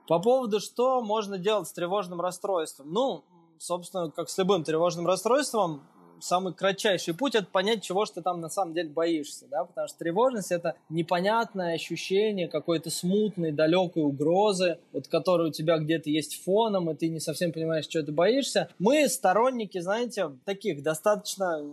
По 0.06 0.18
поводу, 0.18 0.60
что 0.60 1.02
можно 1.02 1.38
делать 1.38 1.68
с 1.68 1.72
тревожным 1.72 2.20
расстройством. 2.20 2.92
Ну, 2.92 3.24
собственно, 3.58 4.10
как 4.10 4.28
с 4.28 4.38
любым 4.38 4.64
тревожным 4.64 5.06
расстройством, 5.06 5.82
самый 6.20 6.52
кратчайший 6.52 7.14
путь 7.14 7.34
это 7.34 7.46
понять, 7.46 7.82
чего 7.82 8.04
же 8.04 8.12
ты 8.12 8.22
там 8.22 8.40
на 8.40 8.48
самом 8.48 8.74
деле 8.74 8.88
боишься, 8.90 9.46
да, 9.50 9.64
потому 9.64 9.88
что 9.88 9.98
тревожность 9.98 10.52
это 10.52 10.76
непонятное 10.88 11.74
ощущение 11.74 12.48
какой-то 12.48 12.90
смутной, 12.90 13.52
далекой 13.52 14.02
угрозы, 14.02 14.78
вот 14.92 15.08
которая 15.08 15.48
у 15.48 15.52
тебя 15.52 15.78
где-то 15.78 16.10
есть 16.10 16.42
фоном, 16.42 16.90
и 16.90 16.94
ты 16.94 17.08
не 17.08 17.20
совсем 17.20 17.52
понимаешь, 17.52 17.84
что 17.84 18.02
ты 18.02 18.12
боишься. 18.12 18.68
Мы 18.78 19.08
сторонники, 19.08 19.78
знаете, 19.80 20.30
таких 20.44 20.82
достаточно 20.82 21.64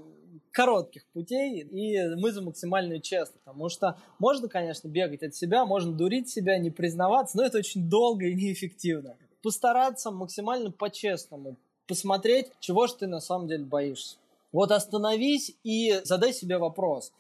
коротких 0.57 1.05
путей, 1.13 1.61
и 1.61 2.15
мы 2.15 2.31
за 2.31 2.41
максимальную 2.41 2.99
честность, 2.99 3.43
потому 3.43 3.69
что 3.69 3.95
можно, 4.17 4.47
конечно, 4.47 4.87
бегать 4.87 5.21
от 5.21 5.35
себя, 5.35 5.67
можно 5.67 5.91
дурить 5.91 6.29
себя, 6.29 6.57
не 6.57 6.71
признаваться, 6.71 7.37
но 7.37 7.43
это 7.43 7.59
очень 7.59 7.87
долго 7.87 8.25
и 8.25 8.33
неэффективно. 8.33 9.17
Постараться 9.43 10.09
максимально 10.09 10.71
по-честному 10.71 11.57
посмотреть, 11.85 12.47
чего 12.59 12.87
же 12.87 12.95
ты 12.95 13.05
на 13.05 13.19
самом 13.19 13.47
деле 13.47 13.65
боишься. 13.65 14.17
Вот 14.51 14.71
остановись 14.71 15.55
и 15.63 16.01
задай 16.03 16.33
себе 16.33 16.57
вопрос. 16.57 17.13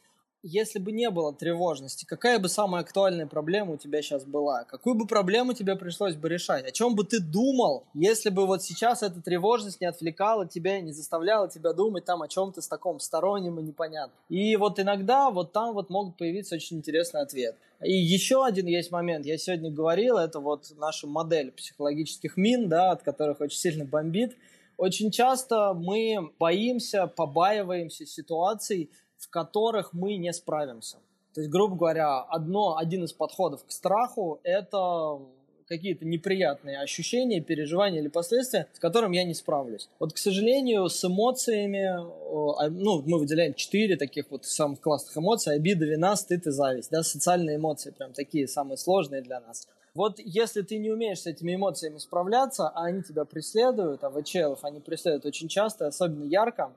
Если 0.49 0.79
бы 0.79 0.93
не 0.93 1.09
было 1.09 1.33
тревожности, 1.33 2.05
какая 2.05 2.39
бы 2.39 2.47
самая 2.47 2.81
актуальная 2.81 3.27
проблема 3.27 3.73
у 3.73 3.77
тебя 3.77 4.01
сейчас 4.01 4.23
была? 4.23 4.63
Какую 4.63 4.95
бы 4.95 5.05
проблему 5.05 5.51
тебе 5.51 5.75
пришлось 5.75 6.15
бы 6.15 6.29
решать? 6.29 6.65
О 6.65 6.71
чем 6.71 6.95
бы 6.95 7.03
ты 7.03 7.19
думал, 7.19 7.83
если 7.93 8.29
бы 8.29 8.47
вот 8.47 8.63
сейчас 8.63 9.03
эта 9.03 9.21
тревожность 9.21 9.81
не 9.81 9.87
отвлекала 9.87 10.47
тебя, 10.47 10.79
не 10.79 10.93
заставляла 10.93 11.49
тебя 11.49 11.73
думать 11.73 12.05
там 12.05 12.21
о 12.21 12.29
чем-то 12.29 12.61
с 12.61 12.67
таком 12.69 13.01
сторонним 13.01 13.59
и 13.59 13.63
непонятным? 13.63 14.17
И 14.29 14.55
вот 14.55 14.79
иногда 14.79 15.31
вот 15.31 15.51
там 15.51 15.73
вот 15.73 15.89
могут 15.89 16.15
появиться 16.15 16.55
очень 16.55 16.77
интересный 16.77 17.19
ответ. 17.19 17.57
И 17.83 17.91
еще 17.91 18.45
один 18.45 18.67
есть 18.67 18.89
момент, 18.89 19.25
я 19.25 19.37
сегодня 19.37 19.69
говорил, 19.69 20.15
это 20.15 20.39
вот 20.39 20.71
наша 20.77 21.07
модель 21.07 21.51
психологических 21.51 22.37
мин, 22.37 22.69
да, 22.69 22.91
от 22.91 23.03
которых 23.03 23.41
очень 23.41 23.59
сильно 23.59 23.83
бомбит. 23.83 24.37
Очень 24.77 25.11
часто 25.11 25.73
мы 25.73 26.31
боимся, 26.39 27.07
побаиваемся 27.07 28.05
ситуаций, 28.05 28.91
в 29.17 29.29
которых 29.29 29.93
мы 29.93 30.17
не 30.17 30.31
справимся. 30.33 30.97
То 31.33 31.41
есть, 31.41 31.51
грубо 31.51 31.75
говоря, 31.75 32.21
одно, 32.21 32.77
один 32.77 33.03
из 33.03 33.13
подходов 33.13 33.63
к 33.65 33.71
страху– 33.71 34.39
это 34.43 35.19
какие-то 35.67 36.05
неприятные 36.05 36.79
ощущения, 36.79 37.41
переживания 37.41 37.99
или 37.99 38.07
последствия, 38.07 38.67
с 38.73 38.79
которым 38.79 39.11
я 39.11 39.23
не 39.23 39.33
справлюсь. 39.33 39.89
Вот, 39.99 40.13
к 40.13 40.17
сожалению, 40.17 40.87
с 40.87 41.03
эмоциями, 41.03 41.85
а, 41.85 42.69
ну, 42.69 43.03
мы 43.05 43.19
выделяем 43.19 43.53
четыре 43.53 43.97
таких 43.97 44.31
вот 44.31 44.45
самых 44.45 44.79
классных 44.79 45.17
эмоций, 45.17 45.55
обида, 45.55 45.85
вина, 45.85 46.15
стыд 46.15 46.47
и 46.47 46.51
зависть, 46.51 46.89
да, 46.89 47.03
социальные 47.03 47.57
эмоции, 47.57 47.91
прям 47.91 48.13
такие 48.13 48.47
самые 48.47 48.77
сложные 48.77 49.21
для 49.21 49.39
нас. 49.39 49.67
Вот 49.93 50.19
если 50.19 50.61
ты 50.61 50.77
не 50.77 50.91
умеешь 50.91 51.21
с 51.21 51.27
этими 51.27 51.55
эмоциями 51.55 51.97
справляться, 51.97 52.69
а 52.69 52.85
они 52.85 53.01
тебя 53.01 53.25
преследуют, 53.25 54.03
а 54.03 54.09
ВЧЛов 54.11 54.63
они 54.63 54.79
преследуют 54.79 55.25
очень 55.25 55.47
часто, 55.47 55.87
особенно 55.87 56.23
ярко, 56.23 56.71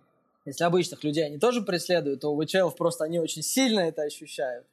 если 0.50 0.64
обычных 0.64 1.02
людей 1.04 1.24
они 1.24 1.38
тоже 1.38 1.62
преследуют, 1.62 2.20
то 2.20 2.32
у 2.32 2.44
ВЧЛов 2.44 2.76
просто 2.76 3.04
они 3.04 3.18
очень 3.18 3.42
сильно 3.42 3.80
это 3.80 4.02
ощущают 4.02 4.66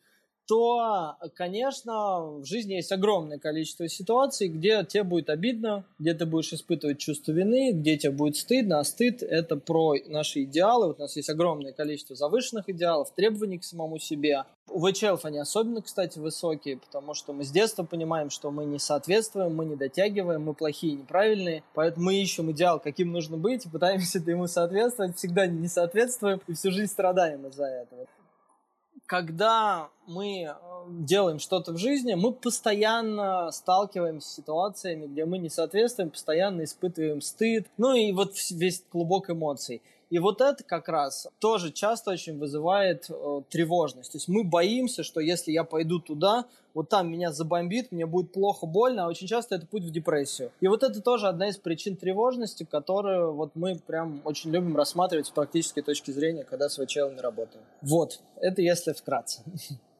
то, 0.48 1.16
конечно, 1.36 2.22
в 2.40 2.46
жизни 2.46 2.76
есть 2.76 2.92
огромное 2.92 3.38
количество 3.38 3.88
ситуаций, 3.90 4.48
где 4.48 4.86
тебе 4.86 5.04
будет 5.04 5.30
обидно, 5.30 5.84
где 6.00 6.14
ты 6.14 6.26
будешь 6.26 6.54
испытывать 6.54 7.00
чувство 7.00 7.34
вины, 7.34 7.72
где 7.74 7.98
тебе 7.98 8.12
будет 8.12 8.38
стыдно, 8.38 8.80
а 8.80 8.84
стыд– 8.84 9.22
это 9.24 9.58
про 9.58 9.96
наши 10.08 10.44
идеалы. 10.44 10.88
Вот 10.88 11.00
у 11.00 11.02
нас 11.02 11.16
есть 11.18 11.30
огромное 11.30 11.74
количество 11.74 12.16
завышенных 12.16 12.70
идеалов, 12.70 13.12
требований 13.14 13.60
к 13.60 13.66
самому 13.66 14.00
себе. 14.00 14.46
У 14.70 14.86
ВЧЛов 14.86 15.26
они 15.26 15.38
особенно, 15.38 15.82
кстати, 15.82 16.20
высокие, 16.20 16.78
потому 16.78 17.14
что 17.14 17.34
мы 17.34 17.44
с 17.44 17.52
детства 17.52 17.84
понимаем, 17.84 18.30
что 18.30 18.52
мы 18.52 18.66
не 18.66 18.80
соответствуем, 18.80 19.56
мы 19.56 19.66
не 19.66 19.76
дотягиваем, 19.76 20.44
мы 20.44 20.54
плохие, 20.54 20.94
неправильные, 20.94 21.64
поэтому 21.74 22.08
мы 22.08 22.22
ищем 22.22 22.52
идеал, 22.52 22.80
каким 22.80 23.12
нужно 23.12 23.38
быть, 23.38 23.70
пытаемся 23.72 24.20
ему 24.26 24.48
соответствовать, 24.48 25.18
всегда 25.18 25.48
не 25.48 25.68
соответствуем, 25.68 26.42
и 26.48 26.54
всю 26.54 26.72
жизнь 26.72 26.92
страдаем 26.92 27.48
из-за 27.48 27.66
этого 27.66 28.08
когда 29.08 29.90
мы 30.06 30.44
э, 30.44 30.54
делаем 30.90 31.40
что-то 31.40 31.72
в 31.72 31.78
жизни, 31.78 32.14
мы 32.14 32.34
постоянно 32.34 33.52
сталкиваемся 33.52 34.28
с 34.28 34.36
ситуациями, 34.36 35.08
где 35.08 35.26
мы 35.26 35.38
не 35.38 35.50
соответствуем, 35.50 36.12
постоянно 36.12 36.66
испытываем 36.66 37.22
стыд, 37.22 37.68
ну 37.78 37.96
и 37.96 38.12
вот 38.12 38.34
весь 38.52 38.84
клубок 38.92 39.30
эмоций. 39.30 39.82
И 40.10 40.20
вот 40.20 40.42
это 40.42 40.64
как 40.64 40.88
раз 40.88 41.28
тоже 41.40 41.72
часто 41.72 42.12
очень 42.12 42.38
вызывает 42.38 43.10
э, 43.10 43.42
тревожность. 43.50 44.12
То 44.12 44.18
есть 44.18 44.28
мы 44.28 44.44
боимся, 44.44 45.04
что 45.04 45.20
если 45.20 45.52
я 45.52 45.64
пойду 45.64 46.00
туда, 46.00 46.46
вот 46.74 46.90
там 46.90 47.12
меня 47.12 47.32
забомбит, 47.32 47.92
мне 47.92 48.06
будет 48.06 48.32
плохо, 48.32 48.66
больно, 48.66 49.06
а 49.06 49.08
очень 49.10 49.28
часто 49.28 49.56
это 49.56 49.66
путь 49.66 49.84
в 49.84 49.92
депрессию. 49.92 50.52
И 50.62 50.68
вот 50.68 50.84
это 50.84 51.02
тоже 51.02 51.28
одна 51.28 51.50
из 51.50 51.58
причин 51.58 51.98
тревожности, 51.98 52.68
которую 52.70 53.34
вот 53.34 53.52
мы 53.56 53.80
прям 53.86 54.22
очень 54.24 54.52
любим 54.52 54.78
рассматривать 54.78 55.28
с 55.28 55.32
практической 55.32 55.82
точки 55.82 56.12
зрения, 56.12 56.44
когда 56.44 56.70
с 56.70 56.78
ВЧЛами 56.78 57.20
работаем. 57.20 57.64
Вот, 57.82 58.20
это 58.38 58.62
если 58.62 58.94
вкратце. 58.94 59.42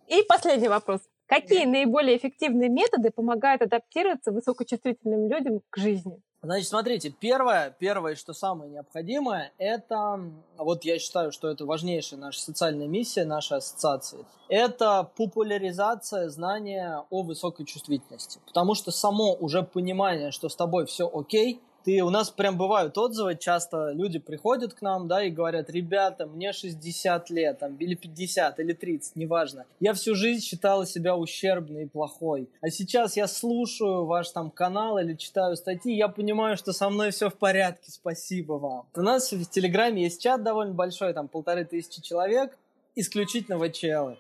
И 0.08 0.24
последний 0.24 0.70
вопрос. 0.70 1.02
Какие 1.26 1.66
наиболее 1.66 2.16
эффективные 2.16 2.70
методы 2.70 3.12
помогают 3.12 3.62
адаптироваться 3.62 4.32
высокочувствительным 4.32 5.30
людям 5.30 5.62
к 5.70 5.78
жизни? 5.78 6.22
Значит, 6.44 6.68
смотрите, 6.68 7.10
первое, 7.10 7.76
первое, 7.80 8.16
что 8.16 8.34
самое 8.34 8.70
необходимое, 8.70 9.52
это, 9.58 10.22
вот 10.58 10.86
я 10.86 11.00
считаю, 11.00 11.32
что 11.32 11.48
это 11.50 11.66
важнейшая 11.66 12.20
наша 12.20 12.40
социальная 12.40 12.88
миссия 12.88 13.26
нашей 13.26 13.58
ассоциации, 13.58 14.24
это 14.48 15.10
популяризация 15.16 16.30
знания 16.30 17.04
о 17.10 17.24
высокой 17.24 17.66
чувствительности. 17.66 18.40
Потому 18.46 18.76
что 18.76 18.92
само 18.92 19.34
уже 19.34 19.64
понимание, 19.64 20.32
что 20.32 20.48
с 20.48 20.56
тобой 20.56 20.86
все 20.86 21.10
окей, 21.12 21.60
ты, 21.88 22.02
у 22.02 22.10
нас 22.10 22.30
прям 22.30 22.58
бывают 22.58 22.98
отзывы, 22.98 23.38
часто 23.38 23.92
люди 23.92 24.20
приходят 24.20 24.74
к 24.74 24.82
нам, 24.82 25.08
да, 25.08 25.24
и 25.24 25.30
говорят, 25.30 25.70
ребята, 25.70 26.26
мне 26.26 26.52
60 26.52 27.30
лет, 27.30 27.60
там, 27.60 27.78
или 27.78 27.96
50, 27.96 28.60
или 28.60 28.74
30, 28.74 29.16
неважно. 29.16 29.66
Я 29.80 29.94
всю 29.94 30.14
жизнь 30.14 30.44
считала 30.44 30.86
себя 30.86 31.16
ущербной 31.16 31.84
и 31.84 31.88
плохой. 31.88 32.50
А 32.60 32.70
сейчас 32.70 33.16
я 33.16 33.26
слушаю 33.26 34.04
ваш 34.04 34.32
там 34.32 34.52
канал 34.52 34.98
или 34.98 35.14
читаю 35.14 35.56
статьи, 35.56 35.96
я 35.96 36.10
понимаю, 36.10 36.58
что 36.58 36.74
со 36.74 36.90
мной 36.90 37.12
все 37.12 37.30
в 37.30 37.36
порядке, 37.36 37.90
спасибо 37.90 38.54
вам. 38.54 38.86
У 38.94 39.02
нас 39.02 39.32
в 39.32 39.50
Телеграме 39.50 40.04
есть 40.04 40.22
чат 40.22 40.44
довольно 40.44 40.74
большой, 40.74 41.14
там 41.14 41.30
полторы 41.30 41.64
тысячи 41.64 42.02
человек, 42.02 42.58
исключительно 42.96 43.58
ВЧЛы 43.60 44.18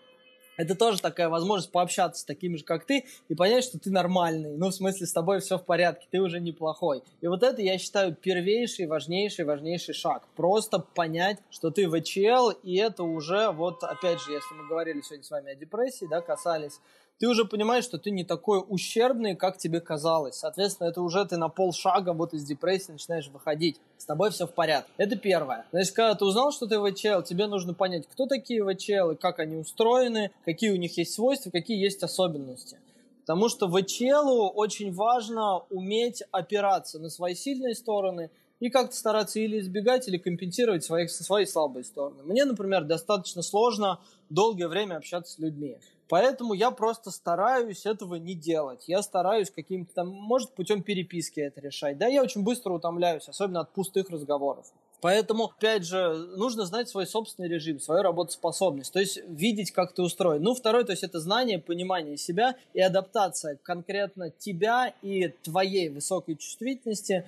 это 0.58 0.76
тоже 0.76 1.01
такая 1.01 1.30
возможность 1.30 1.72
пообщаться 1.72 2.22
с 2.22 2.26
такими 2.26 2.58
же, 2.58 2.64
как 2.64 2.86
ты, 2.86 3.05
и 3.30 3.36
понять, 3.36 3.64
что 3.64 3.80
ты 3.80 3.91
нормальный. 3.91 4.58
Ну, 4.58 4.70
в 4.70 4.74
смысле, 4.74 5.05
с 5.05 5.14
тобой 5.14 5.39
все 5.39 5.58
в 5.58 5.64
порядке, 5.64 6.08
ты 6.12 6.20
уже 6.20 6.39
неплохой. 6.39 7.03
И 7.22 7.28
вот 7.28 7.43
это, 7.43 7.62
я 7.62 7.78
считаю, 7.78 8.14
первейший, 8.16 8.88
важнейший, 8.88 9.45
важнейший 9.45 9.93
шаг. 9.93 10.24
Просто 10.36 10.80
понять, 10.80 11.38
что 11.49 11.70
ты 11.70 11.88
ВЧЛ, 11.89 12.49
и 12.64 12.76
это 12.76 13.03
уже, 13.03 13.51
вот, 13.51 13.84
опять 13.84 14.20
же, 14.22 14.34
если 14.34 14.53
мы 14.55 14.68
говорили 14.68 15.01
сегодня 15.01 15.24
с 15.24 15.32
вами 15.32 15.51
о 15.51 15.55
депрессии, 15.55 16.08
да, 16.10 16.22
касались, 16.22 16.80
ты 17.20 17.28
уже 17.28 17.45
понимаешь, 17.45 17.84
что 17.84 17.97
ты 17.97 18.11
не 18.11 18.24
такой 18.24 18.63
ущербный, 18.68 19.36
как 19.36 19.57
тебе 19.57 19.82
казалось. 19.82 20.36
Соответственно, 20.36 20.88
это 20.88 21.01
уже 21.01 21.26
ты 21.26 21.38
на 21.38 21.49
полшага 21.49 22.13
вот 22.13 22.34
из 22.34 22.43
депрессии 22.43 22.91
начинаешь 22.91 23.28
выходить. 23.28 23.80
С 23.97 24.05
тобой 24.05 24.30
все 24.30 24.45
в 24.45 24.53
порядке. 24.53 24.91
Это 24.97 25.15
первое. 25.15 25.65
Значит, 25.72 25.95
когда 25.95 26.15
ты 26.15 26.26
узнал, 26.26 26.51
что 26.51 26.68
ты 26.68 26.80
ВЧЛ, 26.80 27.24
тебе 27.24 27.47
нужно 27.47 27.74
понять, 27.74 28.07
кто 28.07 28.28
такие 28.28 28.63
ВЧЛ, 28.63 29.15
как 29.20 29.39
они 29.39 29.55
устроены, 29.55 30.32
какие 30.45 30.72
у 30.72 30.78
них 30.78 30.97
есть 30.97 31.13
свойства, 31.13 31.49
какие 31.49 31.82
есть 31.82 32.03
особенности. 32.03 32.80
Потому 33.22 33.49
что 33.49 33.68
ВЧЛу 33.68 34.47
очень 34.49 34.93
важно 34.93 35.59
уметь 35.70 36.24
опираться 36.32 36.99
на 36.99 37.09
свои 37.09 37.36
сильные 37.36 37.76
стороны 37.76 38.30
и 38.60 38.70
как-то 38.70 38.95
стараться 38.95 39.39
или 39.39 39.60
избегать, 39.60 40.08
или 40.08 40.18
компенсировать 40.18 40.84
свои, 40.84 41.08
свои 41.08 41.45
слабые 41.45 41.84
стороны. 41.84 42.24
Мне, 42.24 42.45
например, 42.45 42.84
достаточно 42.84 43.41
сложно 43.41 43.99
долгое 44.30 44.68
время 44.68 44.95
общаться 44.95 45.34
с 45.34 45.39
людьми. 45.39 45.78
Поэтому 46.10 46.53
я 46.53 46.72
просто 46.72 47.12
стараюсь 47.12 47.86
этого 47.86 48.16
не 48.16 48.34
делать. 48.34 48.86
Я 48.88 49.01
стараюсь 49.01 49.51
каким-то 49.51 49.93
там, 49.93 50.08
может, 50.08 50.51
путем 50.51 50.82
переписки 50.82 51.41
это 51.41 51.60
решать. 51.60 51.97
Да, 51.97 52.08
я 52.08 52.24
очень 52.24 52.43
быстро 52.43 52.74
утомляюсь, 52.74 53.28
особенно 53.28 53.60
от 53.60 53.72
пустых 53.74 54.10
разговоров. 54.10 54.66
Поэтому, 54.99 55.51
опять 55.55 55.86
же, 55.86 56.14
нужно 56.38 56.66
знать 56.66 56.89
свой 56.89 57.05
собственный 57.05 57.47
режим, 57.47 57.80
свою 57.80 58.01
работоспособность, 58.01 58.91
то 58.91 58.99
есть 58.99 59.20
видеть, 59.28 59.72
как 59.72 59.93
ты 59.93 60.01
устроен. 60.01 60.41
Ну, 60.41 60.55
второй, 60.55 60.86
то 60.86 60.91
есть 60.91 61.03
это 61.03 61.20
знание, 61.20 61.60
понимание 61.60 62.18
себя 62.18 62.55
и 62.74 62.82
адаптация 62.82 63.60
конкретно 63.62 64.32
тебя 64.32 64.93
и 65.03 65.28
твоей 65.43 65.89
высокой 65.89 66.36
чувствительности 66.36 67.26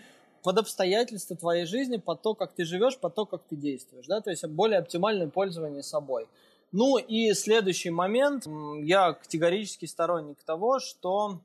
под 0.50 0.58
обстоятельства 0.58 1.36
твоей 1.36 1.68
жизни, 1.68 1.98
под 1.98 2.24
то, 2.24 2.34
как 2.34 2.54
ты 2.54 2.66
живешь, 2.66 2.98
под 2.98 3.14
то, 3.14 3.28
как 3.28 3.44
ты 3.48 3.56
действуешь, 3.56 4.08
да, 4.08 4.20
то 4.20 4.32
есть 4.32 4.44
более 4.48 4.80
оптимальное 4.80 5.28
пользование 5.28 5.84
собой. 5.84 6.26
Ну 6.72 6.98
и 6.98 7.34
следующий 7.34 7.92
момент, 7.92 8.48
я 8.82 9.14
категорически 9.14 9.86
сторонник 9.86 10.42
того, 10.44 10.80
что 10.80 11.38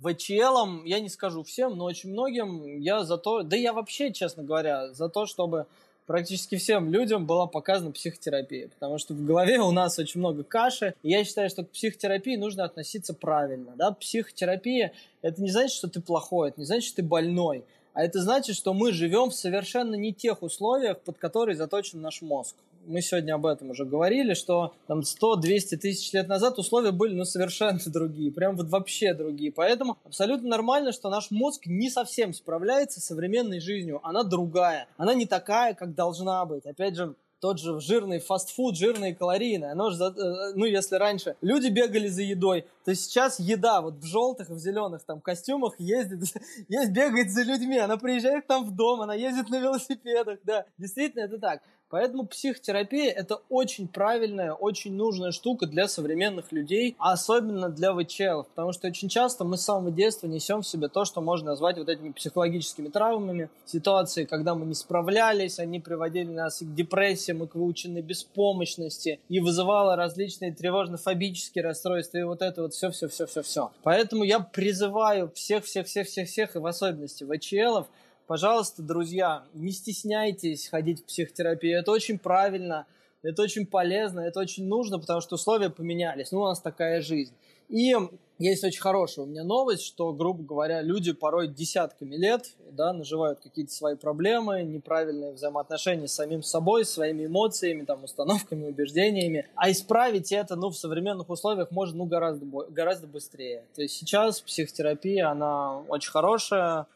VTL, 0.00 0.82
я 0.84 1.00
не 1.00 1.08
скажу 1.08 1.42
всем, 1.42 1.76
но 1.76 1.86
очень 1.86 2.12
многим 2.12 2.78
я 2.78 3.02
за 3.02 3.18
то, 3.18 3.42
да 3.42 3.56
я 3.56 3.72
вообще, 3.72 4.12
честно 4.12 4.44
говоря, 4.44 4.92
за 4.92 5.08
то, 5.08 5.26
чтобы 5.26 5.66
практически 6.06 6.54
всем 6.54 6.88
людям 6.92 7.26
была 7.26 7.48
показана 7.48 7.90
психотерапия, 7.90 8.68
потому 8.68 8.98
что 8.98 9.12
в 9.12 9.24
голове 9.24 9.58
у 9.58 9.72
нас 9.72 9.98
очень 9.98 10.20
много 10.20 10.44
каши, 10.44 10.94
и 11.02 11.10
я 11.10 11.24
считаю, 11.24 11.50
что 11.50 11.64
к 11.64 11.70
психотерапии 11.70 12.36
нужно 12.36 12.62
относиться 12.62 13.12
правильно, 13.12 13.72
да, 13.74 13.90
психотерапия 13.90 14.92
это 15.20 15.42
не 15.42 15.50
значит, 15.50 15.72
что 15.72 15.88
ты 15.88 16.00
плохой, 16.00 16.50
это 16.50 16.60
не 16.60 16.66
значит, 16.66 16.84
что 16.84 16.96
ты 16.96 17.02
больной, 17.02 17.64
а 17.94 18.02
это 18.04 18.20
значит, 18.20 18.56
что 18.56 18.74
мы 18.74 18.92
живем 18.92 19.30
в 19.30 19.34
совершенно 19.34 19.94
не 19.94 20.12
тех 20.12 20.42
условиях, 20.42 21.00
под 21.00 21.18
которые 21.18 21.56
заточен 21.56 22.00
наш 22.00 22.22
мозг 22.22 22.56
мы 22.86 23.00
сегодня 23.00 23.34
об 23.34 23.46
этом 23.46 23.70
уже 23.70 23.84
говорили, 23.84 24.34
что 24.34 24.74
там 24.86 25.00
100-200 25.00 25.76
тысяч 25.76 26.12
лет 26.12 26.28
назад 26.28 26.58
условия 26.58 26.92
были 26.92 27.14
ну, 27.14 27.24
совершенно 27.24 27.78
другие, 27.86 28.32
прям 28.32 28.56
вот 28.56 28.68
вообще 28.68 29.14
другие. 29.14 29.52
Поэтому 29.52 29.98
абсолютно 30.04 30.48
нормально, 30.48 30.92
что 30.92 31.10
наш 31.10 31.30
мозг 31.30 31.66
не 31.66 31.90
совсем 31.90 32.32
справляется 32.32 33.00
с 33.00 33.04
современной 33.04 33.60
жизнью. 33.60 34.00
Она 34.02 34.24
другая, 34.24 34.88
она 34.96 35.14
не 35.14 35.26
такая, 35.26 35.74
как 35.74 35.94
должна 35.94 36.44
быть. 36.44 36.66
Опять 36.66 36.96
же, 36.96 37.14
тот 37.42 37.58
же 37.58 37.80
жирный 37.80 38.20
фастфуд, 38.20 38.76
жирные 38.76 39.16
калорийные. 39.16 39.72
Оно 39.72 39.90
же, 39.90 40.00
э, 40.00 40.52
ну, 40.54 40.64
если 40.64 40.94
раньше 40.94 41.34
люди 41.40 41.66
бегали 41.66 42.06
за 42.06 42.22
едой, 42.22 42.66
то 42.84 42.94
сейчас 42.94 43.40
еда 43.40 43.80
вот 43.80 43.94
в 43.94 44.04
желтых 44.04 44.48
и 44.48 44.52
в 44.52 44.58
зеленых 44.58 45.02
там 45.02 45.20
костюмах 45.20 45.74
ездит, 45.80 46.20
есть, 46.68 46.92
бегает 46.92 47.32
за 47.32 47.42
людьми. 47.42 47.78
Она 47.78 47.96
приезжает 47.96 48.46
там 48.46 48.64
в 48.64 48.70
дом, 48.76 49.00
она 49.00 49.14
ездит 49.14 49.50
на 49.50 49.58
велосипедах, 49.58 50.38
да. 50.44 50.66
Действительно, 50.78 51.22
это 51.22 51.38
так. 51.38 51.62
Поэтому 51.92 52.24
психотерапия– 52.24 53.12
это 53.16 53.42
очень 53.50 53.86
правильная, 53.86 54.54
очень 54.54 54.94
нужная 54.94 55.30
штука 55.30 55.66
для 55.66 55.88
современных 55.88 56.50
людей, 56.50 56.96
а 56.98 57.12
особенно 57.12 57.68
для 57.68 57.92
ВЧЛ, 57.92 58.44
потому 58.44 58.72
что 58.72 58.88
очень 58.88 59.10
часто 59.10 59.44
мы 59.44 59.58
с 59.58 59.60
самого 59.60 59.90
детства 59.90 60.26
несем 60.26 60.62
в 60.62 60.66
себе 60.66 60.88
то, 60.88 61.04
что 61.04 61.20
можно 61.20 61.50
назвать 61.50 61.76
вот 61.76 61.90
этими 61.90 62.12
психологическими 62.12 62.88
травмами, 62.88 63.50
ситуации, 63.66 64.24
когда 64.24 64.54
мы 64.54 64.64
не 64.64 64.72
справлялись, 64.72 65.58
они 65.58 65.80
приводили 65.80 66.30
нас 66.30 66.62
и 66.62 66.64
к 66.64 66.74
депрессиям, 66.74 67.44
и 67.44 67.46
к 67.46 67.56
выученной 67.56 68.00
беспомощности, 68.00 69.20
и 69.28 69.40
вызывало 69.40 69.94
различные 69.94 70.50
тревожно-фобические 70.50 71.62
расстройства, 71.62 72.16
и 72.16 72.22
вот 72.22 72.40
это 72.40 72.62
вот 72.62 72.72
все-все-все-все-все. 72.72 73.70
Поэтому 73.82 74.24
я 74.24 74.40
призываю 74.40 75.30
всех-всех-всех-всех-всех, 75.34 76.56
и 76.56 76.58
в 76.58 76.64
особенности 76.64 77.24
ВЧЛов, 77.24 77.86
Пожалуйста, 78.26 78.82
друзья, 78.82 79.44
не 79.54 79.72
стесняйтесь 79.72 80.68
ходить 80.68 81.02
в 81.02 81.04
психотерапию. 81.06 81.78
Это 81.78 81.90
очень 81.90 82.18
правильно, 82.18 82.86
это 83.22 83.42
очень 83.42 83.66
полезно, 83.66 84.20
это 84.20 84.40
очень 84.40 84.66
нужно, 84.66 84.98
потому 84.98 85.20
что 85.20 85.34
условия 85.34 85.70
поменялись. 85.70 86.32
Ну, 86.32 86.40
у 86.40 86.46
нас 86.46 86.60
такая 86.60 87.00
жизнь. 87.00 87.34
И 87.68 87.94
есть 88.38 88.64
очень 88.64 88.80
хорошая 88.80 89.24
у 89.24 89.28
меня 89.28 89.44
новость, 89.44 89.84
что, 89.84 90.12
грубо 90.12 90.42
говоря, 90.42 90.82
люди 90.82 91.12
порой 91.12 91.48
десятками 91.48 92.16
лет 92.16 92.54
да, 92.70 92.92
наживают 92.92 93.40
какие-то 93.40 93.72
свои 93.72 93.94
проблемы, 93.94 94.62
неправильные 94.62 95.32
взаимоотношения 95.32 96.08
с 96.08 96.12
самим 96.12 96.42
собой, 96.42 96.84
своими 96.84 97.26
эмоциями, 97.26 97.84
там, 97.84 98.04
установками, 98.04 98.66
убеждениями. 98.66 99.46
А 99.54 99.70
исправить 99.70 100.32
это 100.32 100.56
ну, 100.56 100.70
в 100.70 100.76
современных 100.76 101.30
условиях 101.30 101.70
можно 101.70 101.98
ну, 101.98 102.04
гораздо, 102.04 102.44
гораздо 102.68 103.06
быстрее. 103.06 103.64
То 103.74 103.82
есть 103.82 103.94
сейчас 103.94 104.40
психотерапия, 104.40 105.30
она 105.30 105.78
очень 105.88 106.10
хорошая, 106.10 106.86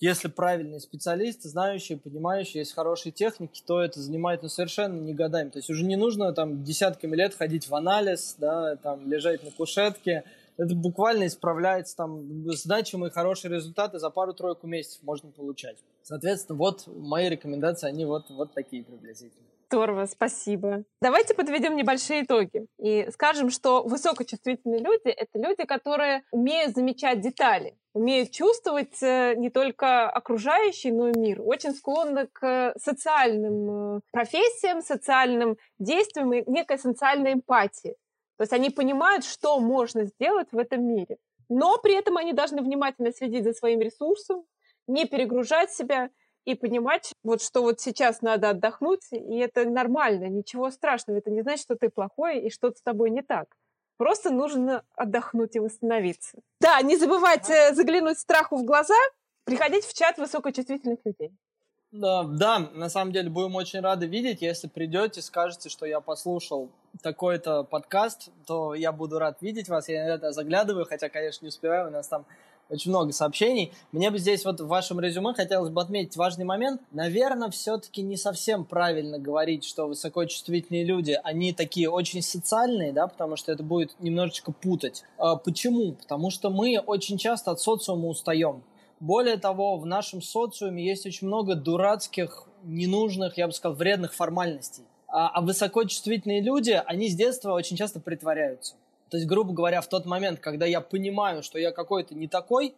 если 0.00 0.28
правильные 0.28 0.80
специалисты, 0.80 1.48
знающие, 1.48 1.98
понимающие, 1.98 2.60
есть 2.60 2.74
хорошие 2.74 3.12
техники, 3.12 3.62
то 3.64 3.80
это 3.80 4.00
занимает 4.00 4.42
ну, 4.42 4.48
совершенно 4.48 5.00
не 5.00 5.14
годами. 5.14 5.50
То 5.50 5.58
есть 5.58 5.70
уже 5.70 5.84
не 5.84 5.96
нужно 5.96 6.32
там 6.32 6.64
десятками 6.64 7.14
лет 7.16 7.34
ходить 7.34 7.68
в 7.68 7.74
анализ, 7.74 8.36
да, 8.38 8.76
там 8.76 9.10
лежать 9.10 9.42
на 9.44 9.50
кушетке. 9.50 10.24
Это 10.56 10.74
буквально 10.74 11.26
исправляется, 11.26 11.96
там 11.96 12.48
значимые 12.52 13.10
хорошие 13.10 13.52
результаты 13.52 13.98
за 13.98 14.10
пару-тройку 14.10 14.66
месяцев 14.66 15.02
можно 15.02 15.30
получать. 15.30 15.78
Соответственно, 16.02 16.58
вот 16.58 16.86
мои 16.86 17.28
рекомендации, 17.28 17.88
они 17.88 18.04
вот, 18.04 18.30
вот 18.30 18.52
такие 18.52 18.84
приблизительно. 18.84 19.44
Здорово, 19.74 20.06
спасибо. 20.06 20.84
Давайте 21.02 21.34
подведем 21.34 21.74
небольшие 21.74 22.22
итоги 22.22 22.68
и 22.78 23.08
скажем, 23.12 23.50
что 23.50 23.82
высокочувствительные 23.82 24.78
люди— 24.78 25.00
это 25.08 25.36
люди, 25.36 25.64
которые 25.64 26.22
умеют 26.30 26.76
замечать 26.76 27.20
детали, 27.20 27.74
умеют 27.94 28.32
чувствовать 28.32 29.02
э, 29.02 29.34
не 29.36 29.50
только 29.50 30.10
окружающий, 30.10 30.90
но 30.90 31.08
и 31.08 31.18
мир, 31.18 31.40
очень 31.40 31.72
склонны 31.72 32.26
к 32.26 32.74
социальным 32.76 33.96
э, 33.96 34.00
профессиям, 34.10 34.82
социальным 34.82 35.56
действиям 35.78 36.34
и 36.34 36.42
некой 36.50 36.78
социальной 36.78 37.34
эмпатии. 37.34 37.96
То 38.36 38.42
есть 38.42 38.52
они 38.52 38.70
понимают, 38.70 39.24
что 39.24 39.60
можно 39.60 40.04
сделать 40.04 40.48
в 40.50 40.58
этом 40.58 40.84
мире. 40.84 41.18
Но 41.48 41.78
при 41.78 41.94
этом 41.94 42.16
они 42.16 42.32
должны 42.32 42.62
внимательно 42.62 43.12
следить 43.12 43.44
за 43.44 43.52
своим 43.52 43.80
ресурсом, 43.80 44.44
не 44.88 45.06
перегружать 45.06 45.72
себя 45.72 46.10
и 46.44 46.54
понимать, 46.54 47.12
вот 47.22 47.42
что 47.42 47.62
вот 47.62 47.80
сейчас 47.80 48.22
надо 48.22 48.50
отдохнуть, 48.50 49.06
и 49.12 49.38
это 49.38 49.64
нормально, 49.68 50.24
ничего 50.24 50.70
страшного. 50.70 51.18
Это 51.18 51.30
не 51.30 51.42
значит, 51.42 51.62
что 51.62 51.76
ты 51.76 51.90
плохой 51.90 52.40
и 52.40 52.50
что-то 52.50 52.76
с 52.76 52.82
тобой 52.82 53.10
не 53.10 53.22
так. 53.22 53.54
Просто 53.96 54.30
нужно 54.30 54.82
отдохнуть 54.96 55.54
и 55.56 55.60
восстановиться. 55.60 56.38
Да, 56.60 56.80
не 56.82 56.96
забывайте 56.96 57.74
заглянуть 57.74 58.18
страху 58.18 58.56
в 58.56 58.64
глаза, 58.64 58.94
приходить 59.44 59.84
в 59.84 59.94
чат 59.94 60.18
высокочувствительных 60.18 60.98
людей. 61.04 61.32
Да, 61.92 62.24
да, 62.24 62.58
на 62.58 62.88
самом 62.88 63.12
деле 63.12 63.30
будем 63.30 63.54
очень 63.54 63.80
рады 63.80 64.06
видеть. 64.06 64.42
Если 64.42 64.66
придете, 64.66 65.22
скажете, 65.22 65.68
что 65.68 65.86
я 65.86 66.00
послушал 66.00 66.72
такой-то 67.02 67.62
подкаст, 67.62 68.30
то 68.46 68.74
я 68.74 68.90
буду 68.90 69.20
рад 69.20 69.40
видеть 69.40 69.68
вас. 69.68 69.88
Я 69.88 70.08
иногда 70.08 70.32
заглядываю, 70.32 70.86
хотя, 70.86 71.08
конечно, 71.08 71.44
не 71.44 71.50
успеваю. 71.50 71.88
У 71.88 71.90
нас 71.92 72.08
там 72.08 72.26
очень 72.68 72.90
много 72.90 73.12
сообщений. 73.12 73.72
Мне 73.92 74.10
бы 74.10 74.18
здесь 74.18 74.44
вот 74.44 74.60
в 74.60 74.66
вашем 74.66 75.00
резюме 75.00 75.34
хотелось 75.34 75.70
бы 75.70 75.80
отметить 75.80 76.16
важный 76.16 76.44
момент. 76.44 76.80
Наверное, 76.92 77.50
все-таки 77.50 78.02
не 78.02 78.16
совсем 78.16 78.64
правильно 78.64 79.18
говорить, 79.18 79.64
что 79.64 79.86
высокочувствительные 79.86 80.84
люди, 80.84 81.18
они 81.22 81.52
такие 81.52 81.90
очень 81.90 82.22
социальные, 82.22 82.92
да, 82.92 83.06
потому 83.06 83.36
что 83.36 83.52
это 83.52 83.62
будет 83.62 83.94
немножечко 84.00 84.52
путать. 84.52 85.04
А 85.18 85.36
почему? 85.36 85.92
Потому 85.92 86.30
что 86.30 86.50
мы 86.50 86.78
очень 86.84 87.18
часто 87.18 87.52
от 87.52 87.60
социума 87.60 88.08
устаем. 88.08 88.62
Более 89.00 89.36
того, 89.36 89.76
в 89.76 89.86
нашем 89.86 90.22
социуме 90.22 90.84
есть 90.84 91.04
очень 91.06 91.26
много 91.26 91.54
дурацких, 91.54 92.44
ненужных, 92.62 93.36
я 93.36 93.46
бы 93.46 93.52
сказал, 93.52 93.76
вредных 93.76 94.14
формальностей. 94.14 94.84
А, 95.08 95.28
а 95.28 95.40
высокочувствительные 95.42 96.40
люди, 96.40 96.80
они 96.86 97.08
с 97.08 97.14
детства 97.14 97.52
очень 97.52 97.76
часто 97.76 98.00
притворяются. 98.00 98.74
То 99.14 99.18
есть, 99.18 99.28
грубо 99.28 99.52
говоря, 99.52 99.80
в 99.80 99.86
тот 99.86 100.06
момент, 100.06 100.40
когда 100.40 100.66
я 100.66 100.80
понимаю, 100.80 101.44
что 101.44 101.56
я 101.56 101.70
какой-то 101.70 102.16
не 102.16 102.26
такой, 102.26 102.74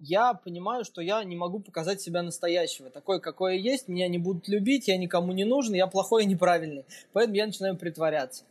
я 0.00 0.34
понимаю, 0.34 0.84
что 0.84 1.00
я 1.00 1.22
не 1.22 1.36
могу 1.36 1.60
показать 1.60 2.00
себя 2.00 2.24
настоящего. 2.24 2.90
Такой, 2.90 3.20
какой 3.20 3.58
я 3.58 3.70
есть, 3.70 3.86
меня 3.86 4.08
не 4.08 4.18
будут 4.18 4.48
любить, 4.48 4.88
я 4.88 4.96
никому 4.96 5.32
не 5.32 5.44
нужен, 5.44 5.74
я 5.74 5.86
плохой 5.86 6.24
и 6.24 6.26
неправильный. 6.26 6.86
Поэтому 7.12 7.36
я 7.36 7.46
начинаю 7.46 7.76
притворяться. 7.76 8.42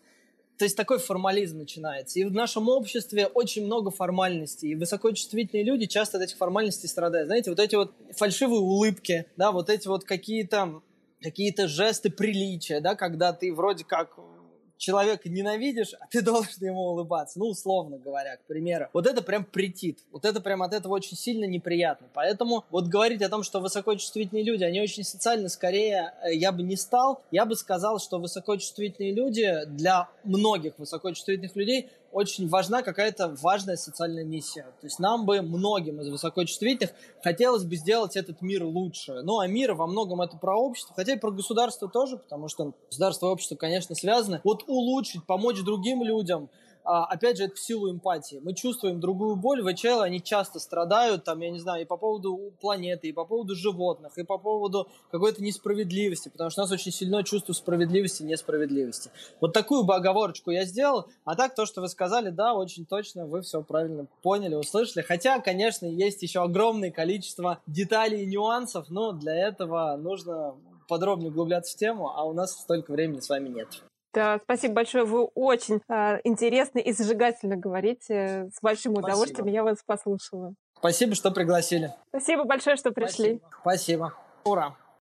То 0.58 0.64
есть 0.64 0.78
такой 0.78 0.98
формализм 0.98 1.58
начинается. 1.58 2.20
И 2.20 2.24
в 2.24 2.32
нашем 2.32 2.70
обществе 2.70 3.28
очень 3.28 3.66
много 3.66 3.92
формальностей. 3.92 4.70
И 4.70 4.76
высокочувствительные 4.76 5.66
люди 5.66 5.88
часто 5.88 6.20
от 6.20 6.24
этих 6.24 6.38
формальностей 6.38 6.88
страдают. 6.88 7.28
Знаете, 7.28 7.50
вот 7.50 7.60
эти 7.60 7.76
вот 7.76 7.92
фальшивые 8.16 8.62
улыбки, 8.62 9.26
да, 9.36 9.52
вот 9.52 9.70
эти 9.70 9.90
вот 9.90 10.06
какие-то 10.06 10.82
какие-то 11.22 11.68
жесты 11.68 12.10
приличия, 12.10 12.80
да, 12.80 12.96
когда 12.96 13.34
ты 13.34 13.54
вроде 13.54 13.84
как 13.84 14.18
человека 14.78 15.30
ненавидишь, 15.30 15.94
а 16.00 16.08
ты 16.10 16.22
должен 16.24 16.52
ему 16.62 16.82
улыбаться. 16.82 17.40
Ну, 17.40 17.48
условно 17.48 17.98
говоря, 17.98 18.38
к 18.38 18.46
примеру. 18.46 18.88
Вот 18.94 19.08
это 19.08 19.22
прям 19.22 19.44
претит. 19.46 20.00
Вот 20.12 20.26
это 20.26 20.42
прям 20.42 20.62
от 20.64 20.74
этого 20.74 20.94
очень 20.94 21.18
сильно 21.18 21.46
неприятно. 21.46 22.08
Поэтому 22.14 22.66
вот 22.70 22.88
говорить 22.88 23.22
о 23.22 23.30
том, 23.30 23.44
что 23.44 23.60
высокочувствительные 23.60 24.44
люди, 24.44 24.64
они 24.64 24.82
очень 24.82 25.04
социальны, 25.04 25.50
скорее 25.50 26.14
э, 26.24 26.34
я 26.34 26.52
бы 26.52 26.64
не 26.64 26.76
стал. 26.76 27.22
Я 27.32 27.46
бы 27.46 27.56
сказал, 27.56 28.00
что 28.00 28.20
высокочувствительные 28.20 29.14
люди 29.14 29.66
для 29.68 30.10
многих 30.24 30.78
высокочувствительных 30.78 31.56
людей 31.56 31.90
очень 32.16 32.48
важна 32.48 32.82
какая-то 32.82 33.36
важная 33.42 33.76
социальная 33.76 34.24
миссия. 34.24 34.64
То 34.80 34.88
есть 34.88 35.00
нам 35.00 35.26
бы, 35.26 35.42
многим 35.42 36.00
из 36.00 36.08
высокочувствительных, 36.08 36.96
хотелось 37.22 37.66
бы 37.66 37.76
сделать 37.76 38.16
этот 38.16 38.42
мир 38.42 38.64
лучше. 38.64 39.22
Ну, 39.24 39.40
а 39.40 39.48
мир 39.48 39.74
во 39.74 39.86
многом 39.86 40.22
это 40.22 40.38
про 40.38 40.56
общество, 40.56 40.96
хотя 40.96 41.14
и 41.14 41.20
про 41.20 41.32
государство 41.32 41.90
тоже, 41.90 42.18
потому 42.18 42.48
что 42.48 42.74
государство 42.90 43.28
и 43.28 43.30
общество, 43.32 43.56
конечно, 43.58 43.96
связаны. 43.96 44.40
Вот 44.46 44.64
улучшить, 44.68 45.26
помочь 45.26 45.62
другим 45.62 46.04
людям, 46.04 46.50
опять 46.86 47.38
же, 47.38 47.46
это 47.46 47.56
в 47.56 47.60
силу 47.60 47.92
эмпатии. 47.92 48.40
Мы 48.44 48.54
чувствуем 48.54 49.00
другую 49.00 49.36
боль, 49.36 49.62
ВЧЛ, 49.62 50.02
они 50.02 50.22
часто 50.22 50.60
страдают, 50.60 51.24
там, 51.24 51.40
я 51.42 51.50
не 51.50 51.60
знаю, 51.60 51.82
и 51.82 51.86
по 51.86 51.98
поводу 51.98 52.54
планеты, 52.62 53.08
и 53.08 53.12
по 53.12 53.26
поводу 53.26 53.56
животных, 53.56 54.18
и 54.18 54.24
по 54.24 54.38
поводу 54.38 54.88
какой-то 55.12 55.44
несправедливости, 55.44 56.30
потому 56.30 56.50
что 56.50 56.62
у 56.62 56.64
нас 56.64 56.72
очень 56.72 56.92
сильное 56.92 57.24
чувство 57.24 57.54
справедливости 57.54 58.22
и 58.22 58.26
несправедливости. 58.26 59.10
Вот 59.42 59.54
такую 59.54 59.84
бы 59.84 59.96
оговорочку 59.96 60.52
я 60.52 60.66
сделал, 60.66 61.08
а 61.24 61.36
так 61.36 61.56
то, 61.56 61.66
что 61.66 61.82
вы 61.82 61.88
сказали, 61.88 62.30
да, 62.30 62.54
очень 62.54 62.86
точно, 62.86 63.26
вы 63.26 63.42
все 63.42 63.62
правильно 63.62 64.08
поняли, 64.22 64.56
услышали. 64.56 65.04
Хотя, 65.04 65.40
конечно, 65.40 65.86
есть 65.86 66.22
еще 66.22 66.44
огромное 66.44 66.92
количество 66.92 67.60
деталей 67.68 68.24
и 68.24 68.28
нюансов, 68.28 68.90
но 68.90 69.12
для 69.12 69.36
этого 69.36 69.96
нужно 69.98 70.56
подробнее 70.88 71.32
углубляться 71.32 71.74
в 71.74 71.80
тему, 71.80 72.12
а 72.16 72.24
у 72.24 72.34
нас 72.34 72.52
столько 72.52 72.92
времени 72.92 73.20
с 73.20 73.30
вами 73.30 73.50
нет. 73.50 73.84
Да, 74.16 74.40
спасибо 74.44 74.76
большое. 74.76 75.04
Вы 75.04 75.26
очень 75.36 75.82
э, 75.90 76.20
интересно 76.24 76.80
и 76.80 76.94
зажигательно 76.94 77.58
говорите. 77.58 78.50
С 78.54 78.62
большим 78.62 78.94
удовольствием 78.94 79.44
спасибо. 79.44 79.50
я 79.50 79.64
вас 79.64 79.80
послушала. 79.86 80.54
Спасибо, 80.78 81.16
что 81.16 81.32
пригласили. 81.32 81.94
Спасибо 82.10 82.46
большое, 82.46 82.78
что 82.78 82.92
пришли. 82.92 83.42
Спасибо. 83.42 83.60
спасибо. 83.62 84.14
Ура. 84.46 84.76